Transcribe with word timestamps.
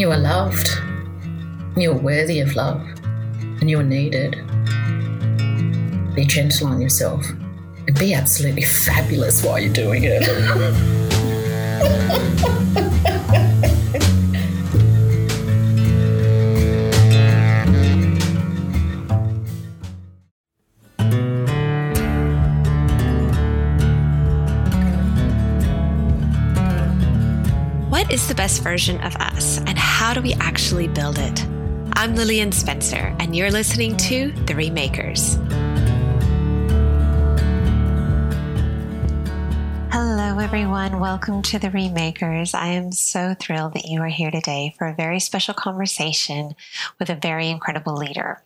You 0.00 0.10
are 0.12 0.18
loved. 0.18 0.70
You're 1.76 1.94
worthy 1.94 2.40
of 2.40 2.56
love. 2.56 2.80
And 3.60 3.68
you're 3.68 3.82
needed. 3.82 4.32
Be 6.14 6.24
gentle 6.24 6.68
on 6.68 6.80
yourself. 6.80 7.28
And 7.86 7.98
be 7.98 8.14
absolutely 8.14 8.62
fabulous 8.62 9.44
while 9.44 9.58
you're 9.58 9.70
doing 9.70 10.04
it. 10.04 10.26
Is 28.10 28.26
the 28.26 28.34
best 28.34 28.64
version 28.64 29.00
of 29.02 29.14
us, 29.14 29.58
and 29.58 29.78
how 29.78 30.12
do 30.12 30.20
we 30.20 30.32
actually 30.40 30.88
build 30.88 31.16
it? 31.16 31.46
I'm 31.92 32.16
Lillian 32.16 32.50
Spencer, 32.50 33.14
and 33.20 33.36
you're 33.36 33.52
listening 33.52 33.96
to 33.98 34.32
The 34.46 34.56
Remakers. 34.56 35.36
Hello, 39.92 40.40
everyone. 40.40 40.98
Welcome 40.98 41.40
to 41.42 41.60
The 41.60 41.70
Remakers. 41.70 42.52
I 42.52 42.66
am 42.70 42.90
so 42.90 43.36
thrilled 43.38 43.74
that 43.74 43.86
you 43.86 44.00
are 44.00 44.08
here 44.08 44.32
today 44.32 44.74
for 44.76 44.88
a 44.88 44.94
very 44.94 45.20
special 45.20 45.54
conversation 45.54 46.56
with 46.98 47.10
a 47.10 47.14
very 47.14 47.48
incredible 47.48 47.94
leader. 47.94 48.42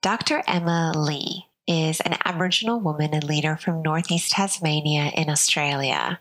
Dr. 0.00 0.42
Emma 0.46 0.94
Lee 0.96 1.44
is 1.66 2.00
an 2.00 2.16
Aboriginal 2.24 2.80
woman 2.80 3.12
and 3.12 3.24
leader 3.24 3.58
from 3.58 3.82
Northeast 3.82 4.32
Tasmania 4.32 5.10
in 5.14 5.28
Australia. 5.28 6.18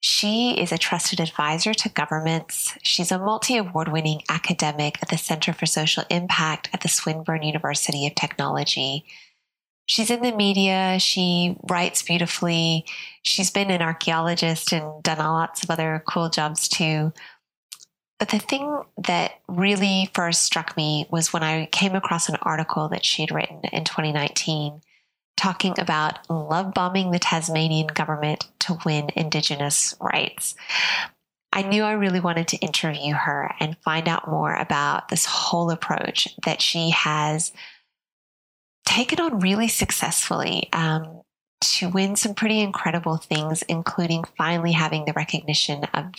She 0.00 0.58
is 0.58 0.72
a 0.72 0.78
trusted 0.78 1.20
advisor 1.20 1.74
to 1.74 1.88
governments. 1.90 2.76
She's 2.82 3.12
a 3.12 3.18
multi 3.18 3.58
award 3.58 3.88
winning 3.88 4.22
academic 4.30 4.98
at 5.02 5.10
the 5.10 5.18
Center 5.18 5.52
for 5.52 5.66
Social 5.66 6.04
Impact 6.08 6.70
at 6.72 6.80
the 6.80 6.88
Swinburne 6.88 7.42
University 7.42 8.06
of 8.06 8.14
Technology. 8.14 9.04
She's 9.84 10.10
in 10.10 10.22
the 10.22 10.32
media. 10.32 10.98
She 10.98 11.56
writes 11.68 12.02
beautifully. 12.02 12.86
She's 13.22 13.50
been 13.50 13.70
an 13.70 13.82
archaeologist 13.82 14.72
and 14.72 15.02
done 15.02 15.18
lots 15.18 15.64
of 15.64 15.70
other 15.70 16.02
cool 16.08 16.30
jobs 16.30 16.66
too. 16.66 17.12
But 18.18 18.28
the 18.28 18.38
thing 18.38 18.82
that 18.98 19.32
really 19.48 20.10
first 20.14 20.44
struck 20.44 20.76
me 20.76 21.06
was 21.10 21.32
when 21.32 21.42
I 21.42 21.66
came 21.66 21.94
across 21.94 22.28
an 22.28 22.36
article 22.42 22.88
that 22.88 23.04
she'd 23.04 23.32
written 23.32 23.62
in 23.72 23.84
2019 23.84 24.80
talking 25.36 25.74
about 25.78 26.28
love 26.28 26.74
bombing 26.74 27.10
the 27.10 27.18
Tasmanian 27.18 27.86
government 27.88 28.48
to 28.60 28.78
win 28.84 29.10
Indigenous 29.16 29.94
rights. 30.00 30.54
I 31.52 31.62
knew 31.62 31.82
I 31.82 31.92
really 31.92 32.20
wanted 32.20 32.48
to 32.48 32.58
interview 32.58 33.14
her 33.14 33.54
and 33.58 33.76
find 33.78 34.08
out 34.08 34.28
more 34.28 34.54
about 34.54 35.08
this 35.08 35.24
whole 35.24 35.70
approach 35.70 36.28
that 36.44 36.62
she 36.62 36.90
has 36.90 37.52
taken 38.86 39.20
on 39.20 39.40
really 39.40 39.68
successfully 39.68 40.68
um, 40.72 41.22
to 41.60 41.88
win 41.88 42.16
some 42.16 42.34
pretty 42.34 42.60
incredible 42.60 43.16
things, 43.16 43.62
including 43.62 44.24
finally 44.36 44.72
having 44.72 45.04
the 45.04 45.12
recognition 45.12 45.84
of 45.94 46.12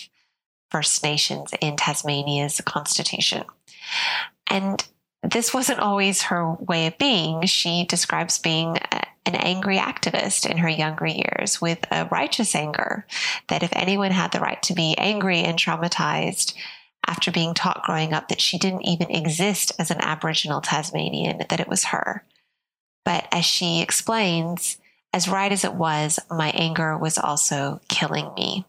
First 0.70 1.04
Nations 1.04 1.54
in 1.62 1.76
Tasmania's 1.76 2.62
constitution. 2.66 3.44
And 4.48 4.88
this 5.24 5.54
wasn't 5.54 5.80
always 5.80 6.24
her 6.24 6.54
way 6.54 6.88
of 6.88 6.98
being. 6.98 7.46
She 7.46 7.86
describes 7.86 8.40
being 8.40 8.78
an 9.26 9.36
angry 9.36 9.78
activist 9.78 10.50
in 10.50 10.58
her 10.58 10.70
younger 10.70 11.06
years 11.06 11.62
with 11.62 11.86
a 11.92 12.06
righteous 12.06 12.56
anger 12.56 13.06
that 13.48 13.64
if 13.64 13.70
anyone 13.74 14.12
had 14.12 14.32
the 14.32 14.40
right 14.40 14.62
to 14.64 14.74
be 14.74 14.96
angry 14.98 15.40
and 15.40 15.60
traumatized 15.60 16.54
after 17.06 17.32
being 17.32 17.54
taught 17.54 17.84
growing 17.84 18.14
up 18.14 18.30
that 18.30 18.42
she 18.42 18.58
didn't 18.58 18.84
even 18.84 19.12
exist 19.12 19.72
as 19.78 19.92
an 19.92 20.02
Aboriginal 20.02 20.62
Tasmanian, 20.62 21.44
that 21.50 21.60
it 21.60 21.68
was 21.68 21.86
her. 21.86 22.24
But 23.06 23.28
as 23.32 23.46
she 23.46 23.82
explains, 23.82 24.78
as 25.14 25.28
right 25.28 25.52
as 25.52 25.64
it 25.64 25.74
was, 25.74 26.20
my 26.30 26.50
anger 26.52 26.98
was 26.98 27.18
also 27.18 27.82
killing 27.90 28.32
me. 28.36 28.66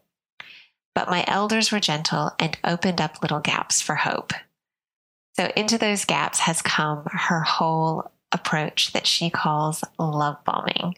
But 0.95 1.09
my 1.09 1.25
elders 1.27 1.73
were 1.73 1.81
gentle 1.81 2.33
and 2.39 2.59
opened 2.65 3.01
up 3.01 3.23
little 3.23 3.41
gaps 3.41 3.81
for 3.81 3.95
hope. 3.95 4.33
So, 5.35 5.51
into 5.57 5.79
those 5.79 6.05
gaps 6.05 6.41
has 6.41 6.63
come 6.63 7.05
her 7.07 7.41
whole 7.41 8.11
approach 8.33 8.93
that 8.93 9.07
she 9.07 9.31
calls 9.31 9.85
love 9.99 10.45
bombing. 10.45 10.97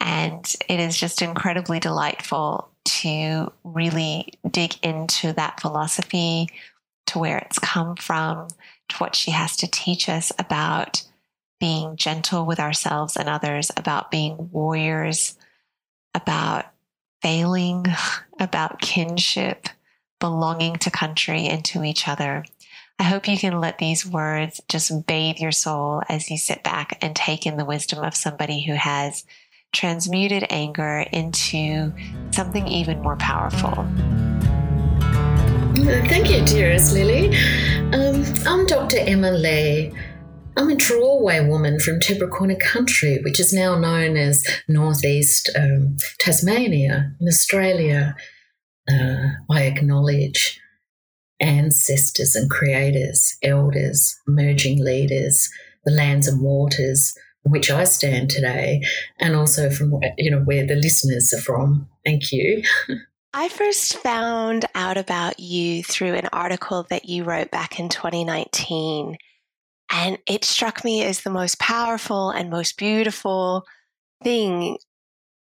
And 0.00 0.54
it 0.68 0.80
is 0.80 0.96
just 0.96 1.22
incredibly 1.22 1.80
delightful 1.80 2.68
to 2.84 3.52
really 3.62 4.34
dig 4.48 4.76
into 4.82 5.32
that 5.32 5.60
philosophy, 5.60 6.48
to 7.06 7.18
where 7.18 7.38
it's 7.38 7.58
come 7.58 7.96
from, 7.96 8.48
to 8.90 8.96
what 8.96 9.14
she 9.14 9.30
has 9.30 9.56
to 9.58 9.70
teach 9.70 10.08
us 10.08 10.32
about 10.38 11.02
being 11.60 11.96
gentle 11.96 12.44
with 12.44 12.60
ourselves 12.60 13.16
and 13.16 13.28
others, 13.28 13.70
about 13.76 14.10
being 14.10 14.50
warriors, 14.52 15.36
about 16.14 16.66
failing, 17.22 17.86
about 18.38 18.80
kinship, 18.80 19.68
belonging 20.20 20.76
to 20.76 20.90
country 20.90 21.46
and 21.46 21.64
to 21.64 21.84
each 21.84 22.06
other. 22.06 22.44
I 22.98 23.02
hope 23.04 23.26
you 23.26 23.36
can 23.36 23.60
let 23.60 23.78
these 23.78 24.06
words 24.06 24.60
just 24.68 25.06
bathe 25.06 25.38
your 25.38 25.50
soul 25.50 26.02
as 26.08 26.30
you 26.30 26.38
sit 26.38 26.62
back 26.62 26.96
and 27.02 27.14
take 27.14 27.44
in 27.44 27.56
the 27.56 27.64
wisdom 27.64 28.04
of 28.04 28.14
somebody 28.14 28.62
who 28.62 28.74
has 28.74 29.24
transmuted 29.72 30.46
anger 30.48 31.04
into 31.12 31.92
something 32.30 32.68
even 32.68 33.02
more 33.02 33.16
powerful. 33.16 33.84
Thank 36.06 36.30
you, 36.30 36.44
dearest 36.44 36.94
Lily. 36.94 37.36
Um, 37.92 38.24
I'm 38.46 38.64
Dr. 38.64 38.98
Emma 38.98 39.32
Lee. 39.32 39.92
I'm 40.56 40.70
a 40.70 40.76
trawlwulwuy 40.76 41.48
woman 41.48 41.80
from 41.80 41.98
tebrakunna 41.98 42.60
country, 42.60 43.18
which 43.24 43.40
is 43.40 43.52
now 43.52 43.76
known 43.76 44.16
as 44.16 44.46
Northeast 44.68 45.50
um, 45.56 45.96
Tasmania 46.20 47.12
in 47.20 47.26
Australia. 47.26 48.14
Uh, 48.88 49.30
I 49.50 49.62
acknowledge 49.62 50.60
ancestors 51.40 52.34
and 52.34 52.50
creators, 52.50 53.36
elders, 53.42 54.18
emerging 54.26 54.82
leaders, 54.82 55.50
the 55.84 55.92
lands 55.92 56.28
and 56.28 56.40
waters 56.40 57.16
on 57.44 57.52
which 57.52 57.70
I 57.70 57.84
stand 57.84 58.30
today, 58.30 58.80
and 59.18 59.36
also 59.36 59.70
from 59.70 60.00
you 60.16 60.30
know 60.30 60.40
where 60.40 60.66
the 60.66 60.76
listeners 60.76 61.32
are 61.32 61.40
from. 61.40 61.88
Thank 62.04 62.32
you. 62.32 62.62
I 63.36 63.48
first 63.48 63.96
found 63.96 64.64
out 64.76 64.96
about 64.96 65.40
you 65.40 65.82
through 65.82 66.14
an 66.14 66.28
article 66.32 66.86
that 66.90 67.08
you 67.08 67.24
wrote 67.24 67.50
back 67.50 67.80
in 67.80 67.88
2019. 67.88 69.16
And 69.90 70.18
it 70.28 70.44
struck 70.44 70.84
me 70.84 71.02
as 71.02 71.22
the 71.22 71.30
most 71.30 71.58
powerful 71.58 72.30
and 72.30 72.48
most 72.48 72.78
beautiful 72.78 73.64
thing 74.22 74.78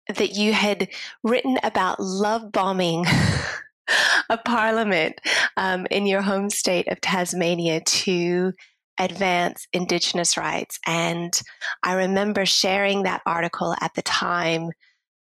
that 0.07 0.31
you 0.31 0.51
had 0.51 0.89
written 1.23 1.59
about 1.61 1.99
love 1.99 2.51
bombing 2.51 3.05
a 4.29 4.37
parliament 4.37 5.19
um, 5.57 5.85
in 5.91 6.05
your 6.05 6.21
home 6.21 6.49
state 6.49 6.87
of 6.87 7.01
Tasmania 7.01 7.81
to 7.81 8.53
advance 8.99 9.67
Indigenous 9.73 10.37
rights. 10.37 10.79
And 10.85 11.33
I 11.83 11.93
remember 11.93 12.45
sharing 12.45 13.03
that 13.03 13.21
article 13.25 13.75
at 13.81 13.93
the 13.95 14.01
time 14.01 14.71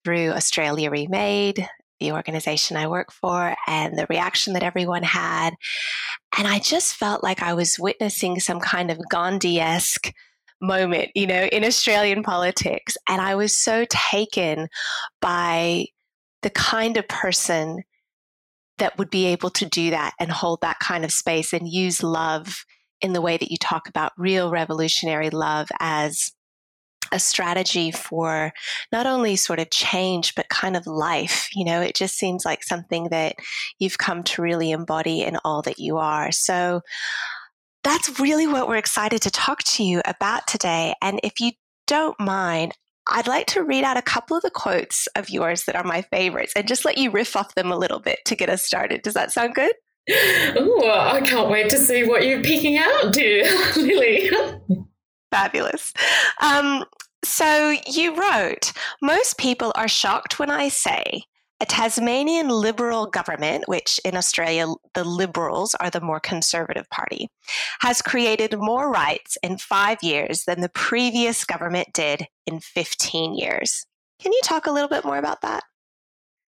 through 0.03 0.31
Australia 0.31 0.89
Remade, 0.89 1.67
the 1.99 2.11
organization 2.11 2.75
I 2.75 2.87
work 2.87 3.11
for, 3.11 3.55
and 3.67 3.97
the 3.97 4.07
reaction 4.09 4.53
that 4.53 4.63
everyone 4.63 5.03
had. 5.03 5.51
And 6.37 6.47
I 6.47 6.59
just 6.59 6.95
felt 6.95 7.23
like 7.23 7.41
I 7.41 7.53
was 7.53 7.79
witnessing 7.79 8.39
some 8.39 8.59
kind 8.59 8.91
of 8.91 8.99
Gandhi 9.09 9.59
esque 9.59 10.11
moment, 10.61 11.09
you 11.15 11.27
know, 11.27 11.45
in 11.51 11.63
Australian 11.63 12.23
politics. 12.23 12.97
And 13.07 13.21
I 13.21 13.35
was 13.35 13.57
so 13.57 13.85
taken 13.89 14.67
by 15.21 15.85
the 16.41 16.49
kind 16.49 16.97
of 16.97 17.07
person 17.07 17.83
that 18.83 18.97
would 18.97 19.09
be 19.09 19.27
able 19.27 19.49
to 19.49 19.65
do 19.65 19.91
that 19.91 20.13
and 20.19 20.29
hold 20.29 20.59
that 20.59 20.77
kind 20.79 21.05
of 21.05 21.11
space 21.11 21.53
and 21.53 21.69
use 21.69 22.03
love 22.03 22.65
in 22.99 23.13
the 23.13 23.21
way 23.21 23.37
that 23.37 23.49
you 23.49 23.55
talk 23.55 23.87
about 23.87 24.11
real 24.17 24.51
revolutionary 24.51 25.29
love 25.29 25.69
as 25.79 26.33
a 27.13 27.17
strategy 27.17 27.91
for 27.91 28.51
not 28.91 29.05
only 29.05 29.37
sort 29.37 29.59
of 29.59 29.69
change, 29.69 30.35
but 30.35 30.49
kind 30.49 30.75
of 30.75 30.85
life. 30.85 31.47
You 31.55 31.63
know, 31.63 31.79
it 31.79 31.95
just 31.95 32.17
seems 32.17 32.43
like 32.43 32.61
something 32.61 33.07
that 33.09 33.37
you've 33.79 33.97
come 33.97 34.21
to 34.23 34.41
really 34.41 34.71
embody 34.71 35.21
in 35.21 35.37
all 35.45 35.61
that 35.61 35.79
you 35.79 35.95
are. 35.95 36.33
So 36.33 36.81
that's 37.85 38.19
really 38.19 38.47
what 38.47 38.67
we're 38.67 38.75
excited 38.75 39.21
to 39.21 39.31
talk 39.31 39.63
to 39.63 39.83
you 39.85 40.01
about 40.03 40.45
today. 40.45 40.93
And 41.01 41.21
if 41.23 41.39
you 41.39 41.53
don't 41.87 42.19
mind, 42.19 42.73
I'd 43.09 43.27
like 43.27 43.47
to 43.47 43.63
read 43.63 43.83
out 43.83 43.97
a 43.97 44.01
couple 44.01 44.37
of 44.37 44.43
the 44.43 44.49
quotes 44.49 45.07
of 45.15 45.29
yours 45.29 45.65
that 45.65 45.75
are 45.75 45.83
my 45.83 46.01
favorites 46.03 46.53
and 46.55 46.67
just 46.67 46.85
let 46.85 46.97
you 46.97 47.11
riff 47.11 47.35
off 47.35 47.55
them 47.55 47.71
a 47.71 47.77
little 47.77 47.99
bit 47.99 48.19
to 48.25 48.35
get 48.35 48.49
us 48.49 48.63
started. 48.63 49.01
Does 49.01 49.13
that 49.13 49.31
sound 49.31 49.55
good? 49.55 49.73
Oh, 50.09 50.89
I 50.89 51.21
can't 51.21 51.49
wait 51.49 51.69
to 51.69 51.77
see 51.77 52.03
what 52.03 52.25
you're 52.25 52.41
picking 52.41 52.77
out, 52.77 53.13
dear 53.13 53.43
Lily. 53.75 54.29
Fabulous. 55.31 55.93
Um, 56.41 56.83
so 57.23 57.75
you 57.87 58.15
wrote, 58.15 58.73
most 59.01 59.37
people 59.37 59.71
are 59.75 59.87
shocked 59.87 60.39
when 60.39 60.51
I 60.51 60.69
say 60.69 61.23
a 61.63 61.65
Tasmanian 61.65 62.49
Liberal 62.49 63.05
government, 63.05 63.69
which 63.69 63.97
in 64.03 64.17
Australia, 64.17 64.67
the 64.95 65.05
Liberals 65.05 65.73
are 65.75 65.89
the 65.89 66.01
more 66.01 66.19
conservative 66.19 66.89
party, 66.89 67.29
has 67.79 68.01
created 68.01 68.53
more 68.57 68.91
rights 68.91 69.37
in 69.41 69.57
five 69.57 69.97
years 70.03 70.43
than 70.43 70.59
the 70.59 70.67
previous 70.67 71.45
government 71.45 71.87
did 71.93 72.27
in 72.45 72.59
15 72.59 73.35
years. 73.35 73.85
Can 74.19 74.33
you 74.33 74.41
talk 74.43 74.65
a 74.65 74.71
little 74.71 74.89
bit 74.89 75.05
more 75.05 75.15
about 75.15 75.39
that? 75.43 75.63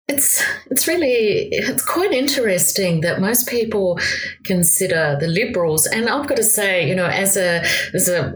It's 0.09 0.43
it's 0.69 0.89
really 0.89 1.49
it's 1.53 1.85
quite 1.85 2.13
interesting 2.13 3.03
that 3.03 3.21
most 3.21 3.49
people 3.49 4.01
consider 4.45 5.17
the 5.21 5.29
liberals, 5.29 5.87
and 5.87 6.09
I've 6.09 6.27
got 6.27 6.37
to 6.39 6.43
say, 6.43 6.89
you 6.89 6.95
know, 6.95 7.07
as 7.07 7.37
a 7.37 7.63
as 7.95 8.09
a 8.09 8.35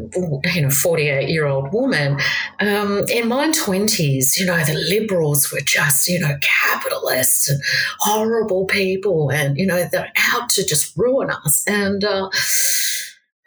you 0.55 0.63
know 0.63 0.71
forty 0.71 1.09
eight 1.09 1.29
year 1.29 1.47
old 1.47 1.73
woman, 1.73 2.21
um, 2.61 3.05
in 3.11 3.27
my 3.27 3.51
twenties, 3.51 4.39
you 4.39 4.47
know, 4.47 4.57
the 4.65 4.75
liberals 4.75 5.51
were 5.53 5.61
just 5.61 6.07
you 6.07 6.21
know 6.21 6.39
capitalists 6.41 7.49
and 7.49 7.61
horrible 7.99 8.67
people, 8.67 9.31
and 9.31 9.59
you 9.59 9.67
know 9.67 9.89
they're 9.91 10.13
out 10.33 10.49
to 10.51 10.65
just 10.65 10.97
ruin 10.97 11.31
us, 11.31 11.65
and. 11.67 12.05
Uh, 12.05 12.31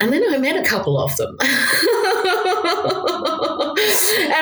and 0.01 0.13
then 0.13 0.23
I 0.33 0.37
met 0.37 0.55
a 0.55 0.65
couple 0.65 0.97
of 0.97 1.13
them. 1.17 1.35
and 1.41 1.49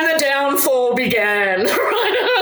the 0.06 0.18
downfall 0.20 0.94
began, 0.94 1.64
right? 1.66 2.37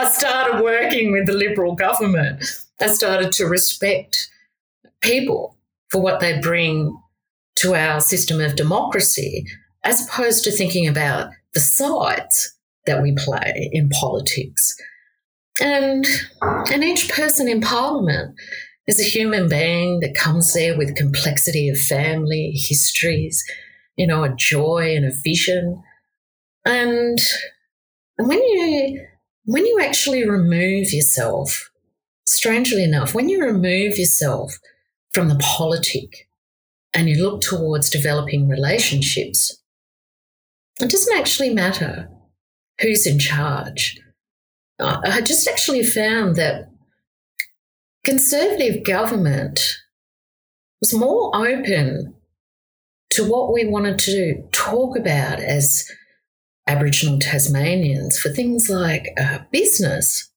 I 0.00 0.08
started 0.08 0.62
working 0.62 1.12
with 1.12 1.26
the 1.26 1.34
Liberal 1.34 1.74
government. 1.74 2.42
I 2.80 2.86
started 2.86 3.32
to 3.32 3.44
respect 3.44 4.30
people 5.02 5.58
for 5.90 6.00
what 6.00 6.20
they 6.20 6.40
bring 6.40 6.98
to 7.56 7.74
our 7.74 8.00
system 8.00 8.40
of 8.40 8.56
democracy, 8.56 9.44
as 9.84 10.06
opposed 10.06 10.42
to 10.44 10.52
thinking 10.52 10.88
about 10.88 11.30
the 11.52 11.60
sides 11.60 12.56
that 12.86 13.02
we 13.02 13.14
play 13.14 13.68
in 13.74 13.90
politics. 13.90 14.74
And, 15.60 16.06
and 16.40 16.82
each 16.82 17.10
person 17.10 17.46
in 17.46 17.60
Parliament 17.60 18.34
is 18.86 18.98
a 18.98 19.04
human 19.04 19.50
being 19.50 20.00
that 20.00 20.14
comes 20.14 20.54
there 20.54 20.78
with 20.78 20.96
complexity 20.96 21.68
of 21.68 21.78
family, 21.78 22.52
histories, 22.54 23.44
you 23.96 24.06
know, 24.06 24.24
a 24.24 24.34
joy 24.34 24.96
and 24.96 25.04
a 25.04 25.12
vision. 25.22 25.82
And 26.64 27.18
when 28.16 28.38
you 28.38 29.06
when 29.50 29.66
you 29.66 29.80
actually 29.80 30.28
remove 30.28 30.92
yourself, 30.92 31.72
strangely 32.24 32.84
enough, 32.84 33.16
when 33.16 33.28
you 33.28 33.42
remove 33.42 33.98
yourself 33.98 34.60
from 35.12 35.28
the 35.28 35.38
politic 35.42 36.28
and 36.94 37.08
you 37.08 37.20
look 37.20 37.40
towards 37.40 37.90
developing 37.90 38.48
relationships, 38.48 39.60
it 40.80 40.88
doesn't 40.88 41.18
actually 41.18 41.52
matter 41.52 42.08
who's 42.80 43.08
in 43.08 43.18
charge. 43.18 43.98
I 44.78 45.20
just 45.20 45.48
actually 45.48 45.82
found 45.82 46.36
that 46.36 46.70
conservative 48.04 48.84
government 48.84 49.60
was 50.80 50.94
more 50.94 51.34
open 51.34 52.14
to 53.14 53.28
what 53.28 53.52
we 53.52 53.66
wanted 53.66 53.98
to 53.98 54.44
talk 54.52 54.96
about 54.96 55.40
as 55.40 55.90
Aboriginal 56.70 57.18
Tasmanians 57.18 58.18
for 58.18 58.28
things 58.28 58.70
like 58.70 59.08
uh, 59.20 59.38
business 59.50 60.30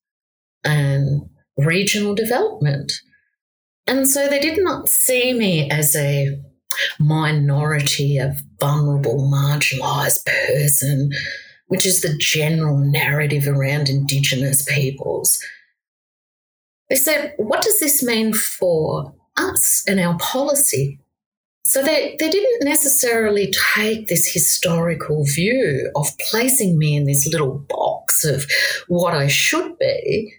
and 0.64 1.30
regional 1.58 2.16
development. 2.16 2.92
And 3.86 4.10
so 4.10 4.28
they 4.28 4.40
did 4.40 4.64
not 4.64 4.90
see 4.90 5.34
me 5.34 5.70
as 5.70 5.96
a 5.96 6.40
minority, 7.00 8.18
a 8.18 8.36
vulnerable, 8.60 9.30
marginalised 9.32 10.26
person, 10.26 11.12
which 11.68 11.86
is 11.86 12.02
the 12.02 12.18
general 12.18 12.80
narrative 12.80 13.48
around 13.48 13.90
Indigenous 13.90 14.64
peoples. 14.64 15.40
They 16.90 16.96
said, 16.96 17.34
what 17.38 17.62
does 17.62 17.80
this 17.80 18.02
mean 18.02 18.34
for 18.34 19.14
us 19.38 19.84
and 19.88 20.00
our 20.00 20.18
policy? 20.18 21.00
So 21.66 21.82
they, 21.82 22.18
they 22.20 22.30
didn't 22.30 22.66
necessarily 22.68 23.54
take 23.76 24.08
this 24.08 24.32
historical 24.32 25.24
view 25.26 25.90
of 25.96 26.08
placing 26.30 26.78
me 26.78 26.96
in 26.96 27.06
this 27.06 27.26
little 27.26 27.60
box 27.70 28.26
of 28.26 28.46
what 28.88 29.14
I 29.14 29.28
should 29.28 29.78
be. 29.80 30.34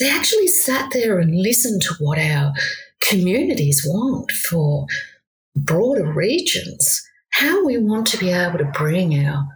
They 0.00 0.10
actually 0.10 0.48
sat 0.48 0.92
there 0.92 1.18
and 1.18 1.40
listened 1.40 1.82
to 1.82 1.94
what 2.00 2.18
our 2.18 2.52
communities 3.02 3.84
want 3.86 4.30
for 4.32 4.86
broader 5.56 6.12
regions, 6.12 7.02
how 7.30 7.64
we 7.64 7.78
want 7.78 8.06
to 8.08 8.18
be 8.18 8.30
able 8.30 8.58
to 8.58 8.72
bring 8.76 9.24
our 9.24 9.46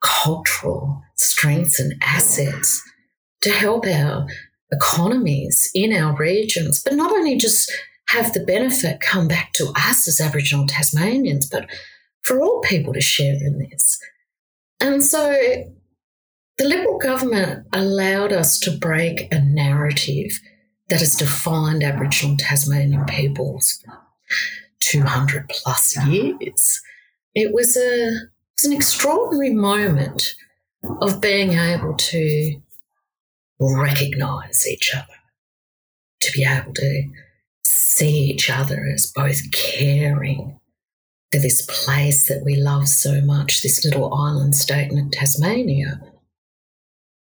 cultural 0.00 1.02
strengths 1.16 1.80
and 1.80 1.94
assets 2.02 2.82
to 3.42 3.50
help 3.50 3.86
our 3.86 4.26
economies 4.70 5.70
in 5.74 5.92
our 5.92 6.16
regions, 6.16 6.82
but 6.82 6.94
not 6.94 7.10
only 7.10 7.36
just 7.36 7.70
have 8.08 8.32
the 8.32 8.40
benefit 8.40 9.00
come 9.00 9.28
back 9.28 9.52
to 9.54 9.72
us 9.76 10.08
as 10.08 10.20
Aboriginal 10.20 10.66
Tasmanians, 10.66 11.48
but 11.48 11.68
for 12.22 12.40
all 12.40 12.60
people 12.60 12.92
to 12.92 13.00
share 13.00 13.34
in 13.34 13.58
this. 13.58 13.98
And 14.80 15.04
so 15.04 15.36
the 16.56 16.64
Liberal 16.64 16.98
government 16.98 17.66
allowed 17.72 18.32
us 18.32 18.58
to 18.60 18.70
break 18.70 19.32
a 19.32 19.40
narrative 19.40 20.40
that 20.88 21.00
has 21.00 21.16
defined 21.16 21.82
Aboriginal 21.82 22.36
Tasmanian 22.36 23.04
peoples 23.04 23.84
for 23.84 23.98
200 24.80 25.48
plus 25.50 25.96
years. 26.06 26.80
It 27.34 27.52
was, 27.52 27.76
a, 27.76 28.06
it 28.06 28.28
was 28.56 28.64
an 28.64 28.72
extraordinary 28.72 29.52
moment 29.52 30.34
of 31.02 31.20
being 31.20 31.52
able 31.52 31.94
to 31.94 32.62
recognize 33.60 34.66
each 34.66 34.94
other, 34.94 35.06
to 36.22 36.32
be 36.32 36.44
able 36.44 36.72
to 36.72 37.08
see 37.68 38.30
each 38.30 38.50
other 38.50 38.86
as 38.94 39.12
both 39.14 39.50
caring 39.52 40.58
for 41.30 41.38
this 41.38 41.66
place 41.66 42.26
that 42.28 42.42
we 42.44 42.56
love 42.56 42.88
so 42.88 43.20
much, 43.20 43.62
this 43.62 43.84
little 43.84 44.14
island 44.14 44.54
state 44.54 44.90
in 44.90 45.10
Tasmania. 45.10 46.00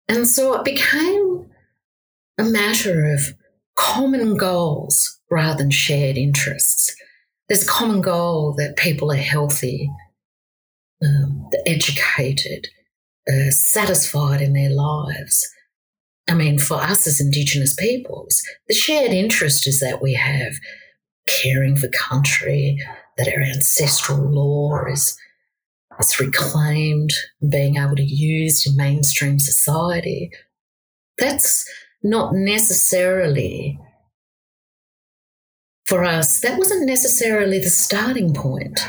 And 0.08 0.26
so 0.26 0.54
it 0.54 0.64
became 0.64 1.46
a 2.38 2.44
matter 2.44 3.12
of 3.12 3.34
common 3.75 4.37
goals 4.37 5.19
rather 5.31 5.58
than 5.58 5.70
shared 5.70 6.16
interests. 6.16 6.94
There's 7.48 7.64
a 7.64 7.69
common 7.69 8.00
goal 8.00 8.54
that 8.58 8.76
people 8.76 9.10
are 9.12 9.16
healthy, 9.16 9.90
um, 11.04 11.50
educated, 11.66 12.69
uh, 13.28 13.50
satisfied 13.50 14.40
in 14.40 14.52
their 14.52 14.70
lives. 14.70 15.48
I 16.28 16.34
mean, 16.34 16.58
for 16.58 16.76
us 16.76 17.06
as 17.06 17.20
Indigenous 17.20 17.75
peoples, 17.75 18.43
the 18.69 18.75
shared 18.75 19.12
interest 19.12 19.67
is 19.67 19.81
that 19.81 20.03
we 20.03 20.15
have 20.15 20.55
caring 21.27 21.77
for 21.77 21.89
country, 21.89 22.79
that 23.17 23.29
our 23.29 23.43
ancestral 23.43 24.19
law 24.19 24.84
is, 24.91 25.17
is 26.01 26.19
reclaimed, 26.20 27.10
being 27.48 27.77
able 27.77 27.96
to 27.96 28.03
use 28.03 28.67
in 28.67 28.77
mainstream 28.77 29.39
society. 29.39 30.31
That's 31.19 31.65
not 32.03 32.34
necessarily 32.34 33.79
for 35.86 36.05
us, 36.05 36.41
that 36.41 36.58
wasn't 36.58 36.86
necessarily 36.86 37.60
the 37.60 37.70
starting 37.70 38.34
point. 38.34 38.86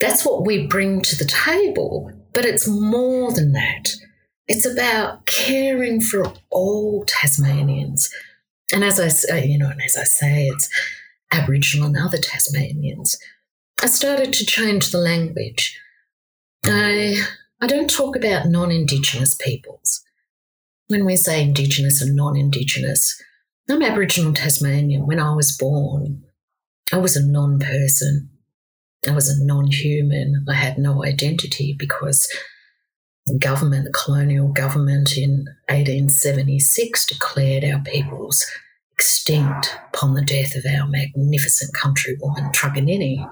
That's 0.00 0.24
what 0.24 0.46
we 0.46 0.66
bring 0.66 1.02
to 1.02 1.16
the 1.16 1.26
table, 1.26 2.10
but 2.32 2.46
it's 2.46 2.66
more 2.66 3.30
than 3.32 3.52
that. 3.52 3.90
It's 4.48 4.64
about 4.64 5.26
caring 5.26 6.00
for 6.00 6.32
all 6.50 7.04
Tasmanians. 7.06 8.10
And 8.72 8.82
as 8.82 8.98
I 8.98 9.08
say, 9.08 9.46
you 9.46 9.58
know, 9.58 9.68
and 9.68 9.82
as 9.82 9.96
I 9.96 10.04
say, 10.04 10.46
it's 10.46 10.68
Aboriginal 11.30 11.88
and 11.88 11.98
other 11.98 12.16
Tasmanians. 12.16 13.18
I 13.82 13.86
started 13.86 14.32
to 14.32 14.46
change 14.46 14.90
the 14.90 14.98
language. 14.98 15.78
I, 16.64 17.22
I 17.60 17.66
don't 17.66 17.90
talk 17.90 18.16
about 18.16 18.46
non 18.46 18.70
Indigenous 18.70 19.34
peoples. 19.34 20.02
When 20.88 21.04
we 21.04 21.16
say 21.16 21.42
Indigenous 21.42 22.00
and 22.00 22.16
non 22.16 22.36
Indigenous, 22.36 23.22
I'm 23.68 23.82
Aboriginal 23.82 24.32
Tasmanian. 24.32 25.06
When 25.06 25.20
I 25.20 25.34
was 25.34 25.56
born, 25.56 26.24
I 26.90 26.96
was 26.96 27.16
a 27.16 27.24
non 27.24 27.58
person. 27.58 28.30
I 29.06 29.12
was 29.12 29.28
a 29.28 29.44
non 29.44 29.66
human. 29.66 30.46
I 30.48 30.54
had 30.54 30.78
no 30.78 31.04
identity 31.04 31.76
because 31.78 32.26
government, 33.32 33.84
the 33.84 33.92
colonial 33.92 34.48
government 34.48 35.16
in 35.16 35.46
1876 35.68 37.06
declared 37.06 37.64
our 37.64 37.80
peoples 37.80 38.46
extinct 38.92 39.78
upon 39.92 40.14
the 40.14 40.22
death 40.22 40.56
of 40.56 40.64
our 40.66 40.86
magnificent 40.86 41.72
countrywoman, 41.74 42.52
Truganini. 42.52 43.28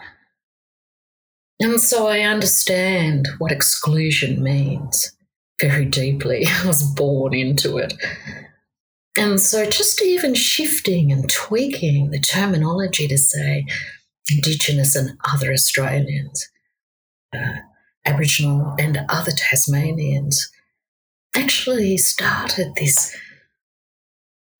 And 1.58 1.80
so 1.80 2.06
I 2.06 2.20
understand 2.20 3.28
what 3.38 3.52
exclusion 3.52 4.42
means 4.42 5.12
very 5.60 5.84
deeply. 5.84 6.46
I 6.62 6.66
was 6.66 6.82
born 6.82 7.34
into 7.34 7.78
it. 7.78 7.94
And 9.18 9.40
so 9.40 9.68
just 9.68 10.02
even 10.02 10.34
shifting 10.34 11.10
and 11.10 11.28
tweaking 11.30 12.10
the 12.10 12.20
terminology 12.20 13.08
to 13.08 13.16
say 13.16 13.64
Indigenous 14.30 14.94
and 14.94 15.18
other 15.32 15.52
Australians, 15.52 16.48
uh, 17.34 17.60
Aboriginal 18.06 18.74
and 18.78 18.98
other 19.08 19.32
Tasmanians. 19.32 20.50
actually 21.34 21.98
started 21.98 22.72
this, 22.76 23.14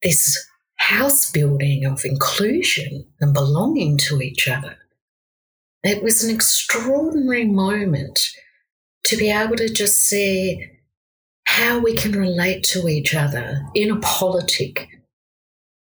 this 0.02 0.46
house 0.76 1.30
building 1.30 1.86
of 1.86 2.04
inclusion 2.04 3.06
and 3.20 3.32
belonging 3.32 3.96
to 3.96 4.20
each 4.20 4.46
other. 4.46 4.76
It 5.82 6.02
was 6.02 6.22
an 6.22 6.34
extraordinary 6.34 7.46
moment 7.46 8.20
to 9.06 9.16
be 9.16 9.30
able 9.30 9.56
to 9.56 9.68
just 9.68 10.00
see 10.00 10.66
how 11.46 11.78
we 11.78 11.94
can 11.94 12.12
relate 12.12 12.64
to 12.64 12.88
each 12.88 13.14
other 13.14 13.62
in 13.74 13.90
a 13.90 14.00
politic 14.00 14.88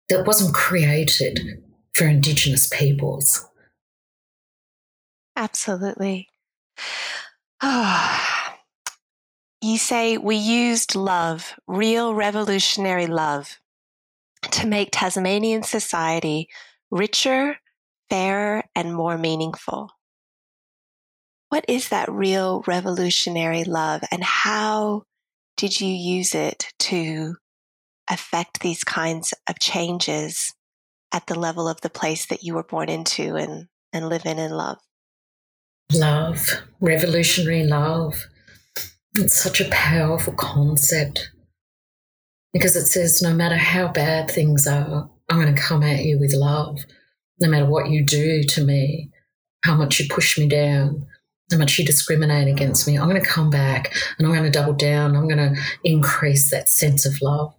that 0.09 0.25
wasn't 0.25 0.53
created 0.53 1.39
for 1.93 2.07
Indigenous 2.07 2.67
peoples. 2.67 3.45
Absolutely. 5.35 6.29
You 9.61 9.79
say 9.79 10.17
we 10.19 10.35
used 10.35 10.93
love, 10.93 11.55
real 11.65 12.13
revolutionary 12.13 13.07
love, 13.07 13.57
to 14.51 14.67
make 14.67 14.89
Tasmanian 14.91 15.63
society 15.63 16.47
richer, 16.91 17.57
fairer, 18.07 18.65
and 18.75 18.93
more 18.93 19.17
meaningful. 19.17 19.89
What 21.49 21.65
is 21.67 21.89
that 21.89 22.11
real 22.11 22.63
revolutionary 22.67 23.63
love, 23.63 24.03
and 24.11 24.23
how 24.23 25.03
did 25.57 25.81
you 25.81 25.87
use 25.87 26.35
it 26.35 26.67
to 26.79 27.37
affect 28.07 28.59
these 28.59 28.83
kinds 28.83 29.33
of 29.47 29.57
changes 29.59 30.53
at 31.11 31.25
the 31.25 31.39
level 31.39 31.67
of 31.67 31.81
the 31.81 31.89
place 31.89 32.27
that 32.27 32.43
you 32.43 32.53
were 32.53 32.63
born 32.63 32.89
into 32.89 33.35
and, 33.35 33.67
and 33.91 34.07
live 34.09 34.27
in 34.27 34.37
and 34.37 34.55
love? 34.55 34.77
Love, 35.93 36.63
revolutionary 36.81 37.63
love. 37.63 38.25
It's 39.15 39.41
such 39.41 39.61
a 39.61 39.69
powerful 39.69 40.33
concept 40.33 41.31
because 42.53 42.75
it 42.75 42.85
says 42.85 43.21
no 43.21 43.33
matter 43.33 43.57
how 43.57 43.89
bad 43.89 44.31
things 44.31 44.65
are, 44.65 45.09
I'm 45.29 45.41
going 45.41 45.53
to 45.53 45.61
come 45.61 45.83
at 45.83 46.03
you 46.03 46.19
with 46.19 46.33
love. 46.33 46.79
No 47.39 47.49
matter 47.49 47.65
what 47.65 47.89
you 47.89 48.03
do 48.05 48.43
to 48.43 48.63
me, 48.63 49.11
how 49.63 49.75
much 49.75 49.99
you 49.99 50.07
push 50.09 50.37
me 50.37 50.47
down, 50.47 51.05
how 51.51 51.57
much 51.57 51.77
you 51.77 51.85
discriminate 51.85 52.47
against 52.47 52.87
me, 52.87 52.97
I'm 52.97 53.09
going 53.09 53.21
to 53.21 53.27
come 53.27 53.49
back 53.49 53.93
and 54.17 54.25
I'm 54.25 54.33
going 54.33 54.49
to 54.49 54.57
double 54.57 54.73
down. 54.73 55.15
I'm 55.15 55.27
going 55.27 55.55
to 55.55 55.61
increase 55.83 56.49
that 56.51 56.69
sense 56.69 57.05
of 57.05 57.21
love. 57.21 57.53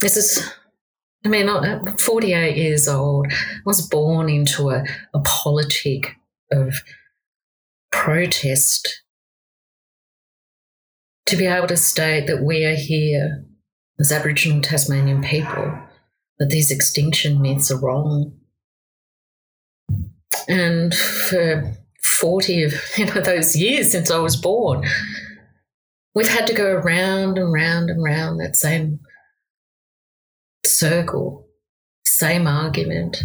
This 0.00 0.16
is, 0.16 0.52
I 1.24 1.28
mean, 1.28 1.48
I'm 1.48 1.96
48 1.96 2.56
years 2.56 2.86
old. 2.86 3.28
I 3.30 3.62
was 3.64 3.86
born 3.88 4.28
into 4.28 4.70
a, 4.70 4.84
a 5.14 5.20
politic 5.20 6.16
of 6.50 6.82
protest 7.90 9.02
to 11.26 11.36
be 11.36 11.46
able 11.46 11.68
to 11.68 11.76
state 11.76 12.26
that 12.26 12.42
we 12.42 12.64
are 12.64 12.74
here 12.74 13.44
as 13.98 14.12
Aboriginal 14.12 14.60
Tasmanian 14.60 15.22
people, 15.22 15.78
that 16.38 16.50
these 16.50 16.70
extinction 16.70 17.40
myths 17.40 17.70
are 17.70 17.78
wrong. 17.78 18.32
And 20.48 20.94
for 20.94 21.72
40 22.02 22.64
of 22.64 22.74
you 22.98 23.06
know 23.06 23.20
those 23.20 23.56
years 23.56 23.92
since 23.92 24.10
I 24.10 24.18
was 24.18 24.36
born, 24.36 24.84
we've 26.14 26.28
had 26.28 26.46
to 26.48 26.54
go 26.54 26.70
around 26.72 27.38
and 27.38 27.52
round 27.52 27.90
and 27.90 28.02
round 28.02 28.40
that 28.40 28.56
same 28.56 29.00
circle, 30.66 31.46
same 32.04 32.46
argument. 32.46 33.22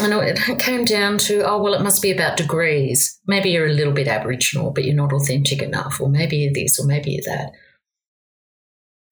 And 0.00 0.12
it 0.12 0.58
came 0.58 0.84
down 0.84 1.18
to, 1.18 1.42
oh, 1.48 1.60
well, 1.62 1.74
it 1.74 1.82
must 1.82 2.02
be 2.02 2.10
about 2.10 2.36
degrees. 2.36 3.18
Maybe 3.26 3.50
you're 3.50 3.66
a 3.66 3.72
little 3.72 3.92
bit 3.92 4.08
Aboriginal, 4.08 4.70
but 4.70 4.84
you're 4.84 4.94
not 4.94 5.12
authentic 5.12 5.62
enough, 5.62 6.00
or 6.00 6.08
maybe 6.08 6.36
you're 6.36 6.52
this, 6.52 6.78
or 6.78 6.86
maybe 6.86 7.12
you're 7.12 7.34
that. 7.34 7.52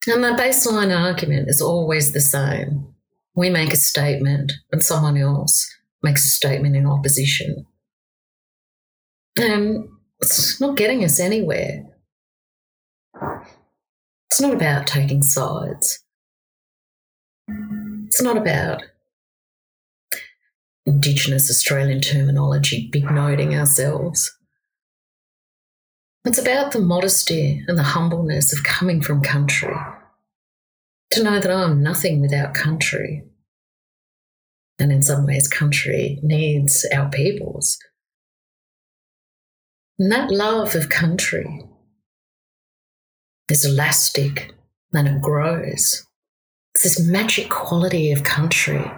And 0.07 0.23
the 0.23 0.41
baseline 0.41 0.97
argument 0.97 1.49
is 1.49 1.61
always 1.61 2.13
the 2.13 2.21
same. 2.21 2.95
We 3.35 3.51
make 3.51 3.73
a 3.73 3.77
statement, 3.77 4.53
and 4.71 4.83
someone 4.83 5.17
else 5.17 5.69
makes 6.03 6.25
a 6.25 6.29
statement 6.29 6.77
in 6.77 6.87
opposition. 6.87 7.67
And 9.37 9.89
it's 10.21 10.61
not 10.61 10.77
getting 10.77 11.05
us 11.05 11.21
anywhere. 11.21 11.85
It's 14.31 14.41
not 14.41 14.55
about 14.55 14.87
taking 14.87 15.23
sides. 15.23 16.01
It's 18.07 18.23
not 18.23 18.37
about 18.37 18.83
Indigenous 20.87 21.51
Australian 21.51 22.01
terminology, 22.01 22.89
big 22.93 23.11
noting 23.11 23.57
ourselves. 23.57 24.33
It's 26.25 26.39
about 26.39 26.73
the 26.73 26.81
modesty 26.81 27.65
and 27.67 27.77
the 27.77 27.83
humbleness 27.83 28.53
of 28.53 28.63
coming 28.63 29.03
from 29.03 29.21
country. 29.21 29.75
To 31.13 31.23
know 31.23 31.41
that 31.41 31.51
I'm 31.51 31.83
nothing 31.83 32.21
without 32.21 32.55
country. 32.55 33.25
And 34.79 34.93
in 34.93 35.03
some 35.03 35.27
ways, 35.27 35.49
country 35.49 36.21
needs 36.23 36.87
our 36.95 37.09
peoples. 37.09 37.79
And 39.99 40.13
that 40.13 40.31
love 40.31 40.75
of 40.77 40.89
country 40.89 41.63
is 43.49 43.65
elastic 43.65 44.53
and 44.93 45.09
it 45.09 45.21
grows. 45.21 46.05
It's 46.75 46.85
this 46.85 47.01
magic 47.01 47.49
quality 47.49 48.13
of 48.13 48.23
country 48.23 48.91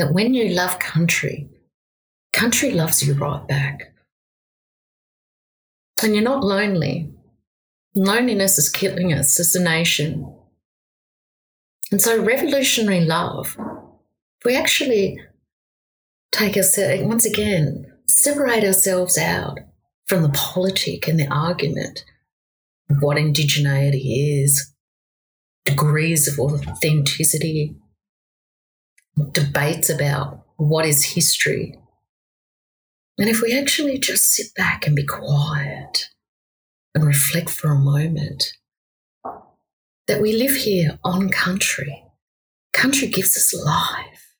that 0.00 0.14
when 0.14 0.32
you 0.32 0.48
love 0.48 0.78
country, 0.78 1.46
country 2.32 2.70
loves 2.70 3.06
you 3.06 3.12
right 3.12 3.46
back. 3.46 3.92
And 6.02 6.14
you're 6.14 6.24
not 6.24 6.42
lonely. 6.42 7.12
Loneliness 7.94 8.56
is 8.56 8.70
killing 8.70 9.12
us 9.12 9.38
as 9.38 9.54
a 9.54 9.62
nation. 9.62 10.34
And 11.92 12.00
so, 12.00 12.18
revolutionary 12.22 13.00
love, 13.00 13.58
we 14.42 14.56
actually 14.56 15.20
take 16.32 16.56
ourselves, 16.56 17.02
once 17.02 17.26
again, 17.26 17.92
separate 18.08 18.64
ourselves 18.64 19.18
out 19.18 19.58
from 20.06 20.22
the 20.22 20.30
politic 20.30 21.08
and 21.08 21.20
the 21.20 21.28
argument 21.28 22.06
of 22.88 23.02
what 23.02 23.18
indigeneity 23.18 24.44
is, 24.44 24.72
degrees 25.66 26.26
of 26.26 26.38
authenticity, 26.38 27.76
debates 29.32 29.90
about 29.90 30.44
what 30.56 30.86
is 30.86 31.04
history. 31.04 31.78
And 33.18 33.28
if 33.28 33.42
we 33.42 33.58
actually 33.58 33.98
just 33.98 34.24
sit 34.24 34.54
back 34.54 34.86
and 34.86 34.96
be 34.96 35.04
quiet 35.04 36.08
and 36.94 37.04
reflect 37.04 37.50
for 37.50 37.70
a 37.70 37.78
moment 37.78 38.44
that 40.06 40.20
we 40.20 40.32
live 40.32 40.56
here 40.56 40.98
on 41.04 41.28
country, 41.28 42.02
country 42.72 43.08
gives 43.08 43.36
us 43.36 43.54
life. 43.54 44.34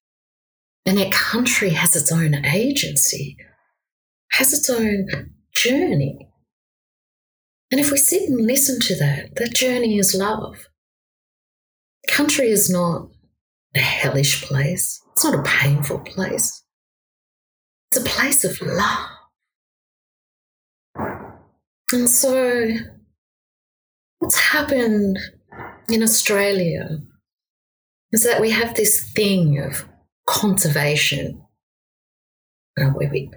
And 0.86 0.96
that 0.98 1.12
country 1.12 1.70
has 1.70 1.94
its 1.94 2.10
own 2.10 2.34
agency, 2.44 3.36
has 4.32 4.52
its 4.52 4.70
own 4.70 5.06
journey. 5.54 6.28
And 7.70 7.80
if 7.80 7.92
we 7.92 7.98
sit 7.98 8.28
and 8.28 8.46
listen 8.46 8.80
to 8.80 8.96
that, 8.96 9.36
that 9.36 9.54
journey 9.54 9.98
is 9.98 10.14
love. 10.14 10.68
Country 12.08 12.48
is 12.48 12.70
not 12.70 13.08
a 13.74 13.80
hellish 13.80 14.42
place. 14.42 15.02
It's 15.12 15.24
not 15.24 15.38
a 15.38 15.42
painful 15.42 16.00
place. 16.00 16.64
It's 17.90 18.00
a 18.00 18.08
place 18.08 18.44
of 18.44 18.60
love. 18.62 19.08
And 21.92 22.08
so, 22.08 22.68
what's 24.18 24.38
happened 24.38 25.18
in 25.88 26.02
Australia 26.02 27.00
is 28.12 28.22
that 28.22 28.40
we 28.40 28.50
have 28.50 28.74
this 28.74 29.12
thing 29.12 29.58
of 29.58 29.84
conservation, 30.26 31.42
uh, 32.80 32.90
where 32.90 33.10
we 33.10 33.30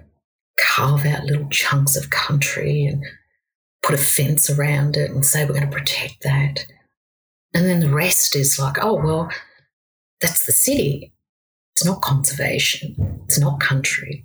carve 0.58 1.04
out 1.04 1.24
little 1.24 1.48
chunks 1.48 1.96
of 1.96 2.10
country 2.10 2.84
and 2.84 3.04
put 3.82 3.94
a 3.94 4.02
fence 4.02 4.48
around 4.48 4.96
it 4.96 5.10
and 5.10 5.24
say 5.24 5.44
we're 5.44 5.52
going 5.52 5.68
to 5.68 5.76
protect 5.76 6.22
that. 6.22 6.64
And 7.52 7.66
then 7.66 7.80
the 7.80 7.90
rest 7.90 8.34
is 8.34 8.58
like, 8.58 8.76
oh, 8.82 8.94
well, 8.94 9.30
that's 10.24 10.46
the 10.46 10.52
city. 10.52 11.12
It's 11.72 11.84
not 11.84 12.00
conservation, 12.00 13.20
it's 13.24 13.38
not 13.38 13.60
country. 13.60 14.24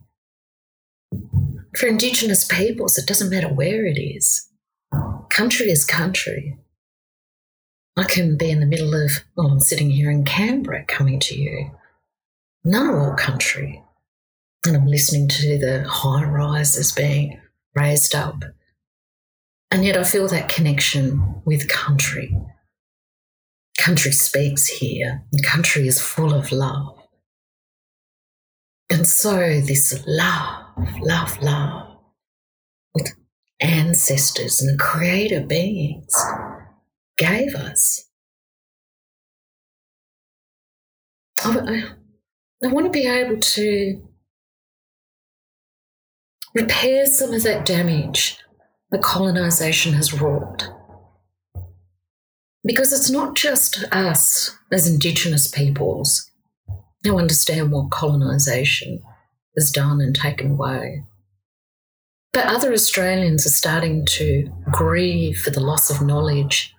For 1.76 1.88
Indigenous 1.88 2.46
peoples, 2.46 2.98
it 2.98 3.06
doesn't 3.06 3.30
matter 3.30 3.50
where 3.50 3.86
it 3.86 4.00
is. 4.00 4.48
Country 5.30 5.70
is 5.70 5.84
country. 5.84 6.58
I 7.98 8.06
can 8.06 8.38
be 8.38 8.50
in 8.50 8.60
the 8.60 8.66
middle 8.66 8.94
of, 8.94 9.12
well, 9.36 9.48
I'm 9.48 9.60
sitting 9.60 9.90
here 9.90 10.10
in 10.10 10.24
Canberra 10.24 10.86
coming 10.86 11.20
to 11.22 11.36
you. 11.36 11.72
All 12.74 13.14
country. 13.16 13.84
And 14.66 14.76
I'm 14.76 14.88
listening 14.88 15.28
to 15.28 15.58
the 15.58 15.86
high 15.88 16.24
rises 16.24 16.92
being 16.92 17.40
raised 17.76 18.16
up. 18.16 18.44
And 19.72 19.84
yet 19.84 19.98
I 19.98 20.04
feel 20.04 20.28
that 20.30 20.50
connection 20.50 21.42
with 21.46 21.68
country 21.68 22.36
country 23.80 24.12
speaks 24.12 24.68
here, 24.68 25.24
country 25.44 25.88
is 25.88 26.02
full 26.02 26.34
of 26.34 26.52
love. 26.52 26.96
And 28.90 29.08
so, 29.08 29.38
this 29.62 30.04
love, 30.08 30.66
love, 31.02 31.42
love, 31.42 31.98
with 32.94 33.14
ancestors 33.60 34.62
and 34.62 34.80
creator 34.80 35.42
beings 35.42 36.14
gave 37.18 37.56
us. 37.56 38.06
I, 41.44 41.84
I 42.64 42.68
want 42.68 42.88
to 42.88 42.92
be 42.92 43.08
able 43.08 43.40
to 43.40 44.02
repair 46.54 47.06
some 47.06 47.34
of 47.34 47.44
that 47.44 47.66
damage 47.66 48.38
that 48.92 49.02
colonisation 49.04 49.94
has 49.94 50.20
wrought. 50.20 50.68
Because 52.64 52.92
it's 52.92 53.10
not 53.10 53.36
just 53.36 53.86
us 53.92 54.58
as 54.72 54.88
Indigenous 54.88 55.48
peoples 55.48 56.30
who 57.04 57.18
understand 57.18 57.72
what 57.72 57.92
colonisation 57.92 59.02
has 59.56 59.72
done 59.72 60.02
and 60.02 60.16
taken 60.16 60.52
away. 60.52 61.04
But 62.34 62.46
other 62.46 62.74
Australians 62.74 63.46
are 63.46 63.50
starting 63.50 64.06
to 64.08 64.52
grieve 64.72 65.40
for 65.40 65.50
the 65.50 65.62
loss 65.62 65.90
of 65.90 66.06
knowledge. 66.06 66.76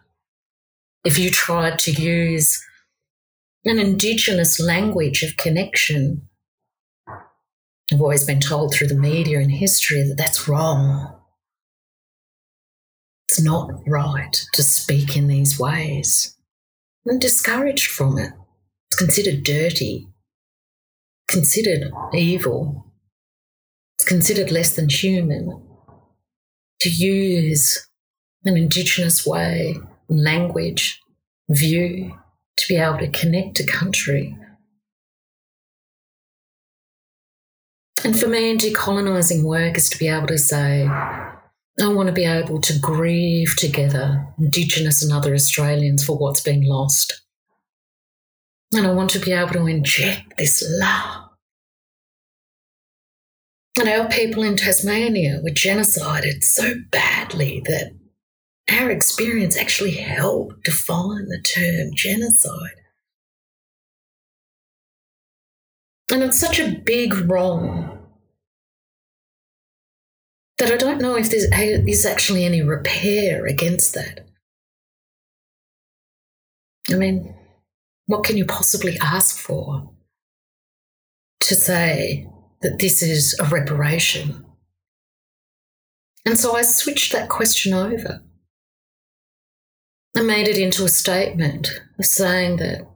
If 1.05 1.19
you 1.19 1.31
tried 1.31 1.79
to 1.81 1.93
use 1.93 2.63
an 3.65 3.79
Indigenous 3.79 4.61
language 4.61 5.23
of 5.23 5.37
connection, 5.37 6.29
I've 7.93 8.01
always 8.01 8.25
been 8.25 8.41
told 8.41 8.73
through 8.73 8.89
the 8.89 8.95
media 8.95 9.41
and 9.41 9.51
history 9.51 10.03
that 10.03 10.17
that's 10.17 10.47
wrong. 10.47 11.20
It's 13.31 13.41
not 13.41 13.71
right 13.87 14.45
to 14.55 14.63
speak 14.65 15.17
in 15.17 15.29
these 15.29 15.57
ways. 15.57 16.37
I'm 17.09 17.21
discouraged 17.21 17.89
from 17.89 18.19
it. 18.19 18.33
It's 18.89 18.99
considered 18.99 19.45
dirty, 19.45 20.09
considered 21.29 21.93
evil. 22.13 22.93
It's 23.97 24.09
considered 24.09 24.51
less 24.51 24.75
than 24.75 24.89
human 24.89 25.63
to 26.81 26.91
use 26.91 27.89
an 28.45 28.57
Indigenous 28.57 29.25
way, 29.25 29.77
language, 30.09 31.01
view 31.49 32.19
to 32.57 32.69
be 32.69 32.75
able 32.75 32.99
to 32.99 33.13
connect 33.13 33.59
to 33.59 33.65
country. 33.65 34.37
And 38.03 38.19
for 38.19 38.27
me, 38.27 38.59
decolonising 38.59 39.45
work 39.45 39.77
is 39.77 39.89
to 39.91 39.99
be 39.99 40.09
able 40.09 40.27
to 40.27 40.39
say, 40.39 40.89
I 41.83 41.93
want 41.93 42.09
to 42.09 42.13
be 42.13 42.25
able 42.25 42.61
to 42.61 42.79
grieve 42.79 43.55
together, 43.57 44.27
Indigenous 44.39 45.03
and 45.03 45.13
other 45.13 45.35
Australians, 45.35 46.05
for 46.05 46.17
what's 46.17 46.41
been 46.41 46.67
lost. 46.67 47.23
And 48.75 48.87
I 48.87 48.93
want 48.93 49.11
to 49.11 49.19
be 49.19 49.33
able 49.33 49.53
to 49.53 49.67
inject 49.67 50.37
this 50.37 50.65
love 50.79 51.31
and 53.81 53.89
our 53.89 54.09
people 54.09 54.43
in 54.43 54.57
Tasmania 54.57 55.41
were 55.43 55.51
genocided 55.51 56.43
so 56.43 56.75
badly 56.91 57.63
that 57.65 57.93
our 58.71 58.91
experience 58.91 59.57
actually 59.57 59.93
helped 59.93 60.65
define 60.65 61.27
the 61.29 61.43
term 61.43 61.91
genocide. 61.95 62.77
And 66.13 66.23
it's 66.23 66.39
such 66.39 66.61
a 66.61 66.77
big 66.85 67.15
wrong 67.31 68.00
that 70.61 70.73
I 70.73 70.77
don't 70.77 71.01
know 71.01 71.17
if 71.17 71.31
there's 71.31 72.07
actually 72.07 72.45
any 72.45 72.63
repair 72.63 73.47
against 73.47 73.95
that. 73.95 74.27
I 76.91 76.95
mean, 76.95 77.35
what 78.07 78.25
can 78.25 78.37
you 78.37 78.45
possibly 78.45 78.99
ask 79.01 79.39
for 79.39 79.91
to 81.41 81.55
say 81.55 82.29
that 82.63 82.79
this 82.79 83.03
is 83.03 83.37
a 83.41 83.45
reparation. 83.45 84.45
And 86.25 86.39
so 86.39 86.55
I 86.55 86.63
switched 86.63 87.13
that 87.13 87.29
question 87.29 87.73
over. 87.73 88.23
I 90.17 90.23
made 90.23 90.49
it 90.49 90.59
into 90.59 90.85
a 90.85 90.89
statement 90.89 91.83
of 91.99 92.05
saying 92.05 92.59
that 92.59 92.87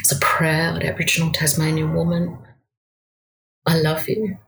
as 0.00 0.12
a 0.12 0.20
proud 0.20 0.82
Aboriginal 0.82 1.32
Tasmanian 1.32 1.94
woman, 1.94 2.38
I 3.66 3.78
love 3.78 4.08
you. 4.08 4.38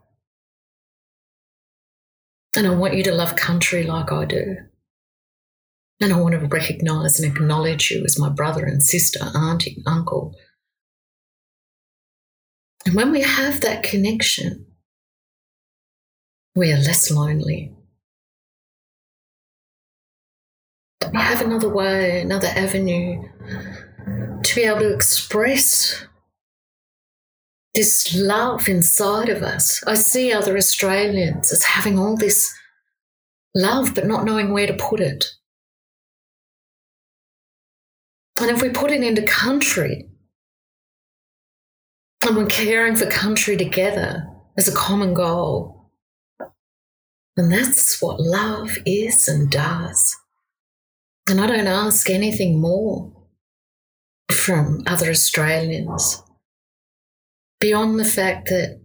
And 2.56 2.66
I 2.66 2.70
want 2.70 2.94
you 2.94 3.02
to 3.04 3.14
love 3.14 3.37
country 3.37 3.84
like 3.84 4.11
I 4.11 4.24
do. 4.24 4.56
And 6.00 6.12
I 6.12 6.20
want 6.20 6.34
to 6.34 6.46
recognise 6.46 7.20
and 7.20 7.30
acknowledge 7.30 7.90
you 7.90 8.04
as 8.04 8.18
my 8.18 8.28
brother 8.28 8.64
and 8.64 8.82
sister, 8.82 9.20
auntie, 9.34 9.82
uncle, 9.87 10.34
and 12.88 12.96
when 12.96 13.12
we 13.12 13.20
have 13.20 13.61
that 13.61 13.82
connection, 13.82 14.64
we 16.56 16.72
are 16.72 16.78
less 16.78 17.11
lonely. 17.11 17.74
We 21.12 21.20
have 21.20 21.42
another 21.42 21.68
way, 21.68 22.22
another 22.22 22.48
avenue 22.48 23.28
to 24.42 24.54
be 24.54 24.62
able 24.62 24.80
to 24.80 24.94
express 24.94 26.06
this 27.74 28.14
love 28.14 28.68
inside 28.68 29.28
of 29.28 29.42
us. 29.42 29.83
I 29.87 29.94
see 29.94 30.33
other 30.33 30.57
Australians 30.57 31.52
as 31.52 31.62
having 31.62 31.98
all 31.98 32.16
this 32.16 32.52
love 33.54 33.94
but 33.94 34.07
not 34.07 34.24
knowing 34.24 34.52
where 34.52 34.66
to 34.66 34.74
put 34.74 35.00
it. 35.00 35.24
And 38.40 38.50
if 38.50 38.62
we 38.62 38.68
put 38.68 38.90
it 38.90 39.02
into 39.02 39.22
country, 39.22 40.09
and 42.26 42.37
we're 42.37 42.46
caring 42.46 42.96
for 42.96 43.07
country 43.07 43.57
together 43.57 44.26
as 44.57 44.68
a 44.68 44.74
common 44.74 45.14
goal. 45.14 45.90
And 47.37 47.52
that's 47.52 48.02
what 48.02 48.20
love 48.20 48.78
is 48.85 49.28
and 49.28 49.50
does. 49.50 50.16
And 51.28 51.40
I 51.40 51.46
don't 51.46 51.66
ask 51.66 52.11
anything 52.11 52.61
more 52.61 53.12
from 54.33 54.83
other 54.87 55.11
Australians 55.11 56.22
beyond 57.60 57.98
the 57.98 58.04
fact 58.04 58.48
that 58.48 58.80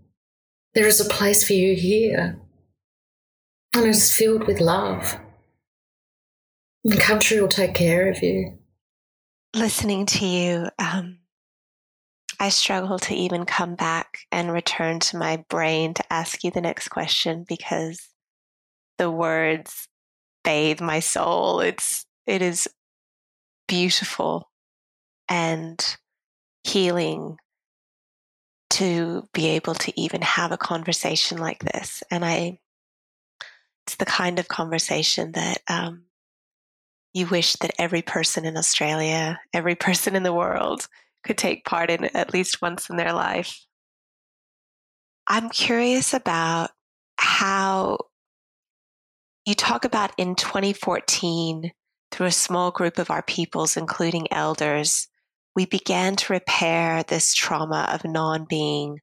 there 0.74 0.88
is 0.88 1.00
a 1.00 1.10
place 1.10 1.46
for 1.46 1.54
you 1.54 1.76
here 1.76 2.40
and 3.76 3.86
it 3.86 3.90
is 3.90 4.16
filled 4.16 4.48
with 4.48 4.60
love. 4.60 5.18
The 6.84 6.98
country 6.98 7.40
will 7.40 7.48
take 7.48 7.74
care 7.74 8.10
of 8.10 8.22
you. 8.22 8.58
Listening 9.56 10.06
to 10.08 10.26
you, 10.26 10.68
um, 10.80 11.20
I 12.40 12.50
struggle 12.50 13.00
to 13.00 13.16
even 13.16 13.46
come 13.46 13.76
back 13.76 14.20
and 14.32 14.52
return 14.52 15.00
to 15.00 15.18
my 15.18 15.44
brain 15.50 15.94
to 15.94 16.14
ask 16.14 16.44
you 16.44 16.52
the 16.52 16.62
next 16.62 16.90
question 16.90 17.46
because 17.48 18.10
the 18.98 19.10
words 19.10 19.88
bathe 20.44 20.82
my 20.82 21.00
soul. 21.00 21.62
It's 21.62 22.06
it 22.28 22.42
is 22.42 22.68
beautiful 23.68 24.50
and 25.30 25.98
healing 26.64 27.38
to 28.74 29.28
be 29.34 29.50
able 29.50 29.76
to 29.76 30.00
even 30.00 30.22
have 30.22 30.52
a 30.52 30.58
conversation 30.58 31.38
like 31.38 31.64
this. 31.64 32.04
And 32.10 32.26
I 32.26 32.60
it's 33.86 33.96
the 33.96 34.06
kind 34.06 34.40
of 34.40 34.48
conversation 34.48 35.34
that 35.34 35.60
um, 35.68 36.04
you 37.14 37.28
wish 37.28 37.54
that 37.58 37.74
every 37.78 38.02
person 38.02 38.46
in 38.46 38.58
Australia, 38.58 39.40
every 39.54 39.76
person 39.88 40.16
in 40.16 40.24
the 40.24 40.34
world 40.34 40.88
could 41.24 41.38
take 41.38 41.66
part 41.66 41.90
in 41.90 42.06
at 42.16 42.34
least 42.34 42.62
once 42.62 42.90
in 42.90 42.98
their 42.98 43.14
life. 43.14 43.66
I'm 45.28 45.50
curious 45.50 46.14
about 46.14 46.72
how 47.18 47.98
you 49.46 49.54
talk 49.54 49.86
about 49.86 50.12
in 50.18 50.36
2014, 50.36 51.72
through 52.12 52.28
a 52.28 52.32
small 52.32 52.72
group 52.72 53.00
of 53.00 53.10
our 53.10 53.24
peoples, 53.24 53.76
including 53.76 54.32
elders, 54.32 55.08
we 55.56 55.66
began 55.66 56.16
to 56.16 56.34
repair 56.34 57.04
this 57.04 57.34
trauma 57.34 57.88
of 57.92 58.04
non 58.04 58.46
being 58.50 59.00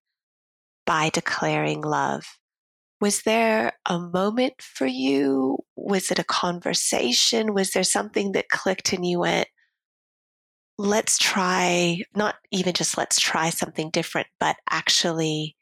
by 0.87 1.11
declaring 1.11 1.83
love. 1.83 2.25
Was 3.01 3.23
there 3.23 3.73
a 3.87 3.99
moment 3.99 4.55
for 4.61 4.87
you? 4.87 5.59
Was 5.77 6.11
it 6.11 6.19
a 6.19 6.25
conversation? 6.25 7.55
Was 7.55 7.71
there 7.71 7.85
something 7.85 8.33
that 8.33 8.49
clicked 8.49 8.93
and 8.93 9.07
you 9.07 9.21
went, 9.21 9.49
let's 10.79 11.19
try, 11.19 12.03
not 12.15 12.37
even 12.51 12.75
just 12.75 12.99
let's 12.99 13.21
try 13.21 13.51
something 13.51 13.91
different, 13.91 14.29
but 14.39 14.57
actually, 14.69 15.57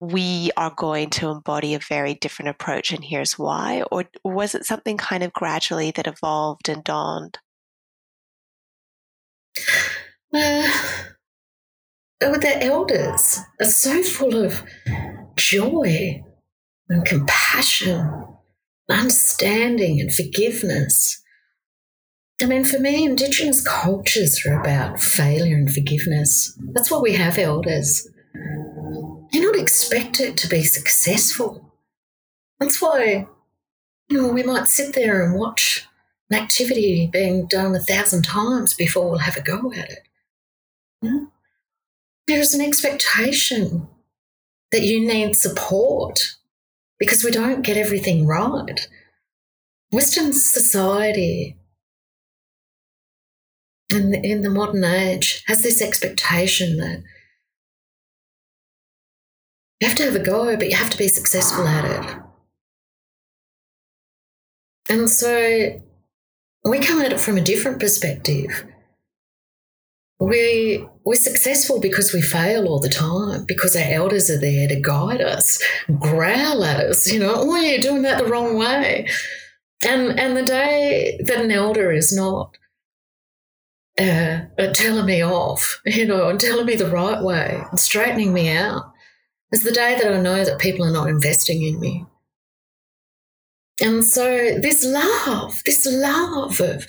we 0.00 0.50
are 0.56 0.72
going 0.76 1.10
to 1.10 1.28
embody 1.28 1.74
a 1.74 1.80
very 1.80 2.14
different 2.14 2.50
approach, 2.50 2.92
and 2.92 3.04
here's 3.04 3.38
why? 3.38 3.82
Or 3.90 4.04
was 4.24 4.54
it 4.54 4.64
something 4.64 4.96
kind 4.96 5.22
of 5.22 5.32
gradually 5.32 5.90
that 5.92 6.06
evolved 6.06 6.68
and 6.68 6.84
dawned? 6.84 7.38
Uh, 10.34 10.68
oh, 12.22 12.38
the 12.38 12.62
elders 12.62 13.40
are 13.60 13.66
so 13.66 14.02
full 14.02 14.44
of 14.44 14.62
joy 15.36 16.22
and 16.88 17.04
compassion, 17.04 18.26
understanding 18.90 20.00
and 20.00 20.14
forgiveness. 20.14 21.22
I 22.42 22.46
mean, 22.46 22.64
for 22.64 22.78
me, 22.78 23.04
Indigenous 23.04 23.66
cultures 23.66 24.44
are 24.46 24.60
about 24.60 25.00
failure 25.00 25.56
and 25.56 25.72
forgiveness. 25.72 26.56
That's 26.72 26.90
why 26.90 26.98
we 26.98 27.14
have 27.14 27.38
elders. 27.38 28.06
You're 29.32 29.52
not 29.52 29.60
expected 29.60 30.36
to 30.38 30.48
be 30.48 30.62
successful. 30.62 31.74
That's 32.60 32.80
why 32.80 33.26
you 34.08 34.22
know, 34.22 34.28
we 34.28 34.42
might 34.42 34.66
sit 34.66 34.94
there 34.94 35.22
and 35.22 35.38
watch 35.38 35.86
an 36.30 36.38
activity 36.38 37.08
being 37.12 37.46
done 37.46 37.74
a 37.74 37.80
thousand 37.80 38.22
times 38.22 38.74
before 38.74 39.08
we'll 39.08 39.18
have 39.18 39.36
a 39.36 39.42
go 39.42 39.72
at 39.72 39.90
it. 39.90 40.07
Yeah? 41.02 41.24
There 42.26 42.40
is 42.40 42.54
an 42.54 42.60
expectation 42.60 43.88
that 44.70 44.82
you 44.82 45.00
need 45.06 45.36
support 45.36 46.36
because 46.98 47.24
we 47.24 47.30
don't 47.30 47.62
get 47.62 47.76
everything 47.76 48.26
right. 48.26 48.88
Western 49.90 50.32
society 50.32 51.56
in 53.90 54.10
the, 54.10 54.20
in 54.22 54.42
the 54.42 54.50
modern 54.50 54.84
age 54.84 55.42
has 55.46 55.62
this 55.62 55.80
expectation 55.80 56.76
that 56.78 57.02
you 59.80 59.88
have 59.88 59.96
to 59.96 60.04
have 60.04 60.16
a 60.16 60.18
go, 60.18 60.56
but 60.56 60.68
you 60.68 60.76
have 60.76 60.90
to 60.90 60.98
be 60.98 61.08
successful 61.08 61.66
at 61.66 61.84
it. 61.84 62.16
And 64.90 65.08
so 65.08 65.80
we 66.64 66.78
come 66.80 67.00
at 67.00 67.12
it 67.12 67.20
from 67.20 67.38
a 67.38 67.42
different 67.42 67.78
perspective. 67.78 68.64
We 70.20 70.84
we're 71.04 71.14
successful 71.14 71.80
because 71.80 72.12
we 72.12 72.20
fail 72.20 72.66
all 72.66 72.80
the 72.80 72.88
time, 72.88 73.44
because 73.46 73.76
our 73.76 73.84
elders 73.88 74.28
are 74.30 74.40
there 74.40 74.66
to 74.66 74.80
guide 74.80 75.20
us, 75.20 75.62
growl 76.00 76.64
at 76.64 76.84
us, 76.84 77.10
you 77.10 77.20
know, 77.20 77.34
oh, 77.36 77.56
you're 77.56 77.80
doing 77.80 78.02
that 78.02 78.18
the 78.18 78.28
wrong 78.28 78.56
way. 78.56 79.06
And 79.86 80.18
and 80.18 80.36
the 80.36 80.42
day 80.42 81.20
that 81.24 81.40
an 81.40 81.52
elder 81.52 81.92
is 81.92 82.12
not 82.12 82.56
uh, 84.00 84.40
telling 84.72 85.06
me 85.06 85.24
off, 85.24 85.80
you 85.86 86.04
know, 86.04 86.28
and 86.28 86.40
telling 86.40 86.66
me 86.66 86.74
the 86.74 86.90
right 86.90 87.22
way 87.22 87.62
and 87.70 87.78
straightening 87.78 88.32
me 88.32 88.50
out, 88.50 88.92
is 89.52 89.62
the 89.62 89.72
day 89.72 89.96
that 90.00 90.12
I 90.12 90.20
know 90.20 90.44
that 90.44 90.58
people 90.58 90.84
are 90.84 90.92
not 90.92 91.08
investing 91.08 91.62
in 91.62 91.78
me. 91.78 92.06
And 93.80 94.04
so 94.04 94.58
this 94.60 94.84
love, 94.84 95.62
this 95.64 95.86
love 95.86 96.60
of 96.60 96.88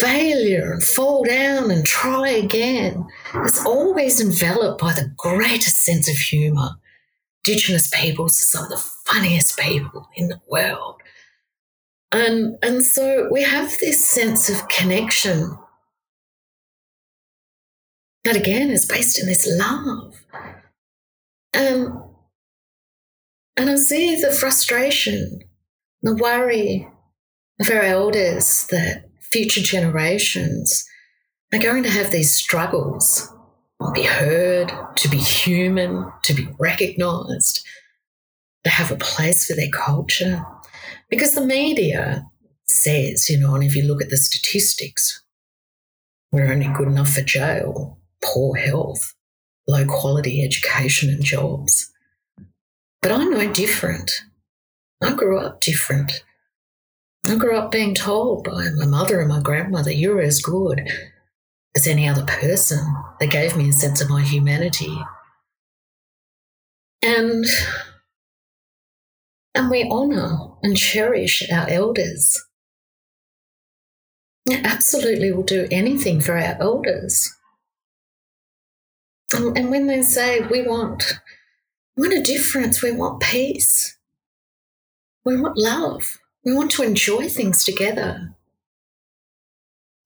failure 0.00 0.72
and 0.72 0.84
fall 0.84 1.24
down 1.24 1.70
and 1.70 1.84
try 1.84 2.28
again 2.28 3.06
is 3.44 3.64
always 3.64 4.20
enveloped 4.20 4.80
by 4.80 4.92
the 4.92 5.12
greatest 5.16 5.82
sense 5.82 6.08
of 6.08 6.16
humour. 6.16 6.70
Indigenous 7.46 7.88
peoples 7.88 8.40
are 8.40 8.44
some 8.44 8.64
of 8.64 8.70
the 8.70 8.84
funniest 9.04 9.58
people 9.58 10.08
in 10.14 10.28
the 10.28 10.40
world. 10.48 11.00
And, 12.12 12.56
and 12.62 12.84
so 12.84 13.28
we 13.30 13.42
have 13.42 13.78
this 13.80 14.08
sense 14.08 14.48
of 14.48 14.68
connection 14.68 15.58
that 18.24 18.36
again 18.36 18.70
is 18.70 18.86
based 18.86 19.20
in 19.20 19.26
this 19.26 19.46
love. 19.46 20.24
Um, 21.54 22.10
and 23.56 23.70
I 23.70 23.76
see 23.76 24.20
the 24.20 24.32
frustration, 24.32 25.40
the 26.02 26.16
worry 26.16 26.88
of 27.60 27.68
our 27.70 27.82
elders 27.82 28.66
that 28.70 29.04
future 29.34 29.62
generations 29.62 30.88
are 31.52 31.58
going 31.58 31.82
to 31.82 31.90
have 31.90 32.12
these 32.12 32.32
struggles 32.32 33.28
to 33.84 33.90
be 33.90 34.04
heard, 34.04 34.72
to 34.94 35.08
be 35.08 35.16
human, 35.16 36.06
to 36.22 36.34
be 36.34 36.46
recognized, 36.60 37.66
to 38.62 38.70
have 38.70 38.92
a 38.92 38.96
place 38.96 39.44
for 39.44 39.56
their 39.56 39.70
culture. 39.72 40.40
Because 41.10 41.34
the 41.34 41.44
media 41.44 42.24
says, 42.66 43.28
you 43.28 43.36
know, 43.36 43.56
and 43.56 43.64
if 43.64 43.74
you 43.74 43.82
look 43.82 44.00
at 44.00 44.08
the 44.08 44.16
statistics, 44.16 45.24
we're 46.30 46.52
only 46.52 46.68
good 46.68 46.86
enough 46.86 47.10
for 47.10 47.22
jail, 47.22 47.98
poor 48.22 48.54
health, 48.54 49.14
low 49.66 49.84
quality 49.84 50.44
education 50.44 51.10
and 51.10 51.24
jobs. 51.24 51.92
But 53.02 53.10
I'm 53.10 53.30
no 53.30 53.52
different. 53.52 54.12
I 55.02 55.12
grew 55.12 55.40
up 55.40 55.60
different. 55.60 56.22
I 57.26 57.36
grew 57.36 57.56
up 57.56 57.70
being 57.70 57.94
told 57.94 58.44
by 58.44 58.68
my 58.76 58.84
mother 58.84 59.20
and 59.20 59.28
my 59.28 59.40
grandmother, 59.40 59.90
you're 59.90 60.20
as 60.20 60.42
good 60.42 60.86
as 61.74 61.86
any 61.86 62.06
other 62.06 62.24
person. 62.24 62.80
They 63.18 63.26
gave 63.26 63.56
me 63.56 63.70
a 63.70 63.72
sense 63.72 64.00
of 64.00 64.10
my 64.10 64.22
humanity. 64.22 64.96
And 67.02 67.44
and 69.54 69.70
we 69.70 69.84
honour 69.84 70.38
and 70.62 70.76
cherish 70.76 71.48
our 71.50 71.68
elders. 71.68 72.42
We 74.46 74.56
absolutely 74.56 75.32
will 75.32 75.44
do 75.44 75.68
anything 75.70 76.20
for 76.20 76.36
our 76.36 76.56
elders. 76.60 77.32
And, 79.32 79.56
and 79.56 79.70
when 79.70 79.86
they 79.86 80.02
say 80.02 80.40
we 80.40 80.62
want, 80.62 81.14
we 81.96 82.08
want 82.08 82.18
a 82.18 82.22
difference, 82.22 82.82
we 82.82 82.92
want 82.92 83.22
peace, 83.22 83.96
we 85.24 85.40
want 85.40 85.56
love, 85.56 86.18
we 86.44 86.54
want 86.54 86.70
to 86.72 86.82
enjoy 86.82 87.28
things 87.28 87.64
together. 87.64 88.34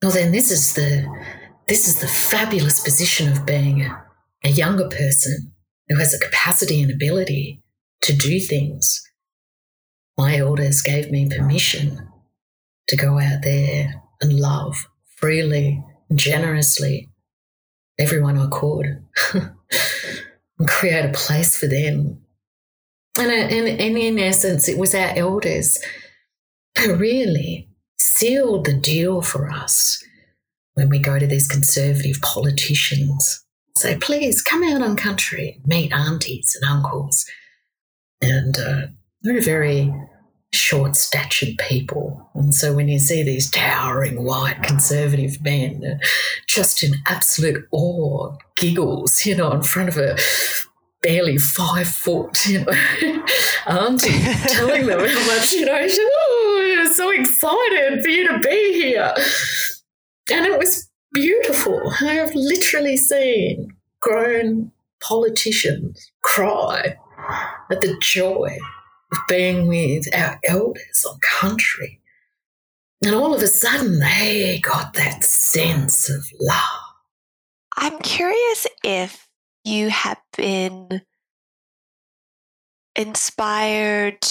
Well, 0.03 0.13
then 0.13 0.33
this 0.33 0.51
is 0.51 0.75
the 0.75 1.07
this 1.67 1.87
is 1.87 2.01
the 2.01 2.09
fabulous 2.09 2.81
position 2.81 3.31
of 3.31 3.45
being 3.45 3.83
a, 3.83 4.03
a 4.45 4.49
younger 4.49 4.89
person 4.89 5.53
who 5.89 5.97
has 5.97 6.15
a 6.15 6.19
capacity 6.19 6.81
and 6.83 6.91
ability 6.91 7.63
to 8.03 8.15
do 8.15 8.41
things 8.41 9.03
my 10.19 10.37
elders 10.37 10.83
gave 10.83 11.13
me 11.13 11.29
permission 11.29 12.09
to 12.89 12.97
go 12.97 13.21
out 13.21 13.43
there 13.43 14.03
and 14.21 14.41
love 14.41 14.89
freely 15.17 15.83
generously 16.13 17.09
everyone 17.99 18.37
I 18.37 18.49
could 18.51 19.05
and 20.59 20.69
create 20.69 21.05
a 21.05 21.13
place 21.13 21.57
for 21.57 21.69
them. 21.69 22.21
And, 23.17 23.31
and, 23.31 23.69
and 23.69 23.99
in 23.99 24.19
essence, 24.19 24.69
it 24.69 24.77
was 24.77 24.95
our 24.95 25.13
elders 25.17 25.79
really 26.87 27.69
sealed 27.99 28.67
the 28.67 28.75
deal 28.75 29.23
for 29.23 29.51
us 29.51 30.03
when 30.75 30.89
we 30.89 30.99
go 30.99 31.19
to 31.19 31.27
these 31.27 31.49
conservative 31.49 32.21
politicians. 32.23 33.45
Say, 33.77 33.97
please 33.99 34.43
come 34.43 34.63
out 34.65 34.83
on 34.83 34.97
country, 34.97 35.61
meet 35.65 35.93
aunties 35.93 36.57
and 36.61 36.71
uncles. 36.71 37.25
And 38.21 38.59
uh, 38.59 38.87
they're 39.23 39.41
very 39.41 39.93
short 40.53 40.97
statured 40.97 41.59
people. 41.59 42.31
And 42.35 42.55
so 42.55 42.75
when 42.75 42.89
you 42.89 42.99
see 42.99 43.23
these 43.23 43.51
towering 43.51 44.25
white 44.25 44.63
conservative 44.63 45.43
men 45.43 45.85
uh, 45.85 46.05
just 46.49 46.83
in 46.83 46.95
absolute 47.07 47.67
awe, 47.71 48.37
giggles, 48.57 49.27
you 49.27 49.37
know, 49.37 49.53
in 49.53 49.63
front 49.63 49.89
of 49.89 49.99
a 49.99 50.17
barely 51.03 51.39
five 51.39 51.89
foot, 51.89 52.47
you 52.47 52.65
know, 52.65 52.73
auntie 53.67 54.19
telling 54.49 54.87
them 54.87 55.01
how 55.01 55.27
much, 55.27 55.53
you 55.53 55.67
know, 55.67 55.75
so 56.99 57.11
excited 57.11 58.03
for 58.03 58.09
you 58.09 58.27
to 58.27 58.41
be 58.41 58.73
here. 58.73 59.15
And 60.33 60.45
it 60.45 60.59
was 60.59 60.91
beautiful. 61.13 61.81
I 62.01 62.15
have 62.15 62.35
literally 62.35 62.97
seen 62.97 63.69
grown 64.01 64.73
politicians 65.01 66.11
cry 66.23 66.97
at 67.71 67.81
the 67.81 67.97
joy 68.01 68.59
of 69.13 69.19
being 69.29 69.69
with 69.69 70.13
our 70.13 70.41
elders 70.45 71.07
on 71.09 71.21
country. 71.21 72.01
And 73.05 73.15
all 73.15 73.33
of 73.33 73.43
a 73.43 73.47
sudden, 73.47 74.01
they 74.01 74.59
got 74.59 74.95
that 74.95 75.23
sense 75.23 76.11
of 76.11 76.25
love. 76.41 76.81
I'm 77.77 78.01
curious 78.01 78.67
if 78.83 79.29
you 79.63 79.89
have 79.91 80.19
been 80.37 81.03
inspired 82.97 84.27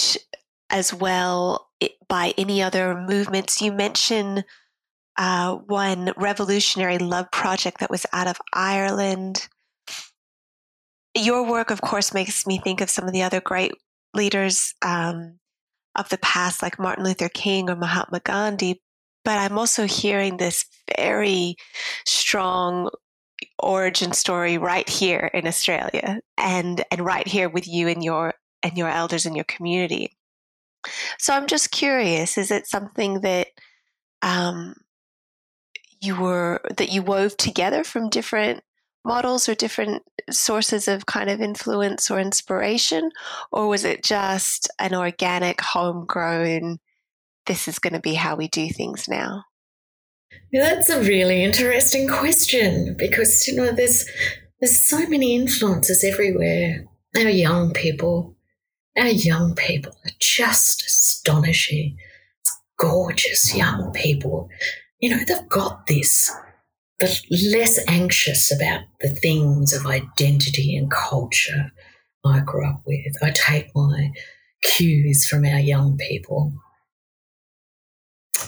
as 0.70 0.94
well 0.94 1.70
by 2.08 2.34
any 2.38 2.62
other 2.62 2.96
movements. 2.96 3.62
You 3.62 3.72
mentioned 3.72 4.44
uh, 5.18 5.56
one 5.56 6.14
revolutionary 6.18 6.98
love 6.98 7.32
project 7.32 7.80
that 7.80 7.90
was 7.90 8.06
out 8.14 8.28
of 8.28 8.38
Ireland. 8.54 9.48
Your 11.16 11.48
work, 11.50 11.72
of 11.72 11.82
course, 11.82 12.14
makes 12.14 12.46
me 12.46 12.60
think 12.60 12.82
of 12.82 12.90
some 12.90 13.06
of 13.06 13.14
the 13.14 13.24
other 13.24 13.42
great 13.42 13.72
leaders 14.14 14.74
um, 14.84 15.40
of 15.96 16.10
the 16.10 16.20
past, 16.20 16.62
like 16.62 16.80
Martin 16.80 17.04
Luther 17.04 17.30
King 17.30 17.70
or 17.70 17.76
Mahatma 17.76 18.20
Gandhi. 18.20 18.82
But 19.26 19.40
I'm 19.40 19.58
also 19.58 19.88
hearing 19.88 20.38
this 20.38 20.66
very 20.96 21.56
strong 22.06 22.90
origin 23.60 24.14
story 24.14 24.58
right 24.58 24.88
here 24.88 25.30
in 25.34 25.48
Australia 25.48 26.22
and 26.38 26.84
and 26.92 27.02
right 27.02 27.28
here 27.28 27.50
with 27.50 27.68
you 27.68 27.88
and 27.88 28.04
your 28.04 28.34
and 28.64 28.78
your 28.78 28.90
elders 28.90 29.26
in 29.26 29.36
your 29.36 29.46
community. 29.46 30.17
So 31.20 31.34
I'm 31.34 31.48
just 31.48 31.72
curious, 31.72 32.38
is 32.38 32.52
it 32.52 32.68
something 32.68 33.22
that 33.22 33.48
um, 34.22 34.76
you 36.02 36.20
were 36.20 36.62
that 36.78 36.92
you 36.92 37.02
wove 37.02 37.38
together 37.38 37.84
from 37.84 38.10
different 38.10 38.64
models 39.06 39.48
or 39.48 39.56
different 39.56 40.04
sources 40.30 40.88
of 40.88 41.06
kind 41.06 41.30
of 41.30 41.42
influence 41.42 42.12
or 42.12 42.20
inspiration? 42.20 43.10
Or 43.52 43.68
was 43.68 43.86
it 43.86 44.04
just 44.04 44.70
an 44.80 44.94
organic, 44.94 45.62
homegrown, 45.62 46.80
this 47.46 47.68
is 47.68 47.80
going 47.80 47.94
to 47.94 48.00
be 48.00 48.14
how 48.14 48.36
we 48.36 48.48
do 48.50 48.70
things 48.70 49.08
now? 49.08 49.46
That's 50.52 50.90
a 50.90 51.02
really 51.02 51.44
interesting 51.44 52.08
question 52.08 52.96
because, 52.98 53.48
you 53.48 53.56
know, 53.56 53.72
there's, 53.72 54.06
there's 54.60 54.78
so 54.78 55.08
many 55.08 55.36
influences 55.36 56.04
everywhere. 56.04 56.86
Our 57.16 57.30
young 57.30 57.74
people, 57.74 58.36
our 58.98 59.08
young 59.08 59.56
people 59.56 59.94
are 60.06 60.12
just 60.20 60.86
astonishing. 60.86 61.98
Gorgeous 62.78 63.56
young 63.56 63.92
people. 63.94 64.50
You 65.00 65.12
know, 65.12 65.24
they've 65.26 65.50
got 65.50 65.88
this. 65.88 66.32
They're 67.00 67.10
less 67.52 67.80
anxious 67.88 68.52
about 68.52 68.82
the 69.02 69.10
things 69.10 69.74
of 69.74 69.86
identity 69.86 70.76
and 70.76 70.90
culture 70.90 71.72
I 72.26 72.40
grew 72.40 72.68
up 72.68 72.82
with. 72.86 73.14
I 73.22 73.32
take 73.32 73.70
my 73.76 74.12
cues 74.64 75.28
from 75.28 75.46
our 75.46 75.60
young 75.60 75.98
people. 75.98 76.54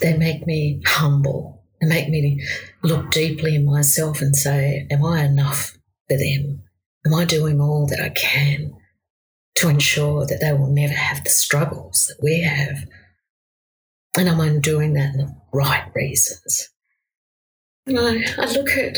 They 0.01 0.17
make 0.17 0.47
me 0.47 0.81
humble. 0.85 1.63
They 1.79 1.87
make 1.87 2.09
me 2.09 2.43
look 2.83 3.11
deeply 3.11 3.55
in 3.55 3.65
myself 3.65 4.21
and 4.21 4.35
say, 4.35 4.87
Am 4.89 5.05
I 5.05 5.23
enough 5.23 5.77
for 6.07 6.17
them? 6.17 6.63
Am 7.05 7.13
I 7.13 7.25
doing 7.25 7.61
all 7.61 7.87
that 7.87 8.01
I 8.01 8.09
can 8.09 8.73
to 9.59 9.69
ensure 9.69 10.25
that 10.25 10.39
they 10.39 10.53
will 10.53 10.71
never 10.71 10.93
have 10.93 11.23
the 11.23 11.29
struggles 11.29 12.05
that 12.07 12.23
we 12.23 12.41
have? 12.41 12.85
And 14.17 14.29
I'm 14.29 14.39
I 14.41 14.49
doing 14.59 14.93
that 14.93 15.13
in 15.13 15.17
the 15.17 15.35
right 15.53 15.89
reasons? 15.93 16.69
And 17.85 17.99
I 17.99 18.45
look 18.51 18.69
at 18.71 18.97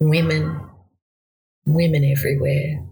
women, 0.00 0.60
women 1.64 2.04
everywhere, 2.04 2.84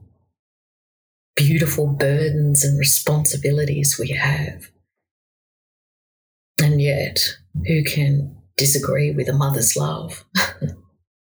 beautiful 1.34 1.86
burdens 1.88 2.64
and 2.64 2.78
responsibilities 2.78 3.98
we 3.98 4.08
have. 4.08 4.70
And 6.58 6.80
yet, 6.80 7.18
who 7.66 7.84
can 7.84 8.36
disagree 8.56 9.10
with 9.10 9.28
a 9.28 9.34
mother's 9.34 9.76
love? 9.76 10.24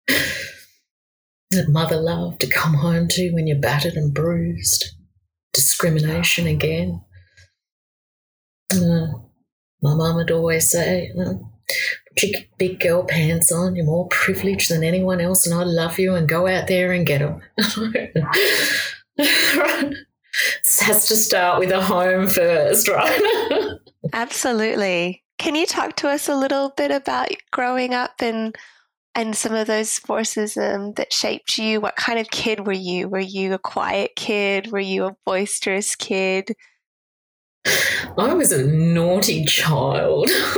that 1.56 1.70
mother 1.70 1.98
love 1.98 2.38
to 2.40 2.48
come 2.48 2.74
home 2.74 3.08
to 3.10 3.32
when 3.32 3.48
you're 3.48 3.60
battered 3.60 3.94
and 3.94 4.14
bruised. 4.14 4.92
Discrimination 5.54 6.48
again. 6.48 7.02
Uh, 8.72 9.08
my 9.82 9.94
mum 9.96 10.16
would 10.16 10.32
always 10.32 10.72
say, 10.72 11.12
put 11.16 12.30
your 12.30 12.42
big 12.58 12.80
girl 12.80 13.04
pants 13.04 13.52
on, 13.52 13.76
you're 13.76 13.86
more 13.86 14.08
privileged 14.08 14.72
than 14.72 14.84
anyone 14.84 15.22
else, 15.22 15.46
and 15.46 15.54
I 15.54 15.64
love 15.64 16.00
you, 16.00 16.16
and 16.16 16.28
go 16.28 16.48
out 16.48 16.68
there 16.68 16.92
and 16.92 17.06
get 17.06 17.20
them. 17.20 17.42
This 20.64 20.80
has 20.80 21.08
to 21.10 21.16
start 21.16 21.60
with 21.60 21.72
a 21.72 21.82
home 21.82 22.28
first, 22.28 22.88
right? 22.88 23.22
Absolutely. 24.14 25.24
Can 25.38 25.56
you 25.56 25.66
talk 25.66 25.96
to 25.98 26.10
us 26.10 26.28
a 26.28 26.36
little 26.36 26.70
bit 26.76 26.90
about 26.90 27.30
growing 27.52 27.94
up 27.94 28.14
and 28.20 28.56
and 29.16 29.36
some 29.36 29.54
of 29.54 29.68
those 29.68 30.00
forces 30.00 30.58
um, 30.58 30.94
that 30.94 31.14
shaped 31.14 31.58
you? 31.58 31.80
What 31.82 31.96
kind 31.96 32.20
of 32.20 32.30
kid 32.30 32.66
were 32.66 32.74
you? 32.74 33.08
Were 33.08 33.20
you 33.20 33.54
a 33.54 33.60
quiet 33.60 34.16
kid? 34.16 34.72
Were 34.72 34.80
you 34.80 35.06
a 35.06 35.16
boisterous 35.26 35.96
kid? 35.96 36.56
I 38.18 38.34
was 38.34 38.52
a 38.52 38.66
naughty 38.66 39.46
child. 39.46 40.30
oh, 40.32 40.54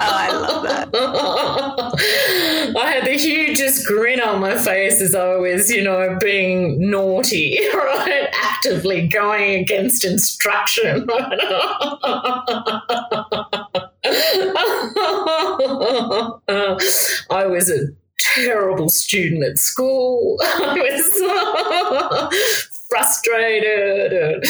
I 0.00 0.30
love 0.32 0.62
that. 0.64 0.88
I 2.76 2.90
had 2.90 3.04
the 3.04 3.16
hugest 3.16 3.86
grin 3.86 4.20
on 4.20 4.40
my 4.40 4.56
face 4.56 5.00
as 5.00 5.14
I 5.14 5.36
was, 5.36 5.70
you 5.70 5.82
know, 5.82 6.18
being 6.20 6.90
naughty, 6.90 7.58
right? 7.74 8.28
Actively 8.42 9.06
going 9.08 9.60
against 9.60 10.04
instruction. 10.04 11.06
I 17.30 17.46
was 17.46 17.70
a 17.70 17.86
terrible 18.18 18.88
student 18.88 19.44
at 19.44 19.58
school. 19.58 20.38
I 20.42 20.80
was 20.80 21.20
frustrated, 22.90 24.12
and, 24.12 24.44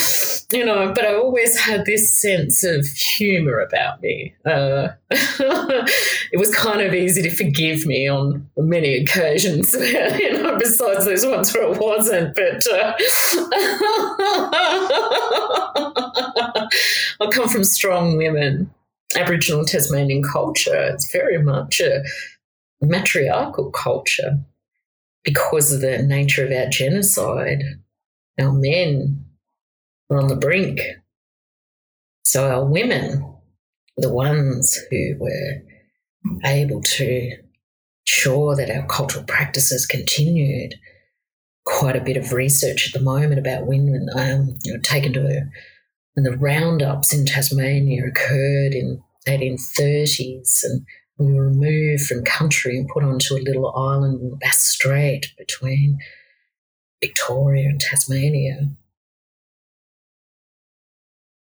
you 0.53 0.65
know, 0.65 0.93
but 0.95 1.05
I 1.05 1.15
always 1.15 1.59
had 1.59 1.85
this 1.85 2.15
sense 2.15 2.65
of 2.65 2.87
humor 2.87 3.59
about 3.59 4.01
me. 4.01 4.35
Uh, 4.47 4.89
it 5.11 6.39
was 6.39 6.55
kind 6.55 6.81
of 6.81 6.95
easy 6.95 7.21
to 7.23 7.31
forgive 7.31 7.85
me 7.85 8.09
on 8.09 8.49
many 8.57 8.95
occasions, 8.97 9.75
you 9.75 10.33
know, 10.33 10.57
besides 10.59 11.05
those 11.05 11.27
ones 11.27 11.53
where 11.53 11.71
it 11.73 11.81
wasn't. 11.81 12.37
But 12.37 12.65
uh, 12.73 12.95
I 17.21 17.27
come 17.33 17.49
from 17.49 17.65
strong 17.65 18.17
women. 18.17 18.71
Aboriginal 19.17 19.65
Tasmanian 19.65 20.23
culture, 20.23 20.91
it's 20.93 21.11
very 21.11 21.43
much 21.43 21.81
a 21.81 22.03
matriarchal 22.81 23.71
culture 23.71 24.39
because 25.25 25.73
of 25.73 25.81
the 25.81 26.03
nature 26.03 26.45
of 26.45 26.53
our 26.53 26.69
genocide 26.69 27.63
our 28.41 28.53
men 28.53 29.25
were 30.09 30.19
on 30.19 30.29
the 30.29 30.37
brink. 30.37 30.81
So 32.25 32.49
our 32.49 32.65
women, 32.65 33.35
the 33.97 34.13
ones 34.13 34.79
who 34.91 35.17
were 35.19 35.63
able 36.45 36.81
to 36.81 37.37
ensure 38.07 38.57
that 38.57 38.71
our 38.71 38.87
cultural 38.87 39.25
practices 39.25 39.87
continued. 39.87 40.75
Quite 41.65 41.97
a 41.97 42.05
bit 42.05 42.17
of 42.17 42.33
research 42.33 42.87
at 42.87 42.99
the 42.99 43.05
moment 43.05 43.39
about 43.39 43.67
women 43.67 44.09
um, 44.15 44.57
you 44.65 44.73
know, 44.73 44.81
taken 44.81 45.13
to 45.15 45.43
and 46.19 46.27
the 46.27 46.37
roundups 46.37 47.15
in 47.15 47.25
Tasmania 47.25 48.05
occurred 48.09 48.75
in 48.75 49.01
1830s 49.29 50.65
and 50.65 50.85
we 51.17 51.33
were 51.33 51.47
removed 51.47 52.07
from 52.07 52.25
country 52.25 52.77
and 52.77 52.89
put 52.89 53.05
onto 53.05 53.37
a 53.37 53.39
little 53.39 53.73
island 53.77 54.21
in 54.21 54.31
the 54.31 54.37
Bass 54.37 54.59
Strait 54.59 55.33
between 55.39 55.99
Victoria 57.01 57.69
and 57.69 57.81
Tasmania. 57.81 58.69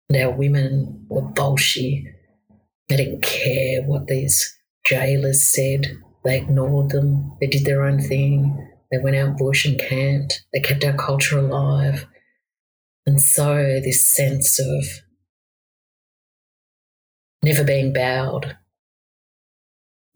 And 0.08 0.20
our 0.20 0.32
women 0.32 1.06
were 1.08 1.22
bolshy. 1.22 2.12
They 2.88 2.96
didn't 2.96 3.22
care 3.22 3.82
what 3.82 4.08
these 4.08 4.58
jailers 4.84 5.46
said. 5.46 5.96
They 6.24 6.38
ignored 6.38 6.90
them. 6.90 7.36
They 7.40 7.46
did 7.46 7.66
their 7.66 7.84
own 7.84 8.00
thing. 8.00 8.68
They 8.90 8.98
went 8.98 9.14
out 9.14 9.38
bush 9.38 9.64
and 9.64 9.78
camped. 9.78 10.42
They 10.52 10.58
kept 10.58 10.84
our 10.84 10.96
culture 10.96 11.38
alive. 11.38 12.04
And 13.06 13.20
so, 13.20 13.80
this 13.84 14.04
sense 14.04 14.58
of 14.58 14.84
never 17.42 17.62
being 17.62 17.92
bowed, 17.92 18.56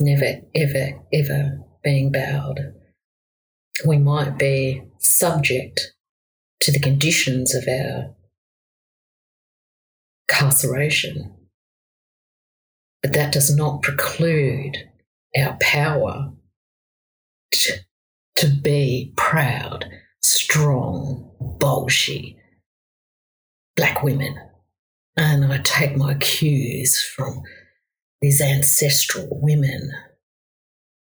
never, 0.01 0.41
ever, 0.57 1.01
ever 1.13 1.61
being 1.85 2.11
bowed. 2.11 2.75
We 3.87 3.99
might 3.99 4.39
be 4.39 4.83
subject 4.99 5.95
to 6.63 6.73
the 6.73 6.81
conditions 6.81 7.55
of 7.55 7.69
our 7.69 8.17
carceration. 10.29 11.33
But 13.03 13.13
that 13.13 13.33
does 13.33 13.55
not 13.55 13.83
preclude 13.83 14.77
our 15.39 15.57
power 15.61 16.33
to, 17.53 17.73
to 18.39 18.49
be 18.49 19.15
proud, 19.17 19.89
strong, 20.21 21.31
bolshy 21.41 22.40
black 23.81 24.03
women. 24.03 24.39
And 25.17 25.51
I 25.51 25.57
take 25.65 25.97
my 25.97 26.13
cues 26.15 27.03
from 27.03 27.41
these 28.21 28.43
ancestral 28.43 29.27
women, 29.31 29.91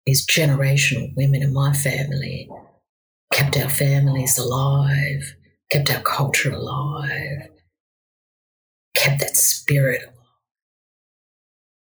these 0.07 0.25
generational 0.25 1.13
women 1.17 1.43
in 1.43 1.53
my 1.53 1.73
family 1.73 2.49
kept 3.33 3.59
our 3.59 3.69
families 3.69 4.39
alive, 4.39 5.35
kept 5.71 5.93
our 5.93 6.03
culture 6.03 6.53
alive, 6.53 7.49
kept 8.97 9.19
that 9.19 9.37
spirit 9.37 10.03
alive. 10.03 10.15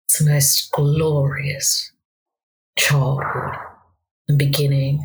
It's 0.09 0.20
the 0.20 0.30
most 0.30 0.70
glorious 0.70 1.90
childhood 2.78 3.56
and 4.28 4.38
beginning. 4.38 5.04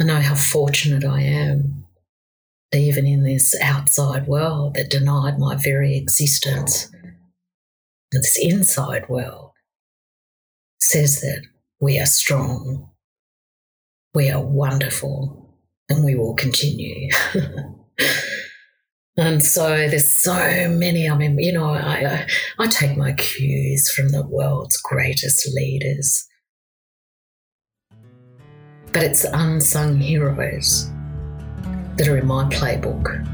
I 0.00 0.04
know 0.04 0.20
how 0.22 0.34
fortunate 0.34 1.04
I 1.04 1.20
am, 1.20 1.84
even 2.72 3.06
in 3.06 3.22
this 3.24 3.54
outside 3.62 4.26
world 4.26 4.74
that 4.74 4.90
denied 4.90 5.38
my 5.38 5.56
very 5.56 5.96
existence. 5.96 6.90
This 8.12 8.36
inside 8.40 9.08
world 9.08 9.52
says 10.78 11.20
that 11.20 11.42
we 11.80 11.98
are 11.98 12.06
strong, 12.06 12.90
we 14.14 14.30
are 14.30 14.42
wonderful 14.42 15.56
and 15.88 16.04
we 16.04 16.14
will 16.14 16.34
continue. 16.34 17.08
and 19.16 19.42
so 19.42 19.68
there's 19.68 20.12
so 20.14 20.68
many. 20.68 21.08
I 21.08 21.16
mean, 21.16 21.38
you 21.38 21.52
know, 21.52 21.70
I, 21.70 22.26
I 22.58 22.66
take 22.66 22.96
my 22.96 23.12
cues 23.12 23.90
from 23.90 24.10
the 24.10 24.26
world's 24.26 24.76
greatest 24.78 25.48
leaders. 25.54 26.26
But 28.92 29.02
it's 29.02 29.24
unsung 29.24 30.00
heroes 30.00 30.90
that 31.98 32.08
are 32.08 32.16
in 32.16 32.26
my 32.26 32.44
playbook. 32.44 33.26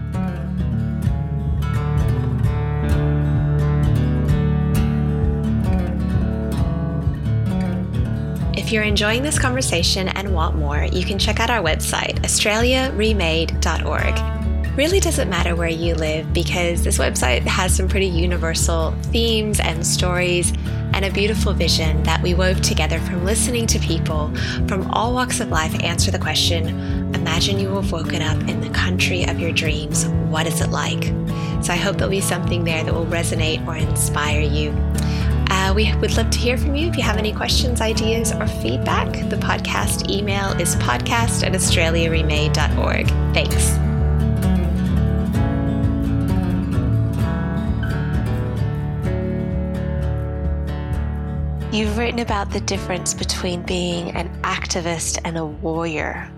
If 8.57 8.73
you're 8.73 8.83
enjoying 8.83 9.23
this 9.23 9.39
conversation 9.39 10.09
and 10.09 10.35
want 10.35 10.57
more, 10.57 10.85
you 10.85 11.05
can 11.05 11.19
check 11.19 11.39
out 11.39 11.51
our 11.51 11.63
website, 11.63 12.19
australiaremade.org 12.21 14.35
really 14.77 14.99
doesn't 14.99 15.31
matter 15.31 15.55
where 15.55 15.69
you 15.69 15.95
live 15.95 16.33
because 16.33 16.83
this 16.83 16.99
website 16.99 17.43
has 17.43 17.77
some 17.77 17.87
pretty 17.87 18.09
universal 18.09 18.91
themes 19.13 19.61
and 19.61 19.87
stories 19.87 20.53
and 20.95 21.05
a 21.05 21.13
beautiful 21.13 21.53
vision 21.53 22.03
that 22.03 22.21
we 22.23 22.35
wove 22.35 22.61
together 22.61 22.99
from 23.01 23.25
listening 23.25 23.69
to 23.69 23.79
people 23.79 24.35
from 24.67 24.91
all 24.91 25.15
walks 25.15 25.39
of 25.39 25.49
life 25.49 25.73
answer 25.85 26.11
the 26.11 26.19
question 26.19 27.04
Imagine 27.25 27.59
you 27.59 27.71
have 27.71 27.91
woken 27.91 28.21
up 28.21 28.37
in 28.51 28.61
the 28.61 28.69
country 28.69 29.25
of 29.25 29.41
your 29.41 29.51
dreams. 29.51 30.07
What 30.29 30.47
is 30.47 30.61
it 30.61 30.69
like? 30.69 31.05
So 31.65 31.73
I 31.73 31.77
hope 31.77 31.97
there'll 31.97 32.11
be 32.11 32.21
something 32.21 32.65
there 32.65 32.85
that 32.85 32.93
will 32.93 33.07
resonate 33.07 33.67
or 33.67 33.77
inspire 33.77 34.43
you. 34.43 34.73
Uh, 35.51 35.73
we 35.75 35.91
would 35.97 36.15
love 36.19 36.29
to 36.29 36.39
hear 36.39 36.59
from 36.59 36.75
you 36.77 36.87
if 36.87 36.99
you 36.99 37.03
have 37.03 37.17
any 37.17 37.33
questions, 37.33 37.81
ideas, 37.81 38.31
or 38.33 38.47
feedback. 38.47 39.11
The 39.31 39.37
podcast 39.37 40.11
email 40.11 40.51
is 40.61 40.77
podcast 40.77 41.47
at 41.47 41.55
australiaremade.org. 41.55 43.09
Thanks. 43.33 43.73
You've 51.75 51.97
written 51.97 52.21
about 52.21 52.51
the 52.51 52.61
difference 52.61 53.15
between 53.15 53.63
being 53.63 54.13
an 54.13 54.29
activist 54.43 55.19
and 55.25 55.39
a 55.39 55.45
warrior, 55.45 56.31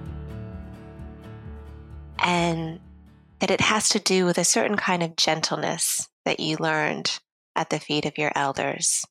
and 2.27 2.81
that 3.39 3.53
it 3.53 3.61
has 3.61 3.89
to 3.91 4.01
do 4.01 4.27
with 4.27 4.37
a 4.37 4.45
certain 4.45 4.77
kind 4.77 5.03
of 5.03 5.15
gentleness 5.15 6.09
that 6.25 6.41
you 6.41 6.57
learned 6.59 7.21
at 7.55 7.71
the 7.71 7.79
feet 7.79 8.05
of 8.05 8.19
your 8.19 8.33
elders. 8.35 9.07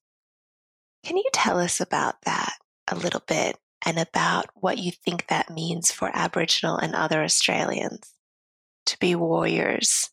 Can 1.06 1.16
you 1.16 1.24
tell 1.32 1.58
us 1.58 1.80
about 1.80 2.16
that 2.26 2.56
a 2.90 2.96
little 2.96 3.24
bit 3.26 3.58
and 3.86 3.98
about 3.98 4.48
what 4.56 4.80
you 4.80 4.92
think 4.92 5.28
that 5.28 5.50
means 5.50 5.92
for 5.92 6.12
Aboriginal 6.14 6.78
and 6.78 6.94
other 6.94 7.24
Australians 7.24 8.12
to 8.88 9.00
be 9.00 9.16
warriors 9.16 10.10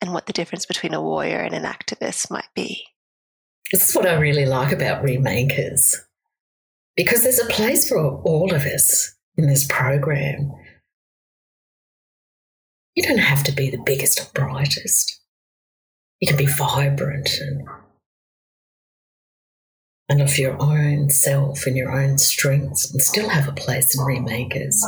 and 0.00 0.14
what 0.14 0.24
the 0.24 0.32
difference 0.32 0.64
between 0.64 0.94
a 0.94 1.02
warrior 1.02 1.40
and 1.40 1.54
an 1.54 1.64
activist 1.64 2.30
might 2.30 2.48
be? 2.54 2.84
This 3.70 3.90
is 3.90 3.94
what 3.94 4.06
I 4.06 4.14
really 4.14 4.46
like 4.46 4.72
about 4.72 5.02
Remakers, 5.02 5.94
because 6.96 7.22
there's 7.22 7.38
a 7.38 7.46
place 7.46 7.86
for 7.86 7.98
all 8.22 8.54
of 8.54 8.62
us 8.62 9.14
in 9.36 9.46
this 9.46 9.66
program. 9.66 10.52
You 12.94 13.02
don't 13.04 13.18
have 13.18 13.44
to 13.44 13.52
be 13.52 13.70
the 13.70 13.82
biggest 13.84 14.20
or 14.20 14.26
brightest. 14.34 15.20
You 16.20 16.28
can 16.28 16.36
be 16.36 16.46
vibrant 16.46 17.30
and, 17.40 17.68
and 20.08 20.20
of 20.20 20.36
your 20.38 20.60
own 20.60 21.08
self 21.10 21.66
and 21.66 21.76
your 21.76 21.92
own 21.92 22.18
strengths 22.18 22.90
and 22.90 23.00
still 23.00 23.28
have 23.28 23.48
a 23.48 23.52
place 23.52 23.96
in 23.96 24.04
Remakers. 24.04 24.84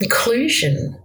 Inclusion, 0.00 1.00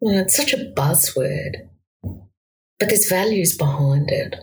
well, 0.00 0.18
it's 0.18 0.36
such 0.36 0.52
a 0.52 0.72
buzzword, 0.76 1.68
but 2.02 2.88
there's 2.88 3.08
values 3.08 3.56
behind 3.56 4.10
it. 4.10 4.36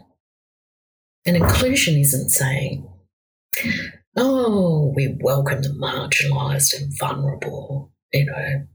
And 1.26 1.36
inclusion 1.36 1.98
isn't 1.98 2.30
saying, 2.30 2.90
oh, 4.16 4.94
we 4.96 5.18
welcome 5.22 5.62
the 5.62 5.70
marginalised 5.70 6.80
and 6.80 6.98
vulnerable, 6.98 7.92
you 8.12 8.26
know, 8.26 8.66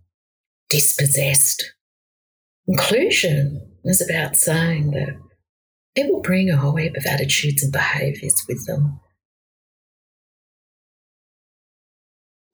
dispossessed. 0.75 1.73
Inclusion 2.67 3.61
is 3.85 4.01
about 4.01 4.37
saying 4.37 4.91
that 4.93 5.17
people 5.95 6.21
bring 6.21 6.51
a 6.51 6.57
whole 6.57 6.77
heap 6.77 6.97
of 6.97 7.07
attitudes 7.07 7.63
and 7.63 7.73
behaviours 7.73 8.35
with 8.49 8.67
them. 8.67 9.01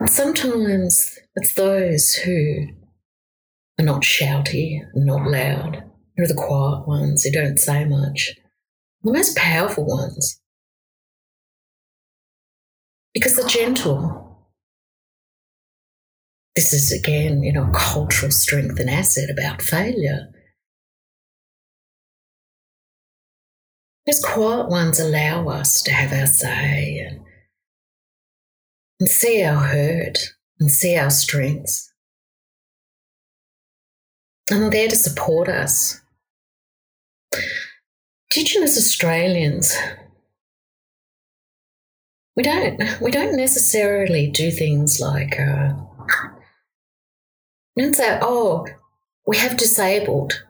Sometimes 0.07 1.19
it's 1.37 1.55
those 1.55 2.15
who 2.15 2.67
are 3.79 3.85
not 3.85 4.03
shouty, 4.03 4.81
not 4.95 5.31
loud, 5.31 5.85
who 6.17 6.25
are 6.25 6.29
the 6.29 6.35
quiet 6.35 6.87
ones 6.89 7.23
who 7.23 7.31
don't 7.31 7.59
say 7.59 7.85
much, 7.85 8.33
the 9.03 9.13
most 9.13 9.37
powerful 9.37 9.87
ones. 9.87 10.41
Because 13.15 13.37
the 13.37 13.47
gentle, 13.49 14.30
this 16.57 16.73
is 16.73 16.93
again, 16.93 17.43
you 17.43 17.53
know, 17.53 17.71
cultural 17.73 18.33
strength 18.33 18.79
and 18.81 18.91
asset 18.91 19.31
about 19.31 19.63
failure. 19.63 20.29
Those 24.07 24.21
quiet 24.25 24.69
ones 24.69 24.99
allow 24.99 25.49
us 25.49 25.83
to 25.83 25.93
have 25.93 26.13
our 26.13 26.27
say 26.27 26.99
and, 26.99 27.21
and 28.99 29.09
see 29.09 29.45
our 29.45 29.63
hurt 29.63 30.19
and 30.59 30.71
see 30.71 30.97
our 30.97 31.11
strengths. 31.11 31.93
And 34.51 34.63
they're 34.63 34.71
there 34.71 34.89
to 34.89 34.97
support 34.97 35.49
us. 35.49 36.01
Indigenous 38.35 38.77
Australians, 38.77 39.77
we 42.37 42.43
don't 42.43 43.01
we 43.01 43.11
don't 43.11 43.37
necessarily 43.37 44.29
do 44.29 44.51
things 44.51 45.01
like 45.01 45.39
uh, 45.39 45.73
don't 47.77 47.95
say, 47.95 48.19
oh, 48.23 48.67
we 49.27 49.37
have 49.37 49.57
disabled. 49.57 50.45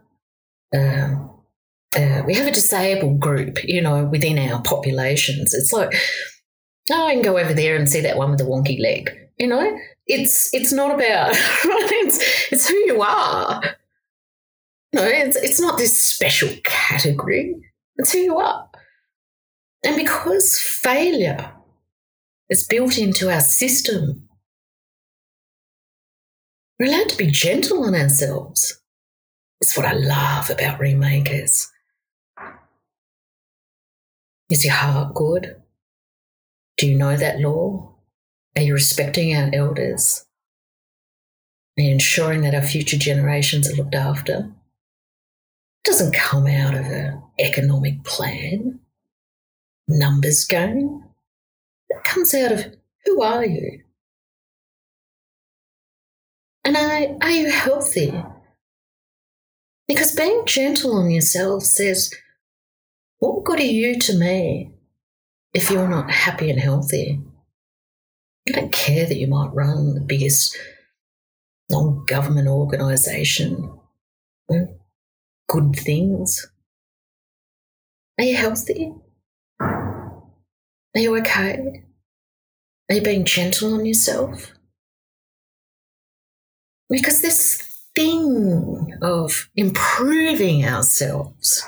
Uh, 0.74 1.16
uh, 1.96 2.22
we 2.24 2.34
have 2.34 2.46
a 2.46 2.52
disabled 2.52 3.20
group, 3.20 3.58
you 3.64 3.80
know, 3.82 4.04
within 4.04 4.38
our 4.38 4.62
populations. 4.62 5.52
It's 5.54 5.72
like, 5.72 5.92
oh, 6.90 7.06
I 7.06 7.14
can 7.14 7.22
go 7.22 7.38
over 7.38 7.52
there 7.52 7.76
and 7.76 7.88
see 7.88 8.00
that 8.02 8.16
one 8.16 8.30
with 8.30 8.38
the 8.38 8.44
wonky 8.44 8.80
leg. 8.80 9.10
You 9.38 9.48
know, 9.48 9.78
it's 10.06 10.52
it's 10.52 10.72
not 10.72 10.94
about 10.94 11.30
it's 11.34 12.52
it's 12.52 12.68
who 12.68 12.76
you 12.76 13.02
are. 13.02 13.62
No, 14.92 15.04
it's 15.04 15.36
it's 15.36 15.60
not 15.60 15.78
this 15.78 16.00
special 16.00 16.50
category. 16.62 17.54
It's 17.96 18.12
who 18.12 18.18
you 18.18 18.36
are. 18.36 18.68
And 19.84 19.96
because 19.96 20.58
failure 20.58 21.52
is 22.50 22.66
built 22.66 22.98
into 22.98 23.30
our 23.32 23.40
system, 23.40 24.28
we're 26.80 26.86
allowed 26.86 27.10
to 27.10 27.16
be 27.18 27.26
gentle 27.26 27.84
on 27.84 27.94
ourselves. 27.94 28.80
It's 29.60 29.76
what 29.76 29.84
I 29.84 29.92
love 29.92 30.48
about 30.48 30.80
remakers. 30.80 31.70
Is 34.50 34.64
your 34.64 34.74
heart 34.74 35.14
good? 35.14 35.56
Do 36.78 36.88
you 36.88 36.96
know 36.96 37.16
that 37.16 37.38
law? 37.38 37.94
Are 38.56 38.62
you 38.62 38.72
respecting 38.72 39.36
our 39.36 39.50
elders? 39.52 40.24
Are 41.78 41.82
you 41.82 41.92
ensuring 41.92 42.40
that 42.40 42.54
our 42.54 42.62
future 42.62 42.96
generations 42.96 43.70
are 43.70 43.76
looked 43.76 43.94
after? 43.94 44.50
It 45.84 45.84
doesn't 45.84 46.14
come 46.14 46.46
out 46.46 46.74
of 46.74 46.86
an 46.86 47.22
economic 47.38 48.04
plan, 48.04 48.80
numbers 49.86 50.46
game. 50.46 51.04
It 51.90 52.02
comes 52.04 52.34
out 52.34 52.52
of 52.52 52.74
who 53.04 53.22
are 53.22 53.44
you? 53.44 53.82
And 56.64 56.76
are, 56.76 57.16
are 57.22 57.30
you 57.30 57.50
healthy? 57.50 58.12
Because 59.88 60.14
being 60.14 60.44
gentle 60.46 60.96
on 60.96 61.10
yourself 61.10 61.64
says, 61.64 62.14
what 63.18 63.44
good 63.44 63.60
are 63.60 63.64
you 63.64 63.98
to 63.98 64.16
me 64.16 64.72
if 65.52 65.70
you're 65.70 65.88
not 65.88 66.10
happy 66.10 66.50
and 66.50 66.60
healthy? 66.60 67.20
I 68.48 68.52
don't 68.52 68.72
care 68.72 69.06
that 69.06 69.16
you 69.16 69.26
might 69.26 69.52
run 69.52 69.94
the 69.94 70.00
biggest 70.00 70.56
non 71.70 72.04
government 72.06 72.48
organisation 72.48 73.80
good 75.48 75.74
things? 75.74 76.46
Are 78.18 78.24
you 78.24 78.36
healthy? 78.36 78.94
Are 79.60 80.22
you 80.94 81.16
okay? 81.18 81.84
Are 82.88 82.94
you 82.94 83.02
being 83.02 83.24
gentle 83.24 83.74
on 83.74 83.86
yourself? 83.86 84.52
Because 86.90 87.22
this 87.22 87.62
thing 87.94 88.98
of 89.00 89.48
improving 89.54 90.64
ourselves, 90.64 91.64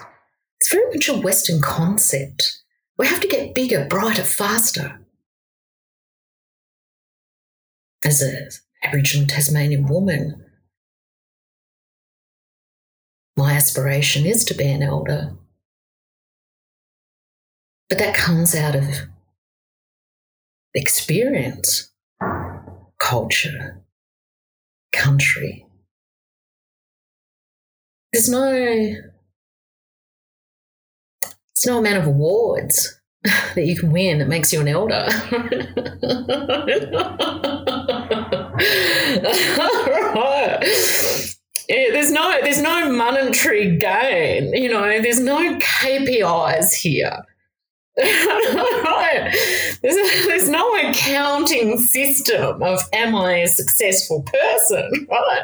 it's 0.61 0.73
very 0.73 0.93
much 0.93 1.09
a 1.09 1.15
Western 1.15 1.61
concept. 1.61 2.59
We 2.99 3.07
have 3.07 3.21
to 3.21 3.29
get 3.29 3.55
bigger, 3.55 3.87
brighter, 3.87 4.25
faster. 4.25 4.99
As 8.05 8.21
an 8.21 8.49
Aboriginal 8.83 9.29
Tasmanian 9.29 9.87
woman, 9.87 10.45
my 13.37 13.53
aspiration 13.53 14.27
is 14.27 14.45
to 14.47 14.55
be 14.55 14.65
an 14.65 14.83
elder. 14.83 15.37
But 17.89 17.99
that 17.99 18.17
comes 18.17 18.57
out 18.57 18.75
of 18.75 18.89
experience, 20.75 21.93
culture, 22.99 23.82
country. 24.93 25.67
There's 28.13 28.29
no, 28.29 28.95
it's 31.51 31.67
no 31.67 31.79
amount 31.79 31.99
of 31.99 32.07
awards 32.07 33.01
that 33.25 33.65
you 33.65 33.77
can 33.77 33.93
win. 33.93 34.19
that 34.19 34.29
makes 34.29 34.53
you 34.53 34.61
an 34.61 34.69
elder. 34.69 35.07
Yeah, 41.69 41.91
there's 41.93 42.11
no 42.11 42.39
there's 42.43 42.61
no 42.61 42.93
monetary 42.93 43.77
gain. 43.77 44.53
You 44.53 44.69
know, 44.69 45.01
there's 45.01 45.21
no 45.21 45.39
KPIs 45.59 46.73
here. 46.75 47.23
There's, 47.97 49.83
there's 50.27 50.49
no 50.49 50.77
accounting 50.77 51.79
system 51.79 52.63
of 52.63 52.81
am 52.93 53.15
I 53.15 53.39
a 53.39 53.49
successful 53.49 54.23
person, 54.23 55.07
right? 55.11 55.43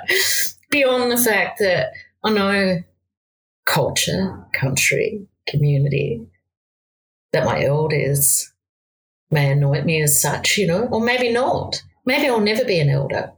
Beyond 0.71 1.11
the 1.11 1.17
fact 1.23 1.59
that 1.61 1.93
I 2.25 2.31
know 2.31 2.83
culture, 3.67 4.47
country, 4.53 5.27
community, 5.47 6.27
that 7.33 7.45
my 7.45 7.65
elders 7.65 8.53
may 9.31 9.53
anoint 9.53 9.85
me 9.85 10.03
as 10.03 10.21
such, 10.21 10.57
you 10.57 10.67
know, 10.67 10.89
or 10.91 11.01
maybe 11.01 11.31
not. 11.31 11.83
Maybe 12.07 12.29
I'll 12.29 12.41
never 12.41 12.65
be 12.65 12.81
an 12.81 12.89
elder. 12.89 13.33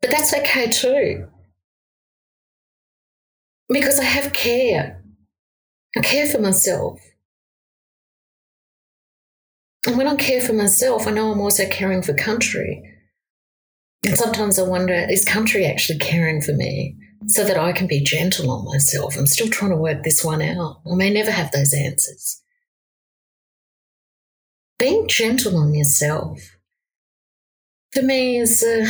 But 0.00 0.10
that's 0.10 0.32
okay 0.32 0.70
too. 0.70 1.26
Because 3.68 3.98
I 3.98 4.04
have 4.04 4.32
care. 4.32 5.02
I 5.96 6.00
care 6.00 6.26
for 6.26 6.40
myself. 6.40 7.00
And 9.86 9.96
when 9.96 10.08
I 10.08 10.16
care 10.16 10.40
for 10.40 10.52
myself, 10.52 11.06
I 11.06 11.10
know 11.10 11.32
I'm 11.32 11.40
also 11.40 11.66
caring 11.68 12.02
for 12.02 12.14
country. 12.14 12.82
And 14.04 14.16
sometimes 14.16 14.58
I 14.58 14.62
wonder 14.62 14.94
is 14.94 15.24
country 15.24 15.66
actually 15.66 15.98
caring 15.98 16.40
for 16.40 16.52
me 16.52 16.96
so 17.26 17.44
that 17.44 17.58
I 17.58 17.72
can 17.72 17.86
be 17.86 18.02
gentle 18.02 18.50
on 18.50 18.64
myself? 18.64 19.16
I'm 19.16 19.26
still 19.26 19.48
trying 19.48 19.70
to 19.72 19.76
work 19.76 20.02
this 20.02 20.24
one 20.24 20.42
out. 20.42 20.80
I 20.90 20.94
may 20.94 21.10
never 21.10 21.30
have 21.30 21.52
those 21.52 21.74
answers. 21.74 22.42
Being 24.78 25.08
gentle 25.08 25.58
on 25.58 25.74
yourself, 25.74 26.56
for 27.92 28.02
me, 28.02 28.38
is 28.38 28.62
a, 28.62 28.86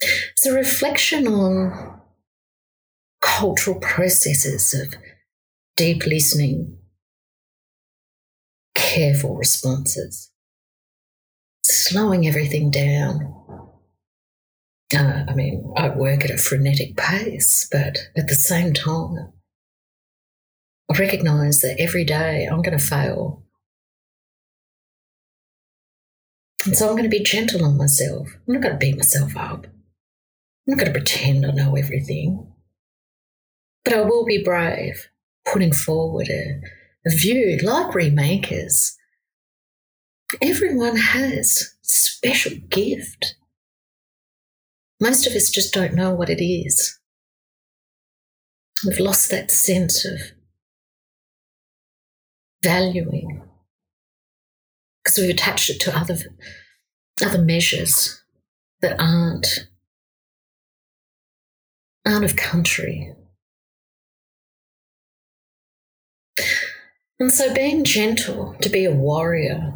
it's 0.00 0.46
a 0.46 0.54
reflection 0.54 1.26
on 1.26 2.00
cultural 3.20 3.78
processes 3.80 4.72
of 4.72 4.94
deep 5.76 6.06
listening, 6.06 6.78
careful 8.82 9.36
responses, 9.36 10.30
slowing 11.64 12.26
everything 12.26 12.70
down. 12.70 13.34
Uh, 14.94 15.24
I 15.26 15.34
mean, 15.34 15.72
I 15.76 15.88
work 15.88 16.24
at 16.24 16.30
a 16.30 16.36
frenetic 16.36 16.96
pace, 16.96 17.66
but 17.70 17.96
at 18.16 18.28
the 18.28 18.34
same 18.34 18.74
time, 18.74 19.32
I 20.90 20.98
recognize 20.98 21.60
that 21.60 21.80
every 21.80 22.04
day 22.04 22.44
I'm 22.44 22.60
going 22.60 22.76
to 22.76 22.84
fail. 22.84 23.44
And 26.66 26.76
so 26.76 26.88
I'm 26.88 26.92
going 26.92 27.04
to 27.04 27.08
be 27.08 27.24
gentle 27.24 27.64
on 27.64 27.78
myself. 27.78 28.28
I'm 28.46 28.54
not 28.54 28.62
going 28.62 28.74
to 28.74 28.78
beat 28.78 28.96
myself 28.96 29.36
up. 29.36 29.66
I'm 29.66 29.72
not 30.66 30.78
going 30.78 30.92
to 30.92 30.98
pretend 30.98 31.46
I 31.46 31.50
know 31.50 31.74
everything. 31.76 32.52
But 33.84 33.94
I 33.94 34.02
will 34.02 34.24
be 34.24 34.44
brave, 34.44 35.08
putting 35.50 35.72
forward 35.72 36.28
a, 36.28 36.60
a 37.06 37.10
view 37.10 37.58
like 37.62 37.94
remakers. 37.94 38.96
Everyone 40.40 40.96
has 40.96 41.74
special 41.82 42.52
gift. 42.68 43.36
Most 45.00 45.26
of 45.26 45.34
us 45.34 45.50
just 45.50 45.74
don't 45.74 45.94
know 45.94 46.14
what 46.14 46.30
it 46.30 46.42
is. 46.42 46.98
We've 48.86 49.00
lost 49.00 49.30
that 49.30 49.50
sense 49.50 50.04
of 50.04 50.20
valuing 52.62 53.42
because 55.02 55.18
we've 55.18 55.30
attached 55.30 55.70
it 55.70 55.80
to 55.80 55.96
other 55.96 56.16
other 57.24 57.42
measures 57.42 58.22
that 58.80 59.00
aren't 59.00 59.68
aren't 62.04 62.24
of 62.24 62.36
country, 62.36 63.14
And 67.22 67.32
so 67.32 67.54
being 67.54 67.84
gentle, 67.84 68.56
to 68.62 68.68
be 68.68 68.84
a 68.84 68.90
warrior, 68.90 69.74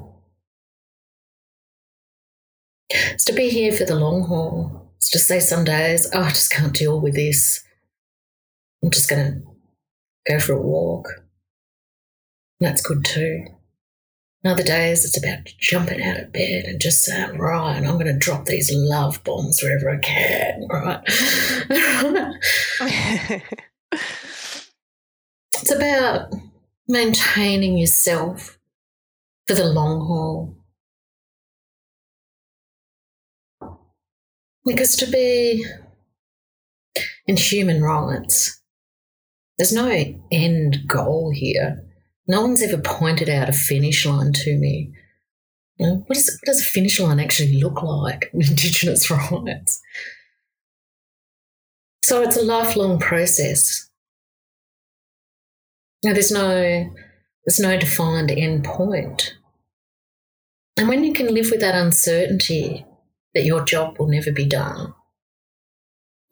is 2.91 3.25
to 3.27 3.33
be 3.33 3.51
here 3.51 3.71
for 3.71 3.85
the 3.85 3.95
long 3.95 4.25
haul. 4.25 4.91
It's 4.97 5.11
to 5.13 5.21
say 5.21 5.39
some 5.39 5.63
days, 5.63 6.11
oh, 6.13 6.23
I 6.23 6.31
just 6.31 6.51
can't 6.51 6.75
deal 6.75 7.01
with 7.01 7.15
this. 7.15 7.65
I'm 8.83 8.91
just 8.91 9.09
going 9.09 9.25
to 9.25 9.43
go 10.29 10.41
for 10.41 10.55
a 10.55 10.61
walk. 10.61 11.07
And 12.59 12.69
that's 12.69 12.83
good 12.83 13.05
too. 13.05 13.45
And 14.43 14.53
other 14.53 14.65
days, 14.65 15.05
it's 15.05 15.17
about 15.17 15.45
jumping 15.61 16.03
out 16.03 16.19
of 16.19 16.33
bed 16.33 16.65
and 16.65 16.81
just 16.81 17.05
saying, 17.05 17.39
right, 17.39 17.77
I'm 17.77 17.97
going 17.97 18.07
to 18.07 18.19
drop 18.19 18.47
these 18.47 18.75
love 18.75 19.23
bombs 19.23 19.63
wherever 19.63 19.89
I 19.89 19.99
can, 19.99 20.67
right? 20.69 21.01
it's 25.53 25.71
about 25.71 26.33
maintaining 26.89 27.77
yourself 27.77 28.59
for 29.47 29.55
the 29.55 29.65
long 29.65 30.01
haul. 30.01 30.57
Because 34.65 34.97
to 34.97 35.07
be 35.07 35.65
in 37.27 37.37
human 37.37 37.83
rights, 37.83 38.61
there's 39.59 39.73
no 39.73 39.89
end 40.33 40.79
goal 40.87 41.31
here. 41.33 41.85
No 42.29 42.43
one's 42.43 42.63
ever 42.63 42.79
pointed 42.79 43.29
out 43.29 43.49
a 43.49 43.53
finish 43.53 44.05
line 44.05 44.33
to 44.33 44.57
me. 44.57 44.93
You 45.79 45.87
know, 45.87 45.95
what, 46.07 46.17
is, 46.17 46.39
what 46.43 46.47
does 46.47 46.61
a 46.61 46.65
finish 46.65 46.99
line 46.99 47.21
actually 47.21 47.61
look 47.61 47.83
like 47.83 48.31
in 48.33 48.43
Indigenous 48.49 49.11
rights? 49.11 49.81
So 52.03 52.23
it's 52.23 52.37
a 52.37 52.43
lifelong 52.43 52.99
process. 52.99 53.89
Now, 56.05 56.13
there's 56.13 56.31
no 56.31 56.91
there's 57.45 57.61
no 57.61 57.79
defined 57.79 58.31
end 58.31 58.65
point. 58.65 59.35
And 60.77 60.89
when 60.89 61.05
you 61.05 61.13
can 61.13 61.33
live 61.33 61.51
with 61.51 61.61
that 61.61 61.75
uncertainty 61.75 62.85
that 63.35 63.45
your 63.45 63.65
job 63.65 63.99
will 63.99 64.09
never 64.09 64.33
be 64.33 64.47
done, 64.47 64.95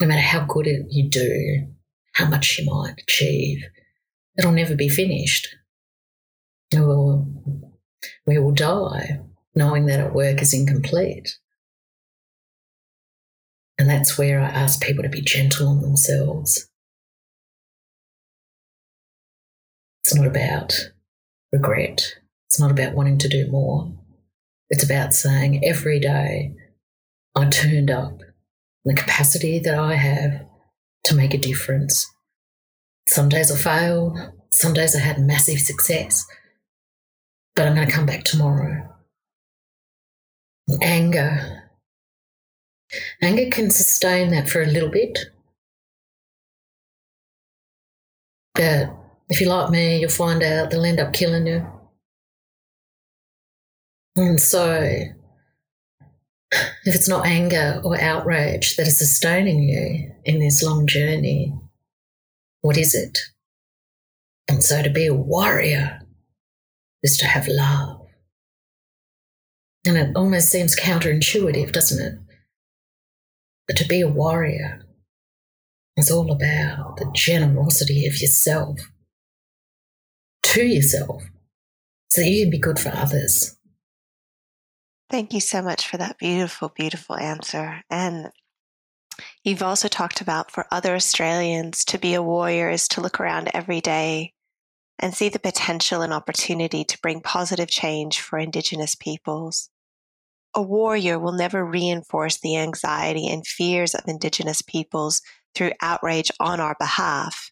no 0.01 0.07
matter 0.07 0.21
how 0.21 0.45
good 0.45 0.67
you 0.91 1.09
do, 1.09 1.69
how 2.15 2.29
much 2.29 2.59
you 2.59 2.67
might 2.67 3.01
achieve, 3.01 3.65
it'll 4.37 4.53
never 4.53 4.75
be 4.75 4.89
finished. 4.89 5.49
We 6.73 6.81
will, 6.81 7.27
we 8.27 8.39
will 8.39 8.53
die 8.53 9.21
knowing 9.55 9.87
that 9.87 10.01
our 10.01 10.13
work 10.13 10.43
is 10.43 10.53
incomplete. 10.53 11.39
And 13.79 13.89
that's 13.89 14.19
where 14.19 14.41
I 14.41 14.47
ask 14.47 14.83
people 14.83 15.03
to 15.05 15.09
be 15.09 15.21
gentle 15.21 15.69
on 15.69 15.81
themselves. 15.81 16.69
It's 20.05 20.15
not 20.15 20.27
about 20.27 20.91
regret. 21.51 22.17
It's 22.47 22.61
not 22.61 22.71
about 22.71 22.93
wanting 22.93 23.17
to 23.19 23.29
do 23.29 23.51
more. 23.51 23.91
It's 24.69 24.85
about 24.85 25.15
saying 25.15 25.65
every 25.65 25.99
day 25.99 26.55
I 27.35 27.49
turned 27.49 27.91
up 27.91 28.21
the 28.85 28.93
capacity 28.93 29.59
that 29.61 29.79
I 29.79 29.95
have 29.95 30.45
to 31.05 31.15
make 31.15 31.33
a 31.33 31.39
difference. 31.39 32.07
Some 33.09 33.31
days 33.31 33.51
I 33.51 33.57
failed, 33.57 34.19
some 34.53 34.75
days 34.75 34.95
I 34.95 34.99
had 34.99 35.19
massive 35.19 35.61
success, 35.61 36.27
but 37.57 37.67
I'm 37.67 37.75
going 37.75 37.87
to 37.87 37.93
come 37.93 38.05
back 38.05 38.25
tomorrow. 38.25 38.87
Anger. 40.83 41.63
Anger 43.23 43.51
can 43.51 43.71
sustain 43.71 44.31
that 44.33 44.51
for 44.51 44.61
a 44.61 44.67
little 44.67 44.91
bit. 44.91 45.19
But 48.55 49.04
if 49.29 49.41
you're 49.41 49.51
like 49.51 49.71
me, 49.71 50.01
you'll 50.01 50.11
find 50.11 50.43
out 50.43 50.71
they'll 50.71 50.85
end 50.85 51.01
up 51.01 51.13
killing 51.13 51.47
you. 51.47 51.67
And 54.17 54.41
so, 54.41 54.81
if 56.53 56.95
it's 56.95 57.09
not 57.09 57.27
anger 57.27 57.81
or 57.85 58.01
outrage 58.01 58.77
that 58.77 58.87
is 58.87 58.99
sustaining 58.99 59.63
you 59.63 60.13
in 60.25 60.39
this 60.39 60.63
long 60.63 60.87
journey, 60.87 61.53
what 62.61 62.77
is 62.77 62.95
it? 62.95 63.19
And 64.49 64.63
so, 64.63 64.83
to 64.83 64.91
be 64.91 65.07
a 65.07 65.15
warrior 65.15 66.01
is 67.03 67.17
to 67.19 67.27
have 67.27 67.49
love. 67.49 68.07
And 69.87 69.97
it 69.97 70.17
almost 70.17 70.49
seems 70.49 70.79
counterintuitive, 70.79 71.73
doesn't 71.73 72.05
it? 72.05 72.19
But 73.67 73.77
to 73.79 73.87
be 73.87 74.01
a 74.01 74.09
warrior 74.09 74.83
is 75.97 76.11
all 76.11 76.31
about 76.31 76.97
the 76.97 77.11
generosity 77.15 78.07
of 78.07 78.21
yourself 78.21 78.81
to 80.55 80.65
yourself 80.65 81.23
so 82.09 82.21
that 82.21 82.31
you 82.31 82.45
can 82.45 82.51
be 82.51 82.59
good 82.59 82.79
for 82.79 82.91
others. 82.91 83.57
Thank 85.11 85.33
you 85.33 85.41
so 85.41 85.63
much 85.63 85.89
for 85.89 85.97
that 85.97 86.19
beautiful, 86.19 86.71
beautiful 86.71 87.17
answer. 87.17 87.83
And 87.91 88.31
you've 89.43 89.63
also 89.63 89.89
talked 89.89 90.21
about 90.21 90.51
for 90.51 90.67
other 90.71 90.95
Australians 90.95 91.85
to 91.87 91.99
be 91.99 92.15
a 92.15 92.23
warrior 92.23 92.71
is 92.71 92.89
to 92.89 93.01
look 93.01 93.21
around 93.21 93.51
every 93.53 93.81
day 93.81 94.33
and 94.99 95.15
see 95.15 95.29
the 95.29 95.39
potential 95.39 96.03
and 96.03 96.13
opportunity 96.13 96.85
to 96.85 96.99
bring 97.01 97.21
positive 97.21 97.69
change 97.69 98.21
for 98.21 98.39
Indigenous 98.39 98.95
peoples. 98.95 99.71
A 100.55 100.63
warrior 100.63 101.19
will 101.19 101.33
never 101.33 101.65
reinforce 101.65 102.39
the 102.41 102.57
anxiety 102.57 103.29
and 103.29 103.47
fears 103.47 103.95
of 103.95 104.05
Indigenous 104.07 104.63
peoples 104.63 105.21
through 105.55 105.73
outrage 105.83 106.31
on 106.39 106.61
our 106.61 106.77
behalf, 106.79 107.51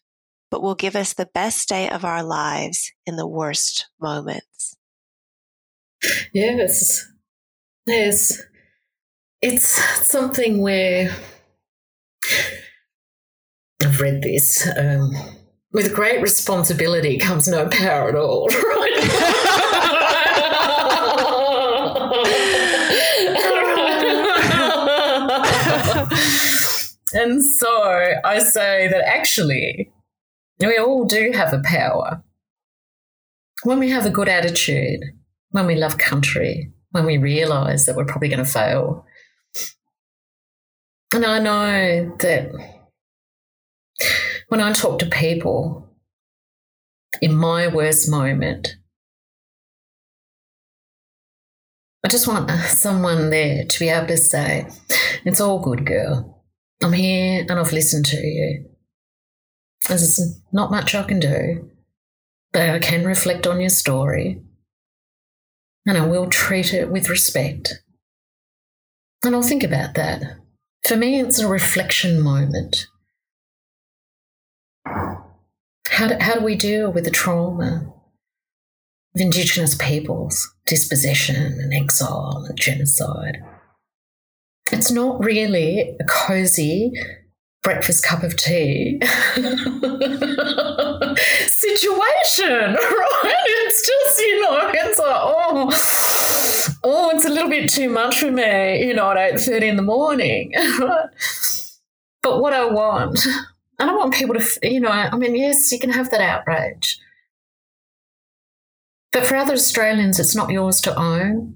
but 0.53 0.61
will 0.61 0.75
give 0.75 0.95
us 0.95 1.13
the 1.13 1.25
best 1.33 1.67
day 1.67 1.89
of 1.89 2.05
our 2.05 2.21
lives 2.21 2.91
in 3.07 3.15
the 3.15 3.25
worst 3.25 3.87
moments. 3.99 4.75
Yes. 6.31 7.11
Yes. 7.87 8.39
It's 9.41 9.65
something 10.07 10.61
where 10.61 11.11
I've 13.83 13.99
read 13.99 14.21
this. 14.21 14.69
Um, 14.77 15.09
with 15.71 15.91
great 15.91 16.21
responsibility 16.21 17.17
comes 17.17 17.47
no 17.47 17.67
power 17.69 18.09
at 18.09 18.15
all, 18.15 18.47
right? 18.49 18.91
and 27.15 27.43
so 27.43 28.13
I 28.23 28.37
say 28.37 28.87
that 28.89 29.03
actually, 29.03 29.92
we 30.67 30.77
all 30.77 31.05
do 31.05 31.31
have 31.33 31.53
a 31.53 31.61
power. 31.63 32.23
When 33.63 33.79
we 33.79 33.89
have 33.89 34.05
a 34.05 34.11
good 34.11 34.29
attitude, 34.29 35.01
when 35.51 35.65
we 35.65 35.75
love 35.75 35.97
country, 35.97 36.71
when 36.91 37.05
we 37.05 37.17
realize 37.17 37.85
that 37.85 37.95
we're 37.95 38.05
probably 38.05 38.29
going 38.29 38.43
to 38.43 38.45
fail. 38.45 39.05
And 41.13 41.25
I 41.25 41.39
know 41.39 42.15
that 42.19 42.51
when 44.49 44.61
I 44.61 44.71
talk 44.73 44.99
to 44.99 45.05
people 45.05 45.89
in 47.21 47.35
my 47.35 47.67
worst 47.67 48.09
moment, 48.09 48.77
I 52.03 52.09
just 52.09 52.27
want 52.27 52.49
someone 52.51 53.29
there 53.29 53.65
to 53.65 53.79
be 53.79 53.89
able 53.89 54.07
to 54.07 54.17
say, 54.17 54.67
It's 55.23 55.39
all 55.39 55.59
good, 55.59 55.85
girl. 55.85 56.43
I'm 56.83 56.93
here 56.93 57.41
and 57.41 57.51
I've 57.51 57.71
listened 57.71 58.05
to 58.07 58.17
you. 58.17 58.72
There's 59.87 60.39
not 60.51 60.71
much 60.71 60.95
I 60.95 61.03
can 61.03 61.19
do, 61.19 61.69
but 62.51 62.69
I 62.69 62.79
can 62.79 63.05
reflect 63.05 63.45
on 63.45 63.59
your 63.59 63.69
story 63.69 64.41
and 65.85 65.97
I 65.97 66.05
will 66.05 66.27
treat 66.27 66.73
it 66.73 66.89
with 66.89 67.09
respect. 67.09 67.81
And 69.25 69.35
I'll 69.35 69.41
think 69.41 69.63
about 69.63 69.95
that. 69.95 70.37
For 70.87 70.95
me, 70.95 71.19
it's 71.19 71.39
a 71.39 71.47
reflection 71.47 72.21
moment. 72.21 72.87
How 74.85 76.07
do, 76.07 76.17
how 76.19 76.35
do 76.35 76.43
we 76.43 76.55
deal 76.55 76.91
with 76.91 77.03
the 77.05 77.11
trauma 77.11 77.93
of 79.15 79.21
Indigenous 79.21 79.75
peoples, 79.75 80.53
dispossession 80.65 81.35
and 81.35 81.73
exile 81.73 82.45
and 82.47 82.57
genocide? 82.57 83.37
It's 84.71 84.91
not 84.91 85.23
really 85.23 85.95
a 85.99 86.03
cozy 86.05 86.93
breakfast 87.63 88.03
cup 88.03 88.23
of 88.23 88.35
tea 88.35 88.99
situation, 91.47 92.49
right? 92.73 93.43
It's 93.47 93.87
just, 93.87 94.19
you 94.19 94.41
know, 94.41 94.71
it's 94.73 94.99
like, 94.99 95.07
oh, 95.07 95.69
oh, 96.83 97.09
it's 97.15 97.25
a 97.25 97.29
little 97.29 97.49
bit 97.49 97.69
too 97.69 97.89
much 97.89 98.19
for 98.19 98.31
me, 98.31 98.85
you 98.85 98.93
know, 98.93 99.09
at 99.11 99.33
8.30 99.35 99.61
in 99.63 99.75
the 99.77 99.81
morning. 99.81 100.51
but 102.21 102.41
what 102.41 102.53
I 102.53 102.65
want, 102.65 103.25
and 103.79 103.89
I 103.89 103.95
want 103.95 104.13
people 104.13 104.35
to, 104.35 104.69
you 104.69 104.81
know, 104.81 104.89
I 104.89 105.15
mean, 105.15 105.35
yes, 105.35 105.71
you 105.71 105.79
can 105.79 105.91
have 105.91 106.11
that 106.11 106.21
outrage. 106.21 106.99
But 109.13 109.25
for 109.25 109.35
other 109.35 109.53
Australians, 109.53 110.19
it's 110.19 110.35
not 110.35 110.49
yours 110.49 110.81
to 110.81 110.99
own. 110.99 111.55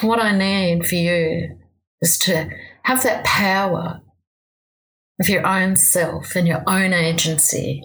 What 0.00 0.20
I 0.20 0.36
need 0.36 0.86
for 0.86 0.94
you 0.94 1.58
is 2.00 2.16
to 2.18 2.48
have 2.88 3.02
that 3.02 3.22
power 3.22 4.00
of 5.20 5.28
your 5.28 5.46
own 5.46 5.76
self 5.76 6.34
and 6.34 6.48
your 6.48 6.62
own 6.66 6.94
agency 6.94 7.82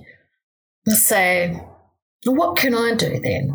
and 0.86 0.96
say, 0.96 1.62
what 2.24 2.56
can 2.56 2.74
I 2.74 2.96
do 2.96 3.20
then? 3.20 3.54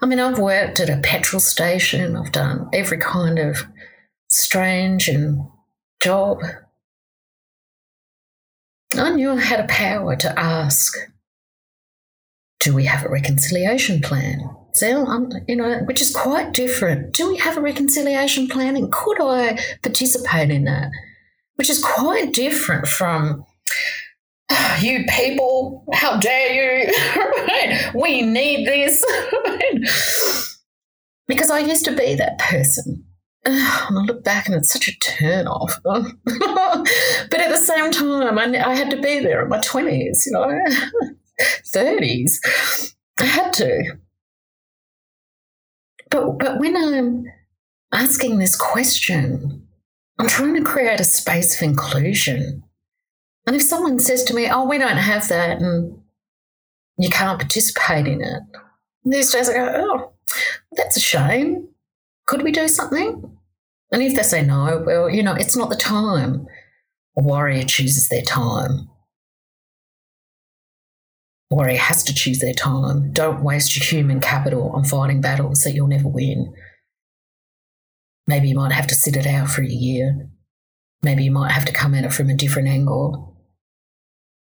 I 0.00 0.06
mean, 0.06 0.20
I've 0.20 0.38
worked 0.38 0.78
at 0.78 0.88
a 0.88 1.00
petrol 1.02 1.40
station, 1.40 2.14
I've 2.14 2.30
done 2.30 2.68
every 2.72 2.98
kind 2.98 3.40
of 3.40 3.66
strange 4.28 5.08
and 5.08 5.48
job. 6.00 6.38
I 8.96 9.10
knew 9.10 9.32
I 9.32 9.40
had 9.40 9.58
a 9.58 9.66
power 9.66 10.14
to 10.14 10.38
ask, 10.38 10.96
do 12.60 12.72
we 12.72 12.84
have 12.84 13.04
a 13.04 13.08
reconciliation 13.08 14.00
plan? 14.00 14.48
Um, 14.82 15.32
you 15.48 15.56
know, 15.56 15.78
which 15.80 16.00
is 16.00 16.14
quite 16.14 16.52
different. 16.52 17.12
Do 17.12 17.30
we 17.30 17.38
have 17.38 17.56
a 17.56 17.60
reconciliation 17.60 18.48
plan 18.48 18.76
and 18.76 18.92
could 18.92 19.20
I 19.20 19.58
participate 19.82 20.50
in 20.50 20.64
that? 20.64 20.90
Which 21.56 21.70
is 21.70 21.82
quite 21.82 22.34
different 22.34 22.86
from, 22.86 23.44
you 24.80 25.04
people, 25.08 25.84
how 25.92 26.18
dare 26.18 26.84
you? 26.84 26.92
We 27.94 28.22
need 28.22 28.66
this. 28.66 29.02
because 31.26 31.50
I 31.50 31.60
used 31.60 31.84
to 31.86 31.96
be 31.96 32.14
that 32.14 32.38
person. 32.38 33.04
And 33.44 33.54
I 33.56 34.02
look 34.02 34.24
back 34.24 34.46
and 34.46 34.56
it's 34.56 34.72
such 34.72 34.88
a 34.88 34.98
turn 34.98 35.46
off. 35.46 35.78
but 35.84 37.40
at 37.40 37.50
the 37.50 37.62
same 37.64 37.92
time, 37.92 38.38
I, 38.38 38.70
I 38.70 38.74
had 38.74 38.90
to 38.90 39.00
be 39.00 39.20
there 39.20 39.42
in 39.42 39.48
my 39.48 39.58
20s, 39.58 40.26
you 40.26 40.32
know, 40.32 40.58
30s. 41.74 42.94
I 43.20 43.24
had 43.24 43.52
to. 43.54 43.98
But, 46.10 46.38
but 46.38 46.58
when 46.58 46.76
I'm 46.76 47.26
asking 47.92 48.38
this 48.38 48.56
question, 48.56 49.66
I'm 50.18 50.28
trying 50.28 50.54
to 50.54 50.62
create 50.62 51.00
a 51.00 51.04
space 51.04 51.56
of 51.56 51.62
inclusion. 51.62 52.62
And 53.46 53.54
if 53.54 53.62
someone 53.62 53.98
says 53.98 54.24
to 54.24 54.34
me, 54.34 54.48
oh, 54.50 54.64
we 54.64 54.78
don't 54.78 54.96
have 54.96 55.28
that 55.28 55.60
and 55.60 55.98
you 56.98 57.10
can't 57.10 57.38
participate 57.38 58.06
in 58.06 58.22
it, 58.22 58.42
these 59.04 59.30
days 59.32 59.48
I 59.48 59.54
go, 59.54 59.72
oh, 59.76 60.12
that's 60.72 60.96
a 60.96 61.00
shame. 61.00 61.68
Could 62.26 62.42
we 62.42 62.50
do 62.50 62.66
something? 62.66 63.36
And 63.92 64.02
if 64.02 64.16
they 64.16 64.22
say 64.22 64.42
no, 64.42 64.82
well, 64.84 65.08
you 65.08 65.22
know, 65.22 65.34
it's 65.34 65.56
not 65.56 65.70
the 65.70 65.76
time. 65.76 66.46
A 67.16 67.22
warrior 67.22 67.64
chooses 67.64 68.08
their 68.08 68.22
time 68.22 68.88
warrior 71.50 71.78
has 71.78 72.02
to 72.04 72.14
choose 72.14 72.38
their 72.38 72.52
time. 72.52 73.12
Don't 73.12 73.42
waste 73.42 73.76
your 73.76 73.84
human 73.84 74.20
capital 74.20 74.70
on 74.70 74.84
fighting 74.84 75.20
battles 75.20 75.60
that 75.60 75.72
you'll 75.72 75.86
never 75.86 76.08
win. 76.08 76.52
Maybe 78.26 78.48
you 78.48 78.56
might 78.56 78.72
have 78.72 78.88
to 78.88 78.94
sit 78.94 79.16
it 79.16 79.26
out 79.26 79.48
for 79.48 79.62
a 79.62 79.68
year. 79.68 80.28
Maybe 81.02 81.24
you 81.24 81.30
might 81.30 81.52
have 81.52 81.64
to 81.66 81.72
come 81.72 81.94
at 81.94 82.04
it 82.04 82.12
from 82.12 82.28
a 82.28 82.34
different 82.34 82.68
angle. 82.68 83.36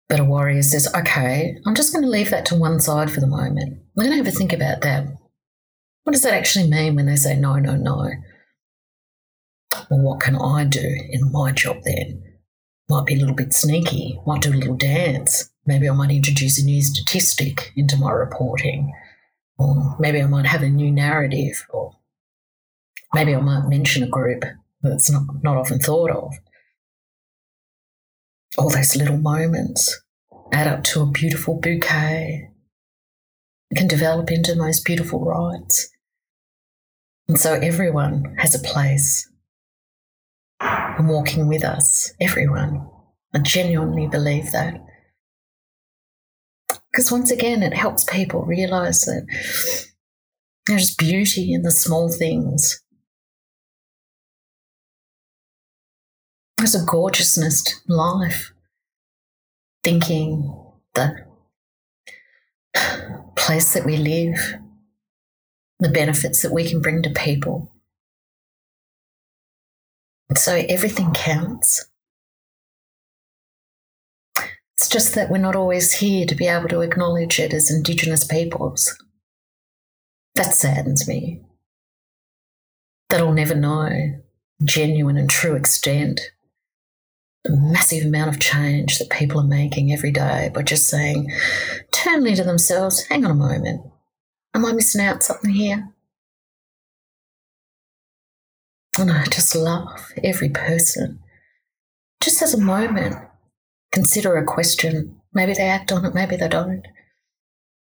But 0.09 0.21
a 0.21 0.25
warrior 0.25 0.63
says, 0.63 0.89
okay, 0.95 1.59
I'm 1.67 1.75
just 1.75 1.93
going 1.93 2.05
to 2.05 2.11
leave 2.11 2.31
that 2.31 2.47
to 2.47 2.55
one 2.55 2.81
side 2.81 3.11
for 3.11 3.21
the 3.21 3.27
moment. 3.27 3.81
I'm 3.97 4.05
going 4.05 4.11
to 4.11 4.17
have 4.17 4.27
a 4.27 4.31
think 4.31 4.53
about 4.53 4.81
that. 4.83 5.07
What 6.05 6.13
does 6.13 6.23
that 6.23 6.35
actually 6.35 6.71
mean 6.71 6.95
when 6.95 7.07
they 7.07 7.17
say 7.17 7.37
no, 7.37 7.57
no, 7.57 7.75
no? 7.75 8.11
Well, 9.91 10.01
what 10.01 10.21
can 10.21 10.37
I 10.37 10.65
do 10.65 10.97
in 11.11 11.33
my 11.33 11.53
job 11.53 11.79
then? 11.85 12.23
Might 12.89 13.07
be 13.07 13.15
a 13.15 13.19
little 13.19 13.35
bit 13.35 13.53
sneaky, 13.53 14.21
might 14.25 14.43
do 14.43 14.53
a 14.53 14.55
little 14.55 14.77
dance, 14.77 15.51
Maybe 15.67 15.89
I 15.89 15.93
might 15.93 16.11
introduce 16.11 16.61
a 16.61 16.64
new 16.64 16.81
statistic 16.81 17.73
into 17.77 17.97
my 17.97 18.12
reporting, 18.12 18.93
or 19.59 19.97
maybe 19.99 20.23
I 20.23 20.27
might 20.27 20.47
have 20.47 20.62
a 20.62 20.69
new 20.69 20.91
narrative, 20.93 21.67
or 21.71 21.97
maybe 23.12 23.35
I 23.35 23.41
might 23.41 23.69
mention 23.69 24.05
a 24.05 24.09
group 24.09 24.45
that's 24.83 25.11
not, 25.11 25.23
not 25.43 25.57
often 25.57 25.81
thought 25.81 26.11
of. 26.11 26.35
All 28.57 28.71
those 28.71 28.95
little 28.97 29.19
moments 29.19 30.03
add 30.53 30.69
up 30.69 30.85
to 30.85 31.03
a 31.03 31.11
beautiful 31.11 31.59
bouquet. 31.59 32.51
It 33.71 33.77
can 33.77 33.89
develop 33.89 34.31
into 34.31 34.53
the 34.53 34.62
most 34.62 34.85
beautiful 34.85 35.25
rites. 35.25 35.91
And 37.29 37.41
so 37.41 37.55
everyone 37.55 38.37
has 38.39 38.55
a 38.55 38.61
place. 38.61 39.29
And 40.61 41.09
walking 41.09 41.49
with 41.49 41.64
us, 41.64 42.12
everyone. 42.21 42.89
I 43.35 43.41
genuinely 43.41 44.07
believe 44.07 44.53
that. 44.53 44.81
Because 46.97 47.13
once 47.13 47.31
again, 47.31 47.63
it 47.63 47.75
helps 47.75 48.05
people 48.05 48.47
realize 48.47 49.01
that 49.03 49.27
there's 50.67 50.95
beauty 50.95 51.53
in 51.53 51.61
the 51.61 51.71
small 51.71 52.11
things. 52.11 52.83
There's 56.57 56.75
a 56.75 56.87
gorgeousness 56.87 57.63
to 57.65 57.75
life. 57.89 58.55
Thinking 59.85 60.59
the 60.95 61.27
place 63.37 63.75
that 63.75 63.85
we 63.85 63.99
live, 63.99 64.55
the 65.79 65.91
benefits 65.91 66.41
that 66.41 66.53
we 66.55 66.67
can 66.67 66.81
bring 66.81 67.03
to 67.03 67.11
people. 67.11 67.75
So 70.35 70.65
everything 70.67 71.13
counts. 71.13 71.85
It's 74.77 74.89
just 74.89 75.14
that 75.14 75.31
we're 75.31 75.39
not 75.39 75.57
always 75.57 75.95
here 75.95 76.27
to 76.27 76.35
be 76.35 76.47
able 76.47 76.68
to 76.68 76.83
acknowledge 76.83 77.39
it 77.39 77.55
as 77.55 77.70
Indigenous 77.70 78.24
peoples. 78.24 78.95
That 80.35 80.55
saddens 80.55 81.09
me. 81.09 81.43
That 83.09 83.20
I'll 83.20 83.33
never 83.33 83.55
know 83.55 84.20
genuine 84.62 85.16
and 85.16 85.31
true 85.31 85.55
extent 85.55 86.20
the 87.47 87.57
massive 87.57 88.05
amount 88.05 88.29
of 88.29 88.41
change 88.41 88.99
that 88.99 89.11
people 89.11 89.41
are 89.41 89.47
making 89.47 89.93
every 89.93 90.11
day 90.11 90.51
by 90.53 90.62
just 90.62 90.89
saying 90.89 91.31
internally 91.81 92.35
to 92.35 92.43
themselves, 92.43 93.05
hang 93.05 93.24
on 93.24 93.31
a 93.31 93.35
moment, 93.35 93.83
am 94.55 94.66
I 94.66 94.72
missing 94.72 95.05
out 95.05 95.22
something 95.22 95.51
here? 95.51 95.89
And 98.99 99.12
I 99.12 99.24
just 99.24 99.55
love 99.55 100.12
every 100.24 100.49
person. 100.49 101.20
Just 102.20 102.43
as 102.43 102.55
a 102.55 102.61
moment, 102.61 103.16
consider 103.93 104.37
a 104.37 104.45
question. 104.45 105.20
Maybe 105.32 105.53
they 105.55 105.68
act 105.68 105.93
on 105.93 106.05
it, 106.05 106.14
maybe 106.14 106.37
they 106.37 106.49
don't. 106.49 106.87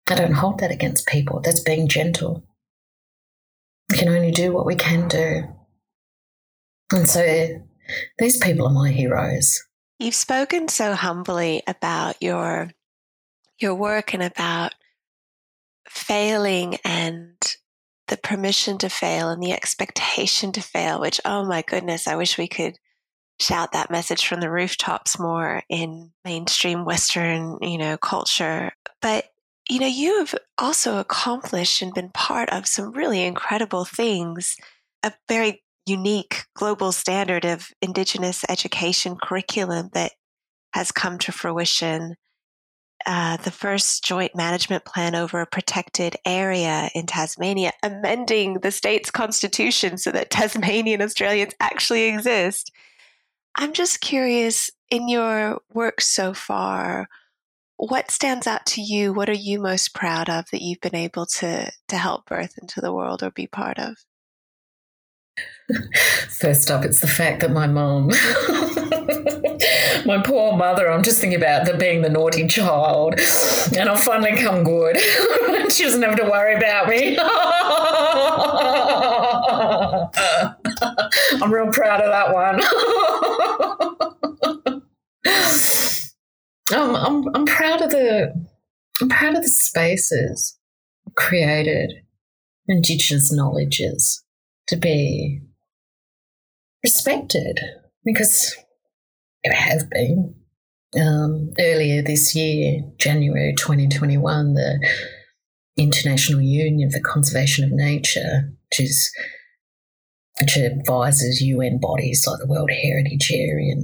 I 0.09 0.15
don't 0.15 0.33
hold 0.33 0.59
that 0.59 0.71
against 0.71 1.07
people. 1.07 1.41
That's 1.41 1.59
being 1.59 1.87
gentle. 1.87 2.43
We 3.89 3.97
can 3.97 4.09
only 4.09 4.31
do 4.31 4.53
what 4.53 4.65
we 4.65 4.75
can 4.75 5.07
do. 5.07 5.43
And 6.93 7.07
so 7.09 7.61
these 8.17 8.37
people 8.37 8.67
are 8.67 8.73
my 8.73 8.91
heroes. 8.91 9.61
You've 9.99 10.15
spoken 10.15 10.67
so 10.67 10.93
humbly 10.93 11.63
about 11.67 12.21
your 12.21 12.71
your 13.59 13.73
work 13.73 14.13
and 14.13 14.21
about 14.21 14.75
failing 15.89 16.77
and 16.85 17.35
the 18.07 18.17
permission 18.17 18.77
to 18.77 18.89
fail 18.89 19.29
and 19.29 19.41
the 19.41 19.51
expectation 19.51 20.51
to 20.53 20.61
fail, 20.61 21.01
which, 21.01 21.19
oh 21.25 21.43
my 21.43 21.63
goodness, 21.63 22.07
I 22.07 22.15
wish 22.15 22.37
we 22.37 22.47
could 22.47 22.77
shout 23.39 23.71
that 23.71 23.91
message 23.91 24.25
from 24.25 24.41
the 24.41 24.49
rooftops 24.49 25.19
more 25.19 25.63
in 25.69 26.11
mainstream 26.25 26.85
Western, 26.85 27.57
you 27.61 27.77
know, 27.77 27.97
culture. 27.97 28.71
But, 29.01 29.25
you 29.69 29.79
know, 29.79 29.87
you 29.87 30.19
have 30.19 30.35
also 30.57 30.97
accomplished 30.97 31.81
and 31.81 31.93
been 31.93 32.09
part 32.09 32.49
of 32.49 32.67
some 32.67 32.91
really 32.91 33.23
incredible 33.23 33.85
things, 33.85 34.55
a 35.03 35.13
very 35.27 35.63
unique 35.85 36.43
global 36.55 36.91
standard 36.91 37.45
of 37.45 37.69
Indigenous 37.81 38.43
education 38.49 39.17
curriculum 39.21 39.89
that 39.93 40.11
has 40.73 40.91
come 40.91 41.17
to 41.19 41.31
fruition 41.31 42.15
uh, 43.05 43.37
the 43.37 43.51
first 43.51 44.03
joint 44.03 44.35
management 44.35 44.83
plan 44.83 45.15
over 45.15 45.39
a 45.39 45.45
protected 45.45 46.15
area 46.25 46.89
in 46.95 47.05
Tasmania, 47.05 47.71
amending 47.83 48.55
the 48.55 48.71
state's 48.71 49.11
constitution 49.11 49.97
so 49.97 50.11
that 50.11 50.29
Tasmanian 50.29 51.01
Australians 51.01 51.53
actually 51.59 52.05
exist. 52.05 52.71
I'm 53.55 53.73
just 53.73 54.01
curious 54.01 54.69
in 54.89 55.07
your 55.07 55.59
work 55.73 56.01
so 56.01 56.33
far, 56.33 57.07
what 57.77 58.11
stands 58.11 58.47
out 58.47 58.65
to 58.67 58.81
you? 58.81 59.13
What 59.13 59.29
are 59.29 59.33
you 59.33 59.59
most 59.59 59.93
proud 59.93 60.29
of 60.29 60.45
that 60.51 60.61
you've 60.61 60.81
been 60.81 60.95
able 60.95 61.25
to, 61.37 61.71
to 61.87 61.97
help 61.97 62.25
birth 62.25 62.57
into 62.59 62.81
the 62.81 62.93
world 62.93 63.23
or 63.23 63.31
be 63.31 63.47
part 63.47 63.77
of? 63.77 63.95
First 66.29 66.71
up, 66.71 66.83
it's 66.83 67.01
the 67.01 67.07
fact 67.07 67.41
that 67.41 67.51
my 67.51 67.67
mom, 67.67 68.07
my 70.05 70.21
poor 70.23 70.55
mother, 70.55 70.89
I'm 70.89 71.03
just 71.03 71.19
thinking 71.19 71.37
about 71.37 71.65
the 71.65 71.75
being 71.77 72.01
the 72.01 72.09
naughty 72.09 72.47
child, 72.47 73.15
and 73.77 73.89
I've 73.89 74.01
finally 74.01 74.35
come 74.37 74.63
good. 74.63 74.97
she 75.69 75.83
doesn't 75.83 76.01
have 76.01 76.15
to 76.15 76.23
worry 76.23 76.55
about 76.55 76.87
me. 76.87 77.19
I'm 81.41 81.53
real 81.53 81.71
proud 81.71 82.01
of 82.01 82.11
that 82.11 82.33
one. 82.33 82.61
um, 86.75 86.95
I'm, 86.95 87.35
I'm 87.35 87.45
proud 87.45 87.81
of 87.81 87.91
the 87.91 88.33
I'm 89.01 89.09
proud 89.09 89.35
of 89.35 89.43
the 89.43 89.49
spaces 89.49 90.57
created, 91.15 91.93
Indigenous 92.67 93.31
knowledges 93.31 94.23
to 94.67 94.75
be 94.75 95.41
respected 96.83 97.59
because 98.03 98.55
it 99.43 99.53
have 99.53 99.89
been. 99.89 100.35
Um, 100.95 101.51
earlier 101.59 102.01
this 102.01 102.33
year, 102.33 102.81
January 102.97 103.53
2021, 103.57 104.53
the 104.53 104.79
International 105.77 106.41
Union 106.41 106.89
for 106.91 106.99
Conservation 106.99 107.63
of 107.63 107.71
Nature, 107.71 108.51
which 108.69 108.79
is 108.79 109.11
which 110.39 110.57
advises 110.57 111.41
UN 111.41 111.79
bodies 111.79 112.25
like 112.27 112.39
the 112.39 112.47
World 112.47 112.69
Heritage 112.69 113.31
Area 113.31 113.73
and 113.73 113.83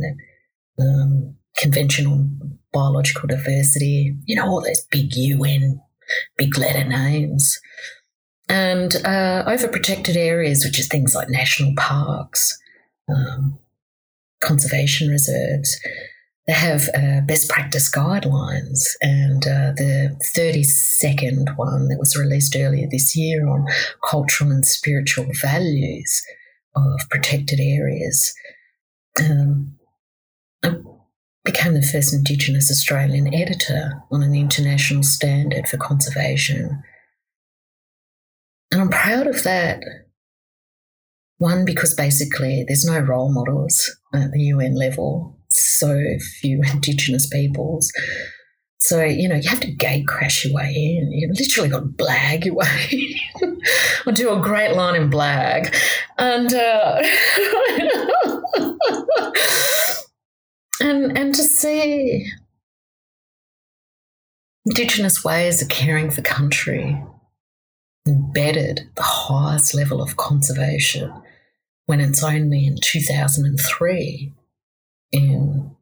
the 0.78 0.84
um, 0.84 1.36
Convention 1.58 2.08
on 2.08 2.60
Biological 2.72 3.28
Diversity, 3.28 4.16
you 4.26 4.36
know, 4.36 4.48
all 4.48 4.62
those 4.62 4.86
big 4.92 5.16
UN, 5.16 5.82
big 6.38 6.58
letter 6.58 6.84
names. 6.88 7.60
And 8.50 8.96
uh, 8.98 9.46
overprotected 9.48 10.16
areas, 10.16 10.66
which 10.66 10.80
is 10.80 10.88
things 10.88 11.16
like 11.16 11.30
national 11.30 11.74
parks, 11.78 12.58
um, 13.08 13.58
conservation 14.42 15.10
reserves. 15.10 15.80
They 16.46 16.54
have 16.54 16.90
uh, 16.94 17.22
best 17.22 17.50
practice 17.50 17.90
guidelines, 17.90 18.82
and 19.02 19.48
uh, 19.48 19.72
the 19.78 20.18
32nd 20.36 21.56
one 21.56 21.88
that 21.88 22.00
was 22.00 22.18
released 22.18 22.56
earlier 22.58 22.88
this 22.90 23.16
year 23.16 23.48
on 23.48 23.66
cultural 24.10 24.52
and 24.52 24.66
spiritual 24.66 25.26
values 25.42 26.22
of 26.76 27.00
protected 27.10 27.62
areas. 27.62 28.34
Um, 29.22 29.78
I 30.64 30.76
became 31.46 31.74
the 31.74 31.82
first 31.82 32.14
Indigenous 32.14 32.72
Australian 32.72 33.34
editor 33.34 34.04
on 34.12 34.24
an 34.24 34.34
international 34.36 35.04
standard 35.04 35.68
for 35.68 35.78
conservation. 35.78 36.84
And 38.72 38.82
I'm 38.82 38.90
proud 38.90 39.28
of 39.28 39.44
that 39.44 39.82
one, 41.38 41.66
because 41.66 41.94
basically 41.94 42.64
there's 42.68 42.86
no 42.86 43.00
role 43.00 43.32
models 43.32 43.96
at 44.14 44.32
the 44.32 44.42
UN 44.42 44.76
level, 44.76 45.38
so 45.54 46.02
few 46.40 46.62
Indigenous 46.74 47.28
peoples. 47.28 47.92
So, 48.80 49.04
you 49.04 49.30
know, 49.30 49.36
you 49.36 49.50
have 49.50 49.62
to 49.62 49.72
gate 49.72 50.08
crash 50.08 50.44
your 50.44 50.54
way 50.54 50.74
in. 50.76 51.10
You 51.14 51.32
literally 51.34 51.70
got 51.70 51.80
to 51.80 51.86
blag 51.86 52.44
your 52.44 52.56
way 52.56 53.22
or 54.06 54.12
do 54.14 54.34
a 54.34 54.42
great 54.42 54.76
line 54.76 55.02
in 55.02 55.10
blag. 55.10 55.74
And, 56.18 56.54
uh, 56.54 57.02
and, 60.82 61.18
and 61.18 61.34
to 61.34 61.44
see 61.44 62.30
Indigenous 64.66 65.24
ways 65.24 65.62
of 65.62 65.70
caring 65.70 66.10
for 66.12 66.22
country 66.22 67.02
embedded 68.06 68.80
at 68.80 68.96
the 68.96 69.02
highest 69.02 69.74
level 69.74 70.02
of 70.02 70.18
conservation 70.18 71.14
when 71.86 72.00
it's 72.00 72.24
only 72.24 72.66
in 72.66 72.78
2003 72.82 74.34
in 75.14 75.74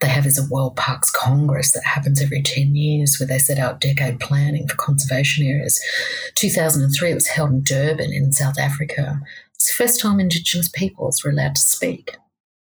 they 0.00 0.08
have 0.08 0.26
is 0.26 0.38
a 0.38 0.48
World 0.48 0.76
Parks 0.76 1.10
Congress 1.10 1.72
that 1.72 1.82
happens 1.82 2.22
every 2.22 2.40
10 2.40 2.76
years 2.76 3.18
where 3.18 3.26
they 3.26 3.38
set 3.38 3.58
out 3.58 3.80
decade 3.80 4.20
planning 4.20 4.68
for 4.68 4.76
conservation 4.76 5.44
areas. 5.44 5.82
2003, 6.36 7.10
it 7.10 7.14
was 7.14 7.26
held 7.26 7.50
in 7.50 7.62
Durban 7.62 8.12
in 8.12 8.32
South 8.32 8.58
Africa. 8.58 9.20
It's 9.54 9.66
the 9.66 9.84
first 9.84 10.00
time 10.00 10.20
Indigenous 10.20 10.68
peoples 10.68 11.24
were 11.24 11.30
allowed 11.30 11.56
to 11.56 11.60
speak, 11.60 12.16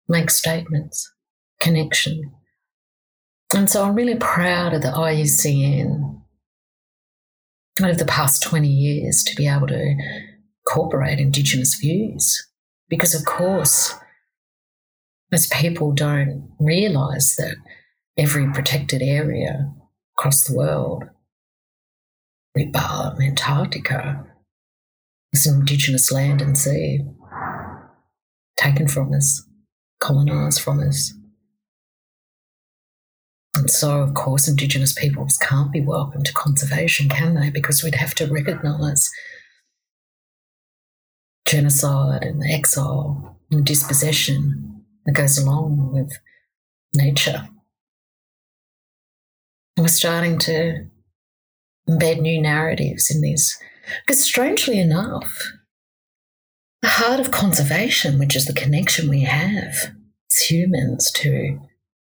make 0.09 0.31
statements, 0.31 1.13
connection. 1.61 2.33
And 3.53 3.69
so 3.69 3.85
I'm 3.85 3.97
really 3.97 4.17
proud 4.17 4.73
of 4.73 4.83
the 4.83 4.93
IUCN 4.93 6.21
over 7.83 7.95
the 7.95 8.05
past 8.05 8.43
20 8.45 8.69
years 8.69 9.25
to 9.25 9.35
be 9.35 9.49
able 9.49 9.67
to 9.67 9.97
incorporate 10.65 11.19
Indigenous 11.19 11.75
views. 11.75 12.47
Because, 12.89 13.17
of 13.17 13.25
course, 13.25 13.95
most 15.31 15.53
people 15.53 15.93
don't 15.93 16.51
realise 16.59 17.37
that 17.37 17.57
every 18.17 18.51
protected 18.53 19.03
area 19.03 19.73
across 20.17 20.45
the 20.45 20.57
world, 20.57 21.05
we 22.55 22.67
bar 22.67 23.15
Antarctica, 23.21 24.25
is 25.33 25.47
Indigenous 25.47 26.11
land 26.13 26.41
and 26.41 26.57
sea 26.57 27.05
taken 28.57 28.89
from 28.89 29.13
us, 29.13 29.43
colonised 30.01 30.61
from 30.61 30.81
us. 30.81 31.13
And 33.55 33.71
so, 33.71 34.01
of 34.01 34.15
course, 34.15 34.49
Indigenous 34.49 34.95
peoples 34.95 35.37
can't 35.39 35.73
be 35.73 35.81
welcome 35.81 36.23
to 36.23 36.33
conservation, 36.33 37.09
can 37.09 37.35
they? 37.35 37.51
Because 37.51 37.83
we'd 37.83 37.97
have 37.97 38.15
to 38.17 38.27
recognise 38.27 39.11
genocide 41.47 42.23
and 42.23 42.43
exile 42.49 43.39
and 43.51 43.65
dispossession 43.65 44.76
that 45.07 45.15
goes 45.15 45.39
along 45.39 45.93
with 45.93 46.13
nature. 46.95 47.49
And 49.77 49.85
we're 49.85 49.89
starting 49.89 50.39
to 50.41 50.87
embed 51.89 52.21
new 52.21 52.41
narratives 52.41 53.11
in 53.15 53.21
these. 53.21 53.59
Because 54.05 54.23
strangely 54.23 54.79
enough, 54.79 55.53
the 56.83 56.89
heart 56.89 57.21
of 57.21 57.31
conservation, 57.31 58.19
which 58.19 58.35
is 58.37 58.47
the 58.47 58.53
connection 58.53 59.09
we 59.09 59.23
have 59.23 59.93
as 60.31 60.39
humans 60.49 61.11
to 61.13 61.61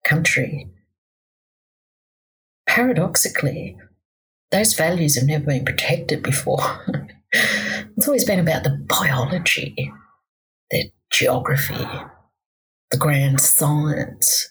country, 0.04 0.68
paradoxically, 2.66 3.76
those 4.50 4.74
values 4.74 5.14
have 5.16 5.24
never 5.24 5.44
been 5.44 5.64
protected 5.64 6.22
before. 6.22 6.84
it's 7.32 8.06
always 8.06 8.24
been 8.24 8.40
about 8.40 8.64
the 8.64 8.84
biology, 8.88 9.92
the 10.70 10.90
geography, 11.10 11.86
the 12.90 12.96
grand 12.96 13.40
science 13.40 14.50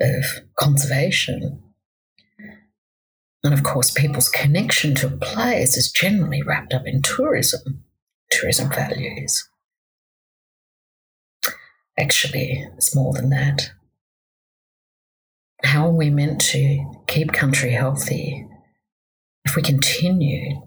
of 0.00 0.24
conservation. 0.58 1.62
And 3.42 3.54
of 3.54 3.62
course, 3.62 3.90
people's 3.90 4.28
connection 4.28 4.94
to 4.96 5.06
a 5.06 5.16
place 5.16 5.76
is 5.76 5.92
generally 5.92 6.42
wrapped 6.42 6.74
up 6.74 6.82
in 6.84 7.02
tourism, 7.02 7.84
tourism 8.30 8.70
values. 8.70 9.48
Actually, 11.98 12.68
it's 12.76 12.94
more 12.94 13.14
than 13.14 13.30
that. 13.30 13.70
How 15.64 15.86
are 15.86 15.94
we 15.94 16.10
meant 16.10 16.40
to 16.52 16.84
keep 17.06 17.32
country 17.32 17.70
healthy 17.70 18.46
if 19.44 19.56
we 19.56 19.62
continue 19.62 20.60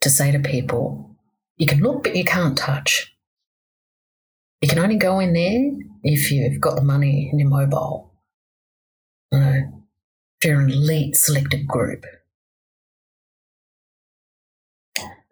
to 0.00 0.10
say 0.10 0.32
to 0.32 0.40
people, 0.40 1.16
you 1.56 1.66
can 1.66 1.80
look, 1.80 2.04
but 2.04 2.16
you 2.16 2.24
can't 2.24 2.58
touch? 2.58 3.14
You 4.60 4.68
can 4.68 4.78
only 4.78 4.96
go 4.96 5.20
in 5.20 5.32
there 5.32 5.70
if 6.02 6.30
you've 6.30 6.60
got 6.60 6.76
the 6.76 6.84
money 6.84 7.30
in 7.32 7.38
your 7.38 7.48
mobile. 7.48 8.12
You 9.32 9.40
know, 9.40 9.84
if 10.40 10.48
you're 10.48 10.60
an 10.60 10.70
elite 10.70 11.16
selected 11.16 11.66
group. 11.66 12.04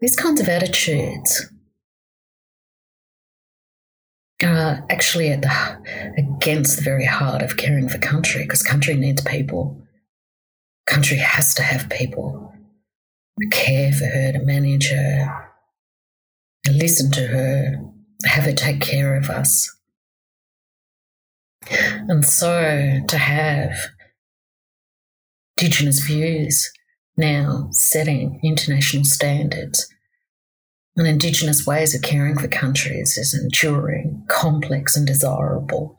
These 0.00 0.16
kinds 0.16 0.40
of 0.40 0.48
attitudes 0.48 1.50
are 4.42 4.86
actually 4.88 5.30
at 5.30 5.42
the, 5.42 6.14
against 6.16 6.76
the 6.76 6.82
very 6.82 7.04
heart 7.04 7.42
of 7.42 7.56
caring 7.56 7.88
for 7.88 7.98
country 7.98 8.42
because 8.44 8.62
country 8.62 8.94
needs 8.94 9.20
people. 9.22 9.82
Country 10.86 11.18
has 11.18 11.54
to 11.54 11.62
have 11.62 11.90
people 11.90 12.52
to 13.40 13.48
care 13.48 13.92
for 13.92 14.06
her, 14.06 14.32
to 14.32 14.38
manage 14.38 14.90
her, 14.90 15.50
to 16.64 16.72
listen 16.72 17.10
to 17.10 17.26
her, 17.26 17.92
have 18.24 18.46
it 18.46 18.56
take 18.56 18.80
care 18.80 19.16
of 19.16 19.30
us. 19.30 19.74
And 21.70 22.24
so 22.24 23.00
to 23.06 23.18
have 23.18 23.88
Indigenous 25.56 26.00
views 26.00 26.72
now 27.16 27.68
setting 27.72 28.40
international 28.42 29.04
standards 29.04 29.88
and 30.96 31.06
Indigenous 31.06 31.66
ways 31.66 31.94
of 31.94 32.02
caring 32.02 32.36
for 32.38 32.48
countries 32.48 33.16
is 33.16 33.34
enduring, 33.34 34.24
complex, 34.28 34.96
and 34.96 35.06
desirable. 35.06 35.96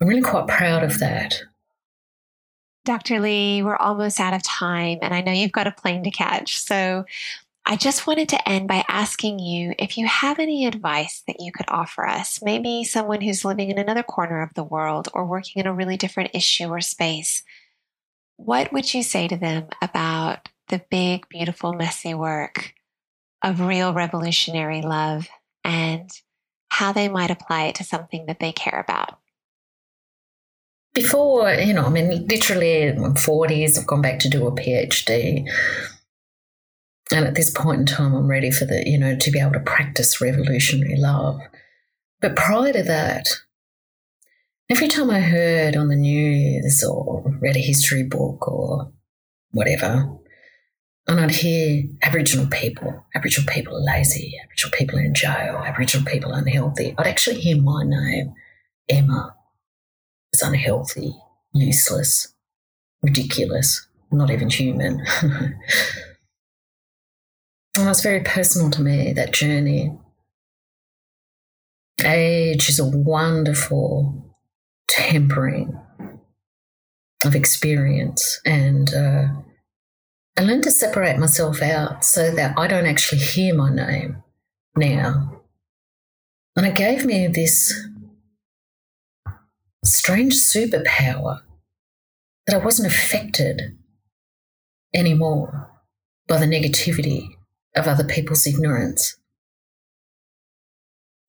I'm 0.00 0.08
really 0.08 0.22
quite 0.22 0.46
proud 0.46 0.84
of 0.84 0.98
that. 1.00 1.42
Dr. 2.84 3.20
Lee, 3.20 3.62
we're 3.62 3.76
almost 3.76 4.18
out 4.18 4.34
of 4.34 4.42
time, 4.42 4.98
and 5.02 5.14
I 5.14 5.20
know 5.20 5.32
you've 5.32 5.52
got 5.52 5.68
a 5.68 5.72
plane 5.72 6.02
to 6.04 6.10
catch. 6.10 6.58
So 6.58 7.04
I 7.64 7.76
just 7.76 8.06
wanted 8.06 8.28
to 8.30 8.48
end 8.48 8.66
by 8.66 8.84
asking 8.88 9.38
you 9.38 9.74
if 9.78 9.96
you 9.96 10.06
have 10.06 10.40
any 10.40 10.66
advice 10.66 11.22
that 11.28 11.36
you 11.38 11.52
could 11.52 11.66
offer 11.68 12.06
us, 12.06 12.40
maybe 12.42 12.82
someone 12.82 13.20
who's 13.20 13.44
living 13.44 13.70
in 13.70 13.78
another 13.78 14.02
corner 14.02 14.42
of 14.42 14.52
the 14.54 14.64
world 14.64 15.08
or 15.14 15.24
working 15.24 15.60
in 15.60 15.66
a 15.68 15.74
really 15.74 15.96
different 15.96 16.30
issue 16.34 16.66
or 16.66 16.80
space. 16.80 17.44
What 18.36 18.72
would 18.72 18.92
you 18.92 19.04
say 19.04 19.28
to 19.28 19.36
them 19.36 19.68
about 19.80 20.48
the 20.68 20.82
big, 20.90 21.28
beautiful, 21.28 21.72
messy 21.72 22.14
work 22.14 22.74
of 23.42 23.60
real 23.60 23.94
revolutionary 23.94 24.82
love 24.82 25.28
and 25.62 26.10
how 26.68 26.92
they 26.92 27.08
might 27.08 27.30
apply 27.30 27.66
it 27.66 27.76
to 27.76 27.84
something 27.84 28.26
that 28.26 28.40
they 28.40 28.50
care 28.50 28.80
about? 28.80 29.18
Before, 30.94 31.52
you 31.52 31.72
know, 31.72 31.84
I 31.84 31.90
mean, 31.90 32.26
literally 32.26 32.82
in 32.82 33.00
my 33.00 33.08
40s, 33.10 33.78
I've 33.78 33.86
gone 33.86 34.02
back 34.02 34.18
to 34.20 34.28
do 34.28 34.46
a 34.46 34.52
PhD. 34.52 35.48
And 37.12 37.26
at 37.26 37.34
this 37.34 37.50
point 37.50 37.80
in 37.80 37.86
time, 37.86 38.14
I'm 38.14 38.26
ready 38.26 38.50
for 38.50 38.64
the, 38.64 38.82
you 38.86 38.98
know, 38.98 39.16
to 39.16 39.30
be 39.30 39.38
able 39.38 39.52
to 39.52 39.60
practice 39.60 40.20
revolutionary 40.20 40.96
love. 40.96 41.40
But 42.22 42.36
prior 42.36 42.72
to 42.72 42.82
that, 42.84 43.26
every 44.70 44.88
time 44.88 45.10
I 45.10 45.20
heard 45.20 45.76
on 45.76 45.88
the 45.88 45.96
news 45.96 46.82
or 46.82 47.22
read 47.40 47.56
a 47.56 47.60
history 47.60 48.02
book 48.02 48.48
or 48.48 48.92
whatever, 49.50 50.08
and 51.06 51.20
I'd 51.20 51.32
hear 51.32 51.84
Aboriginal 52.00 52.46
people, 52.46 53.04
Aboriginal 53.14 53.52
people 53.52 53.76
are 53.76 53.94
lazy, 53.94 54.32
Aboriginal 54.42 54.78
people 54.78 54.98
are 54.98 55.04
in 55.04 55.14
jail, 55.14 55.62
Aboriginal 55.66 56.06
people 56.06 56.32
are 56.32 56.38
unhealthy, 56.38 56.94
I'd 56.96 57.08
actually 57.08 57.40
hear 57.40 57.60
my 57.60 57.82
name, 57.84 58.32
Emma, 58.88 59.34
is 60.32 60.40
unhealthy, 60.40 61.12
useless, 61.52 62.32
ridiculous, 63.02 63.86
not 64.10 64.30
even 64.30 64.48
human. 64.48 65.04
And 67.76 67.88
it's 67.88 68.02
very 68.02 68.20
personal 68.20 68.70
to 68.70 68.82
me, 68.82 69.12
that 69.14 69.32
journey. 69.32 69.96
Age 72.04 72.68
is 72.68 72.78
a 72.78 72.84
wonderful 72.84 74.36
tempering 74.90 75.78
of 77.24 77.34
experience. 77.34 78.40
And 78.44 78.92
uh, 78.92 79.28
I 80.38 80.42
learned 80.42 80.64
to 80.64 80.70
separate 80.70 81.18
myself 81.18 81.62
out 81.62 82.04
so 82.04 82.30
that 82.34 82.58
I 82.58 82.66
don't 82.66 82.86
actually 82.86 83.20
hear 83.20 83.54
my 83.54 83.72
name 83.72 84.22
now. 84.76 85.40
And 86.56 86.66
it 86.66 86.74
gave 86.74 87.06
me 87.06 87.26
this 87.28 87.72
strange 89.82 90.34
superpower 90.34 91.40
that 92.46 92.60
I 92.60 92.64
wasn't 92.64 92.92
affected 92.92 93.78
anymore 94.94 95.70
by 96.28 96.38
the 96.38 96.46
negativity 96.46 97.28
of 97.76 97.86
other 97.86 98.04
people's 98.04 98.46
ignorance. 98.46 99.16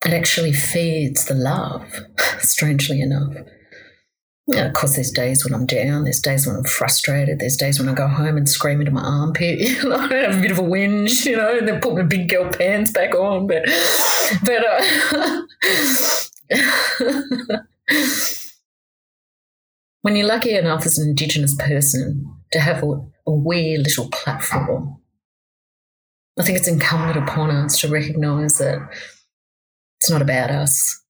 It 0.06 0.14
actually 0.14 0.52
feeds 0.52 1.26
the 1.26 1.34
love, 1.34 1.90
strangely 2.40 3.02
enough. 3.02 3.34
Yeah, 4.48 4.66
of 4.66 4.74
course, 4.74 4.96
there's 4.96 5.12
days 5.12 5.46
when 5.46 5.54
I'm 5.54 5.66
down, 5.66 6.04
there's 6.04 6.20
days 6.20 6.46
when 6.46 6.58
I'm 6.58 6.66
frustrated, 6.66 7.40
there's 7.40 7.56
days 7.56 7.80
when 7.80 7.88
I 7.88 7.94
go 7.94 8.10
home 8.10 8.36
and 8.36 8.50
scream 8.50 8.82
into 8.82 8.92
my 8.92 9.02
armpit, 9.02 9.60
you 9.84 9.88
know, 9.88 9.98
have 9.98 10.38
a 10.38 10.42
bit 10.42 10.52
of 10.52 10.60
a 10.60 10.64
whinge, 10.64 11.26
you 11.26 11.38
know, 11.38 11.58
and 11.58 11.66
then 11.68 11.80
put 11.80 11.96
my 11.96 12.02
big 12.04 12.28
girl 12.28 12.52
pants 12.52 12.92
back 12.92 13.16
on. 13.16 13.48
But, 13.48 13.64
but, 14.44 14.66
uh, 14.66 15.42
when 20.02 20.18
you're 20.18 20.28
lucky 20.28 20.54
enough 20.56 20.86
as 20.86 20.98
an 20.98 21.08
Indigenous 21.08 21.56
person 21.56 22.30
to 22.52 22.60
have 22.60 22.84
a, 22.84 23.02
a 23.26 23.32
wee 23.32 23.78
little 23.78 24.10
platform 24.10 24.98
I 26.40 26.44
think 26.44 26.58
it's 26.58 26.68
incumbent 26.68 27.18
upon 27.18 27.52
us 27.52 27.80
to 27.82 27.90
recognize 27.90 28.58
that 28.58 28.80
it's 30.00 30.10
not 30.10 30.22
about 30.22 30.50
us. 30.50 31.02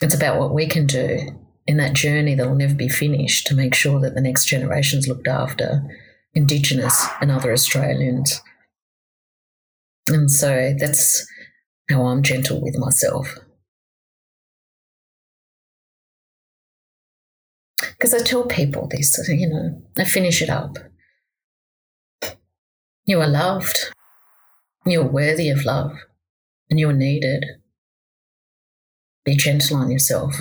It's 0.00 0.14
about 0.14 0.38
what 0.38 0.54
we 0.54 0.66
can 0.66 0.86
do 0.86 1.18
in 1.66 1.76
that 1.78 1.94
journey 1.94 2.34
that 2.34 2.46
will 2.46 2.56
never 2.56 2.74
be 2.74 2.88
finished 2.88 3.46
to 3.46 3.54
make 3.54 3.74
sure 3.74 4.00
that 4.00 4.14
the 4.14 4.20
next 4.20 4.46
generation's 4.46 5.08
looked 5.08 5.28
after, 5.28 5.82
Indigenous 6.34 7.06
and 7.20 7.30
other 7.30 7.52
Australians. 7.52 8.40
And 10.08 10.30
so 10.30 10.74
that's 10.78 11.26
how 11.88 12.02
I'm 12.02 12.22
gentle 12.22 12.60
with 12.60 12.76
myself. 12.76 13.38
Because 17.80 18.12
I 18.12 18.22
tell 18.22 18.44
people 18.44 18.88
this, 18.90 19.18
you 19.28 19.48
know, 19.48 19.80
I 19.96 20.04
finish 20.04 20.42
it 20.42 20.50
up. 20.50 20.78
You 23.06 23.20
are 23.20 23.28
loved. 23.28 23.92
You're 24.84 25.04
worthy 25.04 25.48
of 25.48 25.64
love 25.64 25.92
and 26.68 26.78
you're 26.78 26.92
needed. 26.92 27.44
Be 29.24 29.36
gentle 29.36 29.76
on 29.76 29.90
yourself 29.90 30.34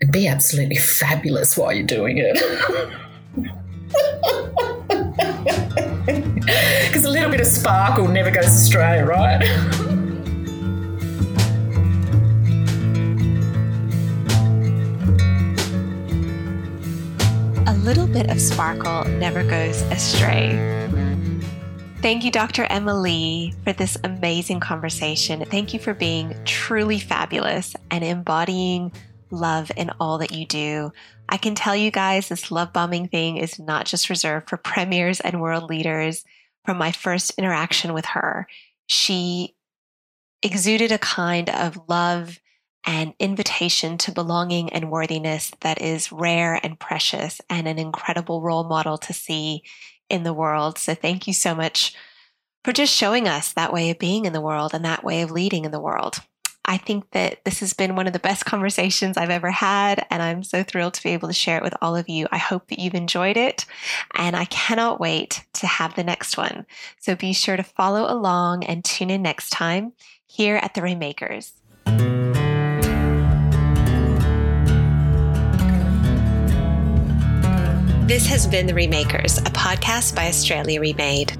and 0.00 0.10
be 0.10 0.26
absolutely 0.26 0.76
fabulous 0.76 1.56
while 1.56 1.72
you're 1.72 1.86
doing 1.86 2.18
it. 2.18 2.92
Because 6.86 7.04
a 7.04 7.10
little 7.10 7.30
bit 7.30 7.40
of 7.40 7.46
sparkle 7.46 8.06
never 8.08 8.30
goes 8.30 8.46
astray, 8.46 9.02
right? 9.02 9.42
a 17.66 17.74
little 17.82 18.06
bit 18.06 18.30
of 18.30 18.40
sparkle 18.40 19.04
never 19.18 19.42
goes 19.42 19.82
astray. 19.82 20.85
Thank 22.02 22.24
you, 22.24 22.30
Dr. 22.30 22.64
Emma 22.64 22.94
Lee, 22.94 23.52
for 23.64 23.72
this 23.72 23.96
amazing 24.04 24.60
conversation. 24.60 25.44
Thank 25.44 25.74
you 25.74 25.80
for 25.80 25.94
being 25.94 26.36
truly 26.44 27.00
fabulous 27.00 27.74
and 27.90 28.04
embodying 28.04 28.92
love 29.30 29.72
in 29.76 29.90
all 29.98 30.18
that 30.18 30.30
you 30.30 30.46
do. 30.46 30.92
I 31.28 31.36
can 31.36 31.54
tell 31.54 31.74
you 31.74 31.90
guys 31.90 32.28
this 32.28 32.50
love 32.50 32.72
bombing 32.72 33.08
thing 33.08 33.38
is 33.38 33.58
not 33.58 33.86
just 33.86 34.08
reserved 34.08 34.48
for 34.48 34.56
premiers 34.56 35.20
and 35.20 35.40
world 35.40 35.68
leaders. 35.68 36.24
From 36.64 36.78
my 36.78 36.92
first 36.92 37.32
interaction 37.38 37.92
with 37.92 38.06
her, 38.06 38.46
she 38.86 39.56
exuded 40.42 40.92
a 40.92 40.98
kind 40.98 41.50
of 41.50 41.88
love 41.88 42.38
and 42.84 43.14
invitation 43.18 43.98
to 43.98 44.12
belonging 44.12 44.72
and 44.72 44.90
worthiness 44.90 45.50
that 45.60 45.82
is 45.82 46.12
rare 46.12 46.60
and 46.62 46.78
precious 46.78 47.40
and 47.50 47.66
an 47.66 47.80
incredible 47.80 48.42
role 48.42 48.64
model 48.64 48.96
to 48.98 49.12
see 49.12 49.62
in 50.08 50.22
the 50.22 50.32
world. 50.32 50.78
So 50.78 50.94
thank 50.94 51.26
you 51.26 51.32
so 51.32 51.54
much 51.54 51.94
for 52.64 52.72
just 52.72 52.92
showing 52.92 53.28
us 53.28 53.52
that 53.52 53.72
way 53.72 53.90
of 53.90 53.98
being 53.98 54.24
in 54.24 54.32
the 54.32 54.40
world 54.40 54.74
and 54.74 54.84
that 54.84 55.04
way 55.04 55.22
of 55.22 55.30
leading 55.30 55.64
in 55.64 55.70
the 55.70 55.80
world. 55.80 56.16
I 56.64 56.78
think 56.78 57.12
that 57.12 57.44
this 57.44 57.60
has 57.60 57.72
been 57.72 57.94
one 57.94 58.08
of 58.08 58.12
the 58.12 58.18
best 58.18 58.44
conversations 58.46 59.16
I've 59.16 59.30
ever 59.30 59.50
had, 59.50 60.04
and 60.10 60.22
I'm 60.22 60.42
so 60.42 60.62
thrilled 60.62 60.94
to 60.94 61.02
be 61.02 61.10
able 61.10 61.28
to 61.28 61.34
share 61.34 61.58
it 61.58 61.62
with 61.62 61.74
all 61.80 61.94
of 61.96 62.08
you. 62.08 62.26
I 62.32 62.38
hope 62.38 62.68
that 62.68 62.80
you've 62.80 62.94
enjoyed 62.94 63.36
it, 63.36 63.64
and 64.14 64.34
I 64.34 64.46
cannot 64.46 65.00
wait 65.00 65.44
to 65.54 65.66
have 65.66 65.94
the 65.94 66.04
next 66.04 66.36
one. 66.36 66.66
So 66.98 67.14
be 67.14 67.32
sure 67.32 67.56
to 67.56 67.62
follow 67.62 68.12
along 68.12 68.64
and 68.64 68.84
tune 68.84 69.10
in 69.10 69.22
next 69.22 69.50
time 69.50 69.92
here 70.26 70.56
at 70.56 70.74
the 70.74 70.82
Remakers. 70.82 71.52
This 78.06 78.24
has 78.28 78.46
been 78.46 78.68
The 78.68 78.74
Remakers, 78.74 79.38
a 79.38 79.50
podcast 79.50 80.14
by 80.14 80.28
Australia 80.28 80.80
Remade. 80.80 81.36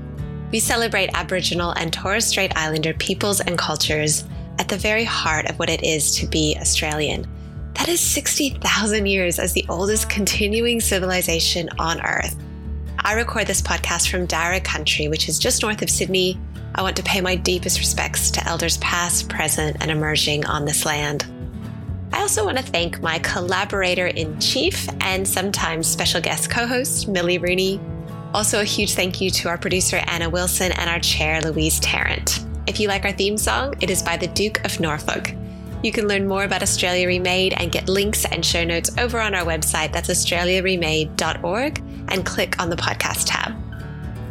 We 0.51 0.59
celebrate 0.59 1.11
Aboriginal 1.15 1.71
and 1.71 1.93
Torres 1.93 2.27
Strait 2.27 2.57
Islander 2.57 2.93
peoples 2.93 3.41
and 3.41 3.57
cultures 3.57 4.25
at 4.59 4.67
the 4.67 4.77
very 4.77 5.05
heart 5.05 5.49
of 5.49 5.61
what 5.61 5.71
it 5.71 5.85
is 5.85 6.17
to 6.17 6.27
be 6.27 6.57
Australian. 6.61 7.25
That 7.75 7.89
is 7.89 8.01
60,000 8.01 9.07
years 9.07 9.39
as 9.39 9.53
the 9.53 9.65
oldest 9.69 10.11
continuing 10.11 10.81
civilization 10.81 11.69
on 11.79 12.05
Earth. 12.05 12.35
I 12.99 13.13
record 13.13 13.47
this 13.47 13.63
podcast 13.63 14.11
from 14.11 14.27
Darug 14.27 14.65
Country, 14.65 15.07
which 15.07 15.29
is 15.29 15.39
just 15.39 15.63
north 15.63 15.83
of 15.83 15.89
Sydney. 15.89 16.37
I 16.75 16.83
want 16.83 16.97
to 16.97 17.05
pay 17.05 17.21
my 17.21 17.37
deepest 17.37 17.79
respects 17.79 18.29
to 18.33 18.45
elders 18.45 18.79
past, 18.79 19.29
present, 19.29 19.77
and 19.81 19.93
emerging 19.93 20.47
on 20.47 20.65
this 20.65 20.85
land. 20.85 21.27
I 22.13 22.21
also 22.21 22.45
want 22.45 22.59
to 22.59 22.63
thank 22.63 23.01
my 23.03 23.19
collaborator 23.19 24.07
in 24.07 24.39
chief 24.41 24.89
and 25.01 25.27
sometimes 25.27 25.87
special 25.87 26.21
guest 26.21 26.51
co 26.51 26.67
host, 26.67 27.09
Millie 27.09 27.39
Rooney. 27.39 27.81
Also, 28.35 28.61
a 28.61 28.65
huge 28.65 28.95
thank 28.95 29.21
you 29.21 29.31
to 29.31 29.49
our 29.49 29.59
producer, 29.59 30.03
Anna 30.07 30.29
Wilson, 30.29 30.73
and 30.73 30.91
our 30.91 31.01
chair, 31.01 31.41
Louise 31.41 31.81
Tarrant. 31.81 32.45
If 32.67 32.81
you 32.81 32.89
like 32.89 33.05
our 33.05 33.13
theme 33.13 33.39
song, 33.39 33.75
it 33.81 33.91
is 33.91 34.03
by 34.03 34.17
the 34.17 34.27
Duke 34.27 34.65
of 34.65 34.81
Norfolk. 34.81 35.33
You 35.83 35.93
can 35.93 36.09
learn 36.09 36.27
more 36.27 36.45
about 36.45 36.63
Australia 36.63 37.07
Remade 37.07 37.55
and 37.57 37.71
get 37.71 37.89
links 37.89 38.25
and 38.25 38.45
show 38.45 38.65
notes 38.65 38.91
over 38.99 39.21
on 39.21 39.35
our 39.35 39.45
website. 39.45 39.93
That's 39.93 40.09
australiaremade.org 40.09 41.79
and 42.09 42.27
click 42.27 42.61
on 42.61 42.71
the 42.71 42.77
podcast 42.77 43.25
tab. 43.27 43.55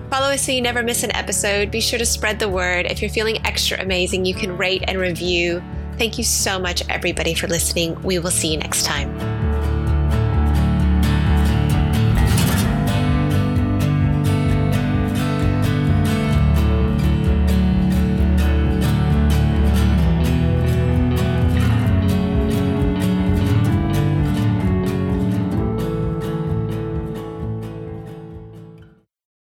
Follow 0.10 0.28
us 0.28 0.46
so 0.46 0.52
you 0.52 0.62
never 0.62 0.84
miss 0.84 1.04
an 1.04 1.16
episode. 1.16 1.72
Be 1.72 1.82
sure 1.82 2.00
to 2.00 2.06
spread 2.06 2.40
the 2.40 2.50
word. 2.50 2.86
If 2.88 3.02
you're 3.02 3.10
feeling 3.10 3.46
extra 3.46 3.82
amazing, 3.82 4.26
you 4.26 4.34
can 4.34 4.58
rate 4.58 4.84
and 4.88 5.00
review. 5.00 5.64
Thank 5.98 6.18
you 6.18 6.24
so 6.24 6.60
much, 6.60 6.84
everybody, 6.90 7.34
for 7.34 7.48
listening. 7.48 8.02
We 8.04 8.20
will 8.20 8.32
see 8.32 8.52
you 8.52 8.58
next 8.58 8.84
time. 8.86 9.35